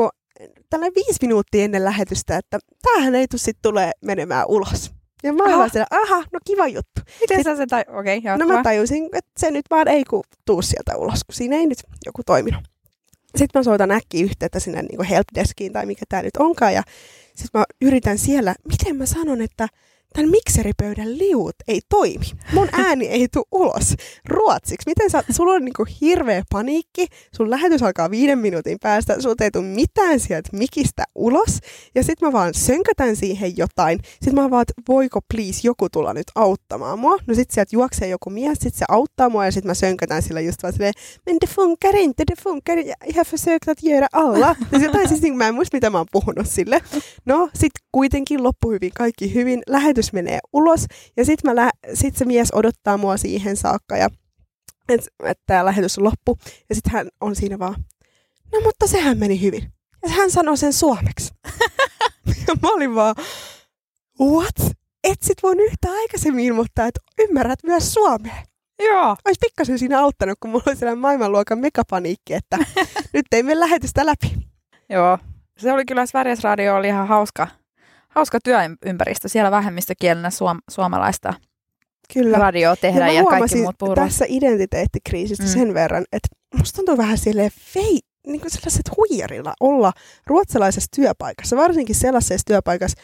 tällä 0.71 0.87
viisi 0.95 1.19
minuuttia 1.23 1.65
ennen 1.65 1.85
lähetystä, 1.85 2.37
että 2.37 2.59
tämähän 2.83 3.15
ei 3.15 3.29
tule 3.29 3.41
sit 3.41 3.59
tulee 3.63 3.91
menemään 4.01 4.47
ulos. 4.49 4.93
Ja 5.23 5.33
mä 5.33 5.45
olin 5.45 5.71
siellä, 5.71 5.87
aha, 5.91 6.25
no 6.33 6.39
kiva 6.47 6.69
juttu. 6.69 7.01
Miten 7.21 7.45
sä 7.45 7.57
se 7.57 7.67
tai... 7.67 7.85
Okei, 7.89 8.19
okay, 8.19 8.39
No 8.39 8.47
mä 8.47 8.63
tajusin, 8.63 9.05
että 9.13 9.31
se 9.37 9.51
nyt 9.51 9.65
vaan 9.71 9.89
ei 9.89 10.05
ku 10.05 10.23
tuu 10.45 10.63
sieltä 10.63 10.97
ulos, 10.97 11.25
kun 11.25 11.35
siinä 11.35 11.57
ei 11.57 11.67
nyt 11.67 11.79
joku 12.07 12.23
toiminut. 12.27 12.61
Sitten 13.37 13.61
mä 13.61 13.63
soitan 13.63 13.91
äkkiä 13.91 14.25
yhteyttä 14.25 14.61
sinne 14.61 14.83
niin 14.83 15.03
helpdeskiin 15.03 15.73
tai 15.73 15.87
mikä 15.87 16.05
tämä 16.09 16.23
nyt 16.23 16.37
onkaan. 16.39 16.75
Ja 16.75 16.83
sitten 17.35 17.61
mä 17.61 17.65
yritän 17.81 18.19
siellä, 18.19 18.55
miten 18.69 18.97
mä 18.97 19.07
sanon, 19.07 19.43
että 19.43 19.69
tämän 20.15 20.31
mikseripöydän 20.31 21.19
liut 21.19 21.55
ei 21.69 21.81
toimi. 21.89 22.27
Mun 22.53 22.69
ääni 22.73 23.07
ei 23.07 23.29
tule 23.29 23.45
ulos 23.53 23.95
ruotsiksi. 24.29 24.91
Miten 24.91 25.11
sä, 25.11 25.25
sulla 25.31 25.53
on 25.53 25.65
niinku 25.65 25.87
hirveä 26.01 26.43
paniikki, 26.51 27.07
sun 27.37 27.51
lähetys 27.51 27.83
alkaa 27.83 28.11
viiden 28.11 28.39
minuutin 28.39 28.79
päästä, 28.83 29.21
sulta 29.21 29.45
ei 29.45 29.51
tule 29.51 29.65
mitään 29.65 30.21
sieltä 30.21 30.49
mikistä 30.53 31.05
ulos. 31.15 31.59
Ja 31.95 32.05
sit 32.05 32.21
mä 32.21 32.33
vaan 32.33 32.55
sönkätän 32.55 33.17
siihen 33.17 33.57
jotain. 33.57 33.99
Sitten 34.13 34.35
mä 34.35 34.51
vaan, 34.51 34.63
että 34.63 34.75
voiko 34.89 35.21
please 35.35 35.61
joku 35.65 35.89
tulla 35.89 36.15
nyt 36.15 36.31
auttamaan 36.35 36.99
mua. 36.99 37.17
No 37.27 37.35
sit 37.35 37.51
sieltä 37.51 37.77
juoksee 37.77 38.09
joku 38.09 38.31
mies, 38.31 38.59
sit 38.61 38.75
se 38.75 38.85
auttaa 38.89 39.29
mua 39.29 39.45
ja 39.45 39.53
sit 39.53 39.65
mä 39.65 39.75
sönkätän 39.75 40.23
sillä 40.23 40.41
just 40.41 40.63
vaan 40.63 40.73
silleen, 40.73 40.93
men 41.27 41.37
det 41.41 41.51
funkar 41.51 41.97
inte, 41.97 42.25
det 42.27 42.41
funkar, 42.43 42.79
jag 42.79 43.15
har 43.17 43.25
försökt 43.25 43.69
att 43.69 43.83
göra 43.83 44.07
alla. 44.13 44.57
Ja 44.73 44.79
jotain 44.79 45.09
siis 45.09 45.23
niin, 45.23 45.37
mä 45.37 45.49
en 45.49 45.55
muista 45.55 45.77
mitä 45.77 45.91
mä 45.91 45.99
oon 45.99 46.07
puhunut 46.13 46.47
sille. 46.49 46.81
No 47.25 47.49
sit 47.55 47.73
kuitenkin 47.93 48.43
loppu 48.43 48.71
hyvin, 48.71 48.91
kaikki 48.97 49.35
hyvin. 49.35 49.63
Lähetys 49.67 50.04
menee 50.13 50.39
ulos 50.53 50.87
ja 51.17 51.25
sit, 51.25 51.45
mä 51.45 51.57
lä- 51.57 51.71
sit 51.95 52.17
se 52.17 52.25
mies 52.25 52.49
odottaa 52.53 52.97
mua 52.97 53.17
siihen 53.17 53.57
saakka 53.57 53.97
ja 53.97 54.09
että 54.89 55.07
et 55.25 55.39
tämä 55.47 55.65
lähetys 55.65 55.99
on 55.99 56.05
loppu. 56.05 56.39
Ja 56.69 56.75
sitten 56.75 56.93
hän 56.93 57.09
on 57.21 57.37
siinä 57.37 57.59
vaan, 57.59 57.85
no 58.53 58.61
mutta 58.61 58.87
sehän 58.87 59.19
meni 59.19 59.41
hyvin. 59.41 59.73
Ja 60.03 60.09
hän 60.11 60.31
sanoi 60.31 60.57
sen 60.57 60.73
suomeksi. 60.73 61.31
ja 62.49 62.55
mä 62.63 62.69
olin 62.73 62.95
vaan, 62.95 63.15
what? 64.21 64.77
Et 65.05 65.23
sit 65.23 65.43
voin 65.43 65.61
yhtä 65.61 65.91
aikaisemmin 65.91 66.45
ilmoittaa, 66.45 66.87
että 66.87 67.01
ymmärrät 67.19 67.59
myös 67.63 67.95
suomea. 67.95 68.43
Joo. 68.79 69.17
Olisi 69.25 69.39
pikkasen 69.41 69.79
siinä 69.79 70.01
auttanut, 70.01 70.39
kun 70.41 70.51
mulla 70.51 70.65
oli 70.67 70.77
sellainen 70.77 71.01
maailmanluokan 71.01 71.59
megapaniikki, 71.59 72.35
että 72.35 72.59
nyt 73.15 73.27
ei 73.33 73.43
mene 73.43 73.61
lähetystä 73.61 74.07
läpi. 74.07 74.37
Joo. 74.91 75.19
Se 75.59 75.73
oli 75.73 75.85
kyllä, 75.85 76.07
Sveriges 76.07 76.45
Radio 76.45 76.77
oli 76.77 76.89
ihan 76.89 77.09
hauska, 77.09 77.49
hauska 78.15 78.39
työympäristö. 78.45 79.29
Siellä 79.29 79.51
vähemmistökielenä 79.51 80.31
suom- 80.31 80.63
suomalaista 80.71 81.35
Kyllä. 82.15 82.39
radioa 82.39 82.77
tehdään 82.77 83.15
ja, 83.15 83.21
ja 83.21 83.25
kaikki 83.25 83.57
muut 83.57 83.77
ruotsia. 83.81 84.05
tässä 84.05 84.25
identiteettikriisistä 84.29 85.45
mm. 85.45 85.51
sen 85.51 85.75
verran, 85.75 86.05
että 86.13 86.29
musta 86.59 86.77
tuntuu 86.77 86.97
vähän 86.97 87.19
silleen 87.19 87.51
fei, 87.73 87.99
niin 88.27 88.41
kuin 88.41 88.51
sellaiset 88.51 88.91
huijarilla 88.97 89.55
olla 89.61 89.93
ruotsalaisessa 90.27 90.89
työpaikassa, 90.97 91.57
varsinkin 91.57 91.95
sellaisessa 91.95 92.47
työpaikassa, 92.47 93.01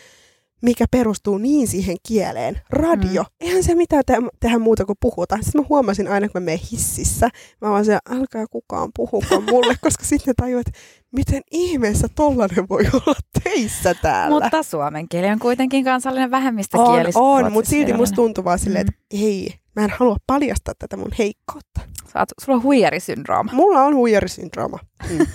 mikä 0.62 0.84
perustuu 0.90 1.38
niin 1.38 1.68
siihen 1.68 1.96
kieleen. 2.08 2.60
Radio. 2.70 3.22
Mm. 3.22 3.28
Eihän 3.40 3.62
se 3.62 3.74
mitään 3.74 4.02
te- 4.06 4.18
tehdä 4.40 4.58
muuta 4.58 4.84
kuin 4.84 4.96
puhuta. 5.00 5.38
Sitten 5.40 5.60
mä 5.60 5.66
huomasin 5.68 6.08
aina, 6.08 6.28
kun 6.28 6.42
mä 6.42 6.44
menen 6.44 6.60
hississä, 6.72 7.28
mä 7.60 7.70
vaan 7.70 7.84
se, 7.84 7.98
älkää 8.10 8.46
kukaan 8.50 8.90
puhukaan 8.96 9.42
mulle, 9.42 9.74
koska 9.82 10.04
sitten 10.04 10.34
tajuat, 10.36 10.68
että 10.68 10.80
miten 11.16 11.42
ihmeessä 11.50 12.08
tollanen 12.14 12.68
voi 12.68 12.82
olla 12.92 13.18
teissä 13.44 13.94
täällä. 13.94 14.40
Mutta 14.40 14.62
suomen 14.62 15.08
kieli 15.08 15.26
on 15.26 15.38
kuitenkin 15.38 15.84
kansallinen 15.84 16.30
vähemmistökieli. 16.30 17.10
on, 17.14 17.44
on 17.44 17.52
mutta 17.52 17.70
silti 17.70 17.90
ei 17.90 17.96
musta 17.96 18.16
tuntuu 18.16 18.44
vaan 18.44 18.58
silleen, 18.58 18.86
että 18.88 19.02
ei, 19.10 19.54
mä 19.76 19.84
en 19.84 19.90
halua 19.90 20.16
paljastaa 20.26 20.74
tätä 20.78 20.96
mun 20.96 21.12
heikkoutta. 21.18 21.80
Oot, 22.14 22.28
sulla 22.44 22.56
on 22.56 22.62
huijarisyndrooma. 22.62 23.52
Mulla 23.52 23.82
on 23.82 23.94
huijarisyndrooma. 23.94 24.78
Mm. 25.10 25.26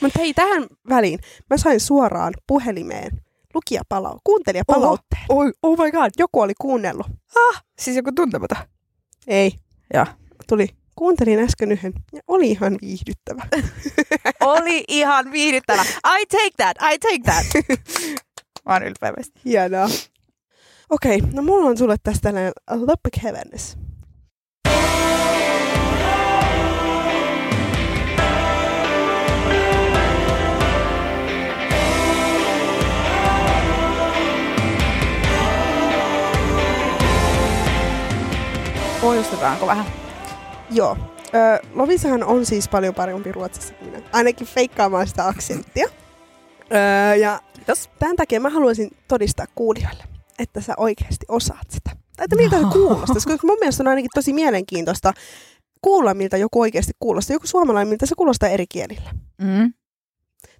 Mutta 0.00 0.18
hei, 0.18 0.34
tähän 0.34 0.66
väliin 0.88 1.18
mä 1.50 1.56
sain 1.56 1.80
suoraan 1.80 2.32
puhelimeen 2.46 3.23
lukijapalautteen, 3.54 4.20
kuuntelijapalautteen. 4.24 5.22
Oi, 5.28 5.52
oh 5.62 5.78
my 5.78 5.92
god. 5.92 6.10
Joku 6.18 6.40
oli 6.40 6.52
kuunnellut. 6.60 7.06
Siis 7.78 7.96
joku 7.96 8.12
tuntematon. 8.12 8.58
Ei. 9.26 9.52
Joo. 9.94 10.06
Tuli. 10.48 10.68
Kuuntelin 10.96 11.38
äsken 11.38 11.72
yhden 11.72 11.92
ja 12.12 12.20
oli 12.28 12.50
ihan 12.50 12.78
viihdyttävä. 12.82 13.46
Oli 14.40 14.84
ihan 14.88 15.32
viihdyttävä. 15.32 15.82
I 15.82 16.26
take 16.26 16.50
that, 16.56 16.76
I 16.92 16.98
take 16.98 17.18
that. 17.24 17.46
Mä 18.66 18.72
oon 18.72 18.82
ylpeä. 18.82 19.12
Hienoa. 19.44 19.88
Okei, 20.90 21.20
no 21.20 21.42
mulla 21.42 21.66
on 21.66 21.78
sulle 21.78 21.96
tästä 22.02 22.20
tällainen 22.22 22.52
loppukevennys. 22.68 23.76
Pohjustetaanko 39.04 39.66
vähän? 39.66 39.86
Joo. 40.70 40.96
Ö, 41.34 41.66
Lovisahan 41.74 42.24
on 42.24 42.46
siis 42.46 42.68
paljon 42.68 42.94
parempi 42.94 43.32
Ruotsissa 43.32 43.74
kuin 43.74 43.90
minä. 43.90 44.02
Ainakin 44.12 44.46
feikkaamaan 44.46 45.06
sitä 45.06 45.26
aksenttia. 45.26 45.88
Öö, 46.72 47.14
ja 47.14 47.40
Kiitos. 47.54 47.90
tämän 47.98 48.16
takia 48.16 48.40
mä 48.40 48.48
haluaisin 48.50 48.90
todistaa 49.08 49.46
kuulijoille, 49.54 50.04
että 50.38 50.60
sä 50.60 50.74
oikeasti 50.76 51.26
osaat 51.28 51.70
sitä. 51.70 51.90
Tai 52.16 52.24
että 52.24 52.36
miltä 52.36 52.56
se 52.56 52.64
kuulostaisi, 52.72 53.28
koska 53.28 53.46
mun 53.46 53.56
mielestä 53.60 53.82
on 53.82 53.88
ainakin 53.88 54.10
tosi 54.14 54.32
mielenkiintoista 54.32 55.12
kuulla, 55.82 56.14
miltä 56.14 56.36
joku 56.36 56.60
oikeasti 56.60 56.92
kuulostaa. 56.98 57.34
Joku 57.34 57.46
suomalainen, 57.46 57.88
miltä 57.88 58.06
se 58.06 58.14
kuulostaa 58.14 58.48
eri 58.48 58.66
kielillä. 58.66 59.10
Mm. 59.38 59.72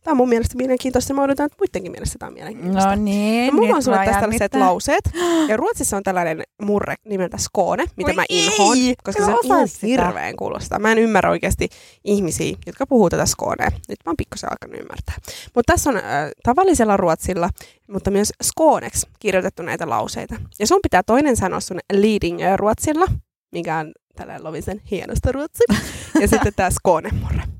Tämä 0.05 0.13
on 0.13 0.17
mun 0.17 0.29
mielestä 0.29 0.57
mielenkiintoista 0.57 1.11
ja 1.11 1.15
mä 1.15 1.23
odotan, 1.23 1.47
että 1.47 1.57
muidenkin 1.61 1.93
mielestä 1.93 2.19
tämä 2.19 2.29
on 2.29 2.35
mielenkiintoista. 2.35 2.97
No 2.97 3.03
niin, 3.03 3.47
Ja 3.47 3.53
mulla 3.53 3.77
on 3.77 3.83
sulle 3.83 3.99
mä 3.99 4.05
tästä 4.05 4.21
tällaiset 4.21 4.55
lauseet. 4.55 5.11
Ja 5.49 5.57
Ruotsissa 5.57 5.97
on 5.97 6.03
tällainen 6.03 6.43
murre 6.63 6.95
nimeltä 7.05 7.39
skone, 7.39 7.85
mitä 7.97 8.11
Oi 8.11 8.15
mä 8.15 8.25
inhoon, 8.29 8.77
ei, 8.77 8.95
koska 9.05 9.25
se 9.25 9.33
on 9.33 9.39
ihan 9.45 9.69
hirveän 9.83 10.37
kuulostaa. 10.37 10.79
Mä 10.79 10.93
en 10.93 10.99
ymmärrä 10.99 11.31
oikeasti 11.31 11.69
ihmisiä, 12.05 12.57
jotka 12.67 12.87
puhuu 12.87 13.11
tätä 13.11 13.27
skonea. 13.27 13.71
Nyt 13.71 13.99
mä 14.07 14.11
oon 14.11 14.17
pikkusen 14.17 14.51
alkanut 14.53 14.81
ymmärtää. 14.81 15.15
Mutta 15.55 15.73
tässä 15.73 15.91
on 15.91 15.97
äh, 15.97 16.03
tavallisella 16.43 16.97
ruotsilla, 16.97 17.51
mutta 17.89 18.11
myös 18.11 18.33
skoneksi 18.43 19.07
kirjoitettu 19.19 19.63
näitä 19.63 19.89
lauseita. 19.89 20.35
Ja 20.59 20.67
sun 20.67 20.81
pitää 20.83 21.03
toinen 21.03 21.37
sanoa 21.37 21.61
sun 21.61 21.79
leading 21.93 22.39
ruotsilla, 22.57 23.07
mikä 23.53 23.77
on 23.77 23.93
tällä 24.17 24.37
Lovisen 24.43 24.81
hienosta 24.91 25.33
ruotsi. 25.33 25.65
ja 26.21 26.29
sitten 26.29 26.53
tämä 26.57 26.71
skone-murre. 26.71 27.54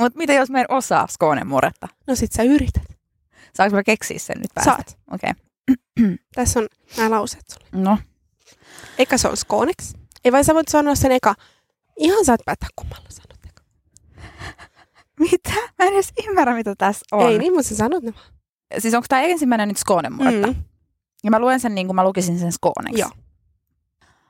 Mutta 0.00 0.18
mitä 0.18 0.32
jos 0.32 0.50
mä 0.50 0.60
en 0.60 0.66
osaa 0.68 1.06
skoonen 1.06 1.46
murretta? 1.46 1.88
No 2.06 2.14
sit 2.14 2.32
sä 2.32 2.42
yrität. 2.42 2.82
Saanko 3.54 3.76
mä 3.76 3.82
keksiä 3.82 4.18
sen 4.18 4.36
nyt 4.38 4.50
päästä? 4.54 4.72
Saat. 4.72 4.98
Okei. 5.10 5.30
Tässä 6.34 6.60
on 6.60 6.68
nämä 6.96 7.10
lauseet 7.10 7.44
sulle. 7.48 7.68
No. 7.72 7.98
Eka 8.98 9.18
se 9.18 9.28
on 9.28 9.36
skoneksi. 9.36 9.98
Ei 10.24 10.32
vai 10.32 10.44
sä 10.44 10.54
voit 10.54 10.68
sanoa 10.68 10.94
sen 10.94 11.12
eka. 11.12 11.34
Ihan 11.96 12.24
saat 12.24 12.40
päättää 12.44 12.68
kummalla 12.76 13.06
sanot 13.08 13.38
eka. 13.48 13.62
Mitä? 15.30 15.54
Mä 15.78 15.84
en 15.86 15.92
edes 15.92 16.12
ymmärrä, 16.28 16.54
mitä 16.54 16.74
tässä 16.78 17.04
on. 17.12 17.32
Ei 17.32 17.38
niin, 17.38 17.52
mutta 17.52 17.68
sä 17.68 17.76
sanot 17.76 18.02
ne 18.02 18.14
vaan. 18.14 18.32
Siis 18.78 18.94
onko 18.94 19.06
tämä 19.08 19.22
ensimmäinen 19.22 19.68
nyt 19.68 19.76
skoonen 19.76 20.12
murretta? 20.12 20.46
Mm. 20.46 20.54
Ja 21.24 21.30
mä 21.30 21.38
luen 21.38 21.60
sen 21.60 21.74
niin 21.74 21.86
kuin 21.86 21.94
mä 21.94 22.04
lukisin 22.04 22.38
sen 22.38 22.52
skooneksi. 22.52 23.00
Joo. 23.00 23.10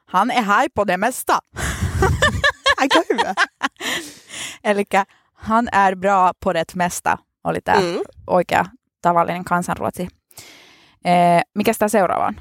Han 0.07 0.31
är 0.31 0.43
här 0.43 0.69
på 0.75 0.85
det 0.85 0.97
mesta. 0.97 1.39
Aika 2.81 3.03
hyvä. 3.11 3.35
Eli 4.65 4.85
han 5.41 5.69
är 5.73 5.95
bra 5.97 6.33
på 6.45 6.53
det 6.53 6.75
mesta 6.75 7.19
oli 7.45 7.61
tämä 7.61 7.79
Mm. 7.81 8.01
oikea 8.27 8.65
tavallinen 9.03 9.45
kansanruotsi. 9.45 10.09
Ee, 11.05 11.41
mikäs 11.55 11.79
tämä 11.79 11.89
seuraava 11.89 12.27
on? 12.27 12.41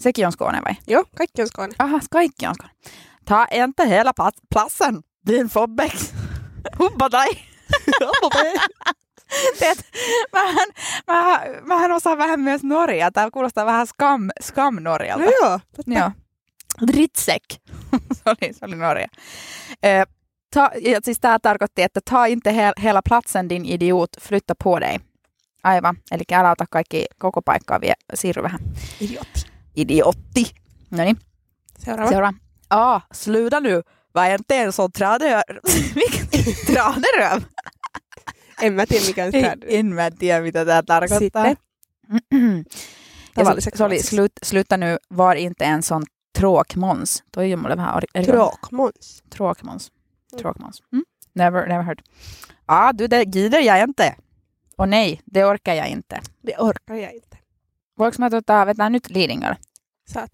Sekin 0.00 0.26
on 0.26 0.32
skoone 0.32 0.58
vai? 0.68 0.74
Joo, 0.86 1.04
kaikki 1.18 1.42
on 1.42 1.48
skone. 1.48 1.72
Aha, 1.78 1.98
kaikki 2.10 2.46
on 2.46 2.54
skoone. 2.54 2.74
Ta 3.24 3.46
inte 3.50 3.88
hela 3.88 4.12
pla- 4.20 4.40
platsen, 4.54 5.00
din 5.26 5.46
fobbek. 5.46 5.92
Hubba 6.78 7.08
dig. 7.10 7.38
Tiedät, 9.58 9.78
mähän, 10.32 10.68
mähän, 11.06 11.40
mähän 11.66 11.92
osaan 11.92 12.18
vähän 12.18 12.40
myös 12.40 12.64
Norjaa. 12.64 13.10
Tämä 13.10 13.30
kuulostaa 13.30 13.66
vähän 13.66 13.86
skam, 13.86 14.22
skam 14.42 14.76
Norjalta. 14.80 15.24
No 15.24 15.30
joo, 15.30 15.60
totta. 15.76 15.98
Joo. 15.98 16.10
Dritsek. 16.86 17.42
se, 18.16 18.22
oli, 18.26 18.52
se 18.52 18.66
oli 18.66 18.76
Norja. 18.76 19.06
Eh, 19.82 20.06
ta, 20.54 20.70
siis 21.04 21.20
tämä 21.20 21.38
tarkoitti, 21.38 21.82
että 21.82 22.00
ta 22.10 22.24
inte 22.24 22.56
he, 22.56 22.72
hela 22.82 23.00
platsen 23.08 23.48
din 23.48 23.64
idiot, 23.64 24.10
flytta 24.20 24.54
på 24.64 24.80
dig. 24.80 25.00
Aivan. 25.64 25.96
Eli 26.12 26.22
älä 26.32 26.50
ota 26.50 26.64
kaikki 26.70 27.04
koko 27.18 27.42
paikkaa 27.42 27.80
vie. 27.80 27.92
Siirry 28.14 28.42
vähän. 28.42 28.60
Idiotti. 29.00 29.40
Idiotti. 29.76 30.50
No 30.90 31.04
niin, 31.04 31.16
Seuraava. 31.78 32.10
seuraava. 32.10 32.38
Ah, 32.70 33.02
sluta 33.12 33.60
nu. 33.60 33.82
Vad 34.14 34.26
är 34.26 34.32
inte 34.38 34.56
en 34.56 34.72
sån 34.72 34.92
traderöv? 34.92 35.42
Vilken 35.96 36.54
traderöv? 36.66 37.42
En 38.60 38.72
mä 38.72 38.86
tiedä 38.86 39.06
mikä 39.06 39.24
on 39.24 39.30
träd. 39.32 39.58
en 39.68 39.86
mä 39.86 40.10
tiedä, 40.10 40.40
mitä 40.42 40.64
tämä 40.64 40.82
tarkoittaa. 40.82 41.44
Sitten. 41.44 42.64
Tavalliseksi 43.34 43.78
se 43.78 43.84
oli 43.84 44.02
slut, 44.02 44.32
sluta 44.44 44.76
nu, 44.76 44.96
var 45.16 45.36
inte 45.36 45.64
en 45.64 45.82
sån 45.82 46.02
tråkmåns. 46.38 47.24
Toi 47.32 47.52
on 47.54 47.58
mulle 47.60 47.76
vähän 47.76 47.94
eri- 48.14 48.26
Tråkmåns. 48.26 49.22
Tråkmåns. 49.36 49.92
Mm. 50.32 50.42
Tråkmåns. 50.42 50.82
Mm? 50.92 51.02
Never, 51.34 51.66
never 51.68 51.82
heard. 51.82 51.98
Ah, 52.66 52.92
du, 52.98 53.06
det 53.06 53.24
gider 53.36 53.60
jag 53.60 53.82
inte. 53.82 54.14
Och 54.76 54.88
nej, 54.88 55.20
det 55.26 55.44
orkar 55.44 55.74
jag 55.74 55.88
inte. 55.88 56.20
Det 56.46 56.58
orkar 56.58 56.94
jag 56.94 57.12
inte. 57.14 57.36
Voinko 57.98 58.16
mä 58.18 58.30
tota, 58.30 58.66
vetää 58.66 58.90
nyt 58.90 59.10
Lidingölle? 59.10 59.56
Saat. 60.08 60.30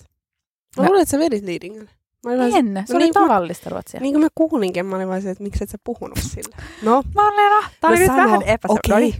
Mä 0.76 0.82
No. 0.82 0.88
luulen, 0.88 1.02
että 1.02 1.10
sä 1.10 1.18
vedit 1.18 1.44
Lidingölle. 1.44 1.90
Mä 2.26 2.32
olin 2.32 2.56
En, 2.56 2.84
se 2.86 2.92
no 2.92 2.96
oli 2.96 3.04
niin, 3.04 3.14
tavallista 3.14 3.70
ruotsia. 3.70 4.00
Niin 4.00 4.12
kuin 4.14 4.22
mä 4.22 4.28
kuulinkin, 4.34 4.86
mä 4.86 4.96
olin 4.96 5.08
vaan 5.08 5.22
se, 5.22 5.30
että 5.30 5.42
miksi 5.42 5.64
et 5.64 5.70
sä 5.70 5.78
puhunut 5.84 6.18
sillä. 6.18 6.56
No, 6.82 7.02
Marlena, 7.14 7.68
tää 7.80 7.90
oli 7.90 7.98
nyt 7.98 8.08
vähän 8.08 8.42
epäselvä. 8.42 8.80
Okei. 8.94 9.00
Niin. 9.00 9.14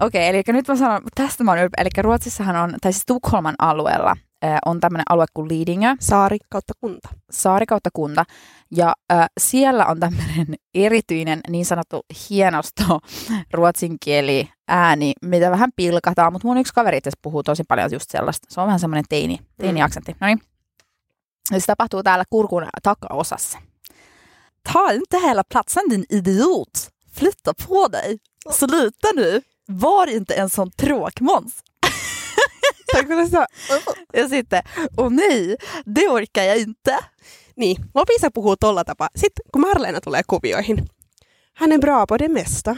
Okei, 0.00 0.28
eli 0.28 0.42
nyt 0.46 0.68
mä 0.68 0.76
sanon, 0.76 1.02
tästä 1.14 1.44
mä 1.44 1.50
oon 1.50 1.60
ylpeä. 1.60 1.82
Eli 1.82 2.02
Ruotsissahan 2.02 2.56
on, 2.56 2.74
tai 2.80 2.92
siis 2.92 3.06
Tukholman 3.06 3.54
alueella 3.58 4.16
äh, 4.44 4.58
on 4.66 4.80
tämmöinen 4.80 5.04
alue 5.08 5.26
kuin 5.34 5.48
Lidingö, 5.48 5.96
saari 6.00 6.38
kautta 6.50 6.72
kunta. 6.80 7.08
saari 7.30 7.66
kautta 7.66 7.90
kunta. 7.92 8.24
Ja 8.76 8.94
äh, 9.12 9.26
siellä 9.40 9.86
on 9.86 10.00
tämmöinen 10.00 10.46
erityinen 10.74 11.40
niin 11.48 11.64
sanottu 11.64 12.00
hienosto 12.30 13.00
ruotsin 13.52 13.96
kieli 14.04 14.48
ääni, 14.68 15.12
mitä 15.22 15.50
vähän 15.50 15.70
pilkataan, 15.76 16.32
mutta 16.32 16.48
mun 16.48 16.58
yksi 16.58 16.74
kaveri 16.74 16.96
itse 16.96 17.10
puhuu 17.22 17.42
tosi 17.42 17.64
paljon 17.68 17.92
just 17.92 18.10
sellaista. 18.10 18.46
Se 18.50 18.60
on 18.60 18.66
vähän 18.66 18.80
semmoinen 18.80 19.04
teini, 19.08 19.38
teini-aksentti. 19.62 20.16
No 20.20 20.26
niin. 20.26 20.40
Se 21.58 21.66
tapahtuu 21.66 22.02
täällä 22.02 22.24
kurkun 22.30 22.66
takaosassa. 22.82 23.58
Ta 24.72 24.90
inte 24.90 25.18
hela 25.22 25.42
platsen 25.52 25.90
din 25.90 26.04
idiot. 26.10 26.72
Flytta 27.12 27.52
på 27.68 27.88
dig. 27.92 28.20
Sluta 28.50 29.08
nu. 29.16 29.53
Var 29.68 30.06
inte 30.06 30.34
en 30.34 30.48
sån 30.50 30.70
tråkmåns. 30.70 31.62
Tai 32.92 33.04
kyllä 33.04 33.24
sitä, 33.26 33.46
Ja 34.12 34.28
sitten, 34.28 34.62
åh 34.96 35.10
nej, 35.10 35.56
det 35.86 36.08
orkar 36.08 36.42
jag 36.44 36.58
inte. 36.58 36.98
niin, 37.56 37.76
Lopisa 37.94 38.30
puhuu 38.30 38.56
tolla 38.56 38.84
tapaa. 38.84 39.08
Sitten 39.14 39.44
kun 39.52 39.60
Marleena 39.60 40.00
tulee 40.00 40.22
kuvioihin. 40.28 40.88
Han 41.54 41.72
är 41.72 41.78
bra 41.78 42.06
på 42.06 42.16
det 42.18 42.28
mesta. 42.28 42.76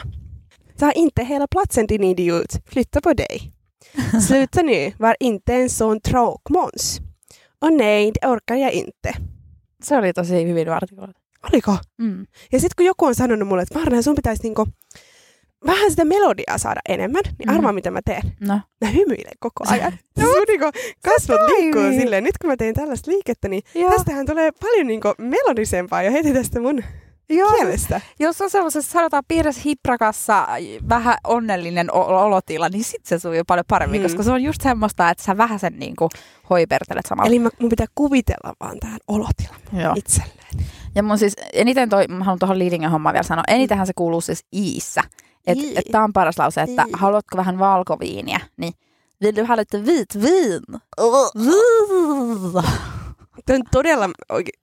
Ta 0.78 0.93
inte 0.93 1.24
hela 1.24 1.47
platsen 1.51 1.87
din 1.87 2.05
idiot. 2.05 2.53
Flytta 2.66 3.01
på 3.01 3.12
dig. 3.12 3.53
Sluta 4.26 4.62
nu, 4.62 4.93
var 4.99 5.16
inte 5.20 5.55
en 5.55 5.70
sån 5.70 6.01
tråkmåns. 6.01 7.01
Och 7.61 7.72
nej, 7.72 8.12
det 8.12 8.26
orkar 8.28 8.57
jag 8.57 8.72
inte. 8.72 9.12
Se 9.82 9.97
oli 9.97 10.12
tosi 10.12 10.45
hyvin 10.45 10.68
artikuloitu. 10.68 11.18
Oliko? 11.53 11.78
Mm. 11.99 12.26
Ja 12.51 12.61
sitten 12.61 12.76
kun 12.76 12.87
joku 12.87 13.07
on 13.07 13.14
sanonut 13.14 13.49
mulle, 13.49 13.62
että 13.62 13.78
Marleena, 13.78 14.03
sun 14.03 14.14
pitäisi 14.16 14.43
niinku 14.43 14.66
vähän 15.67 15.91
sitä 15.91 16.05
melodiaa 16.05 16.59
saada 16.59 16.81
enemmän, 16.89 17.23
niin 17.39 17.51
arvaa 17.51 17.73
Mhm. 17.73 17.75
mitä 17.75 17.91
mä 17.91 18.01
teen. 18.05 18.23
No. 18.41 18.61
Mä 18.81 18.89
hymyilen 18.91 19.35
koko 19.41 19.64
ajan. 19.71 19.93
Siis 20.19 20.27
mun 20.27 20.45
niinku 20.49 20.67
kasvot 21.05 21.41
liikkuu 21.49 21.83
silleen. 21.83 22.25
Nyt 22.25 22.39
kun 22.39 22.51
mä 22.51 22.57
teen 22.57 22.75
tällaista 22.75 23.11
liikettä, 23.11 23.49
niin 23.49 23.62
Joo. 23.75 23.91
tästähän 23.91 24.27
tulee 24.27 24.51
paljon 24.61 24.87
niinku 24.87 25.14
melodisempaa 25.19 26.03
jo 26.03 26.12
heti 26.12 26.33
tästä 26.33 26.61
mun 26.61 26.83
Joo, 27.29 27.51
kielestä. 27.53 28.01
jos 28.21 28.41
on 28.41 28.51
sellaisessa, 28.51 28.93
sanotaan 28.93 29.23
piirres 29.29 29.64
hiprakassa 29.64 30.47
vähän 30.89 31.17
onnellinen 31.25 31.93
olotila, 31.95 32.69
niin 32.69 32.85
sit 32.85 33.07
se 33.07 33.19
sujuu 33.19 33.45
paljon 33.47 33.64
paremmin, 33.69 34.01
Mm. 34.01 34.03
koska 34.03 34.23
se 34.23 34.31
on 34.33 34.43
just 34.43 34.61
semmoista, 34.62 35.11
että 35.11 35.25
sä 35.25 35.37
vähän 35.37 35.59
sen 35.59 35.79
niinku 35.79 36.09
hoipertelet 36.51 37.07
samalla. 37.07 37.29
Eli 37.29 37.39
mä, 37.39 37.49
mun 37.61 37.71
pitää 37.71 37.87
kuvitella 37.95 38.55
vaan 38.61 38.79
tähän 38.81 38.99
olotilan 39.09 39.61
Joo. 39.85 39.95
itselleen. 39.97 40.37
Ja 40.95 41.03
mun 41.03 41.19
siis 41.19 41.37
eniten 41.53 41.89
toi, 41.89 42.07
mä 42.09 42.25
haluan 42.25 42.39
tuohon 42.39 42.59
Lidingen 42.59 42.91
hommaan 42.91 43.12
vielä 43.12 43.23
sanoa, 43.23 43.45
enitenhän 43.49 43.87
se 43.87 43.93
kuuluu 43.97 44.21
siis 44.21 44.45
iissä. 44.55 45.03
Että 45.47 45.64
Ii. 45.64 45.72
et 45.76 45.84
tää 45.92 46.05
on 46.05 46.12
paras 46.12 46.38
lause, 46.38 46.61
että 46.62 46.82
Ii. 46.82 46.92
haluatko 46.92 47.36
vähän 47.36 47.59
valkoviiniä, 47.59 48.40
niin 48.57 48.72
vill 49.22 49.36
du 49.36 49.44
ha 49.47 49.57
lite 49.57 49.84
vitvin? 49.86 50.62
Tämä 53.47 53.57
on 53.57 53.62
todella 53.72 54.11
oikein 54.28 54.62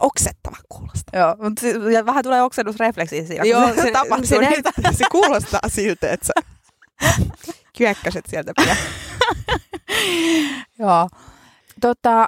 oksettava 0.00 0.56
kuulosta. 0.68 1.18
Joo, 1.18 1.36
mutta 1.42 1.60
si- 1.60 1.92
ja 1.94 2.06
vähän 2.06 2.24
tulee 2.24 2.42
oksennusrefleksi 2.42 3.26
siinä, 3.26 3.44
Joo, 3.44 3.62
kun 3.74 3.82
se, 3.84 3.90
tapahtuu. 3.90 4.26
se, 4.26 4.38
näyttää, 4.38 4.92
se 4.92 5.04
kuulostaa 5.12 5.60
siltä, 5.68 6.10
että 6.12 6.26
sä 6.26 6.32
kyökkäset 7.78 8.24
sieltä 8.28 8.52
pian. 8.56 8.76
Joo. 10.78 11.08
Tota, 11.80 12.26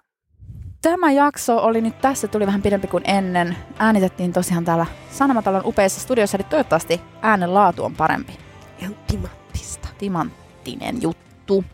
tämä 0.85 1.12
jakso 1.12 1.57
oli 1.57 1.80
nyt 1.80 1.99
tässä, 2.01 2.28
tuli 2.28 2.47
vähän 2.47 2.62
pidempi 2.62 2.87
kuin 2.87 3.05
ennen. 3.07 3.57
Äänitettiin 3.78 4.32
tosiaan 4.32 4.64
täällä 4.64 4.87
Sanomatalon 5.11 5.62
upeassa 5.64 6.01
studiossa, 6.01 6.37
eli 6.37 6.45
toivottavasti 6.45 7.01
äänen 7.22 7.55
laatu 7.55 7.85
on 7.85 7.95
parempi. 7.95 8.39
Ihan 8.78 8.97
timanttista. 9.07 9.89
Timanttinen 9.99 11.03
juttu. 11.03 11.64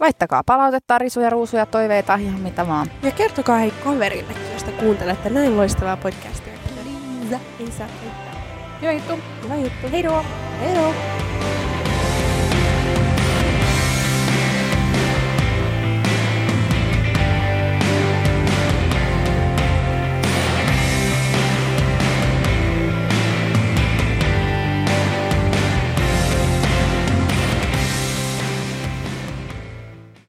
Laittakaa 0.00 0.42
palautetta, 0.46 0.98
risuja, 0.98 1.30
ruusuja, 1.30 1.66
toiveita, 1.66 2.14
ihan 2.14 2.40
mitä 2.40 2.66
vaan. 2.66 2.90
Ja 3.02 3.10
kertokaa 3.10 3.58
hei 3.58 3.70
kaverillekin, 3.70 4.52
josta 4.52 4.70
kuuntelette 4.70 5.30
näin 5.30 5.56
loistavaa 5.56 5.96
podcastia. 5.96 6.52
Liisa, 7.20 7.38
ei 7.60 7.70
saa. 7.70 7.86
Hyvä 8.82 8.92
juttu. 8.92 9.18
Hyvä 9.42 9.56
juttu. 9.56 9.90
Heidoo! 9.92 10.24
Heidoo! 10.60 10.94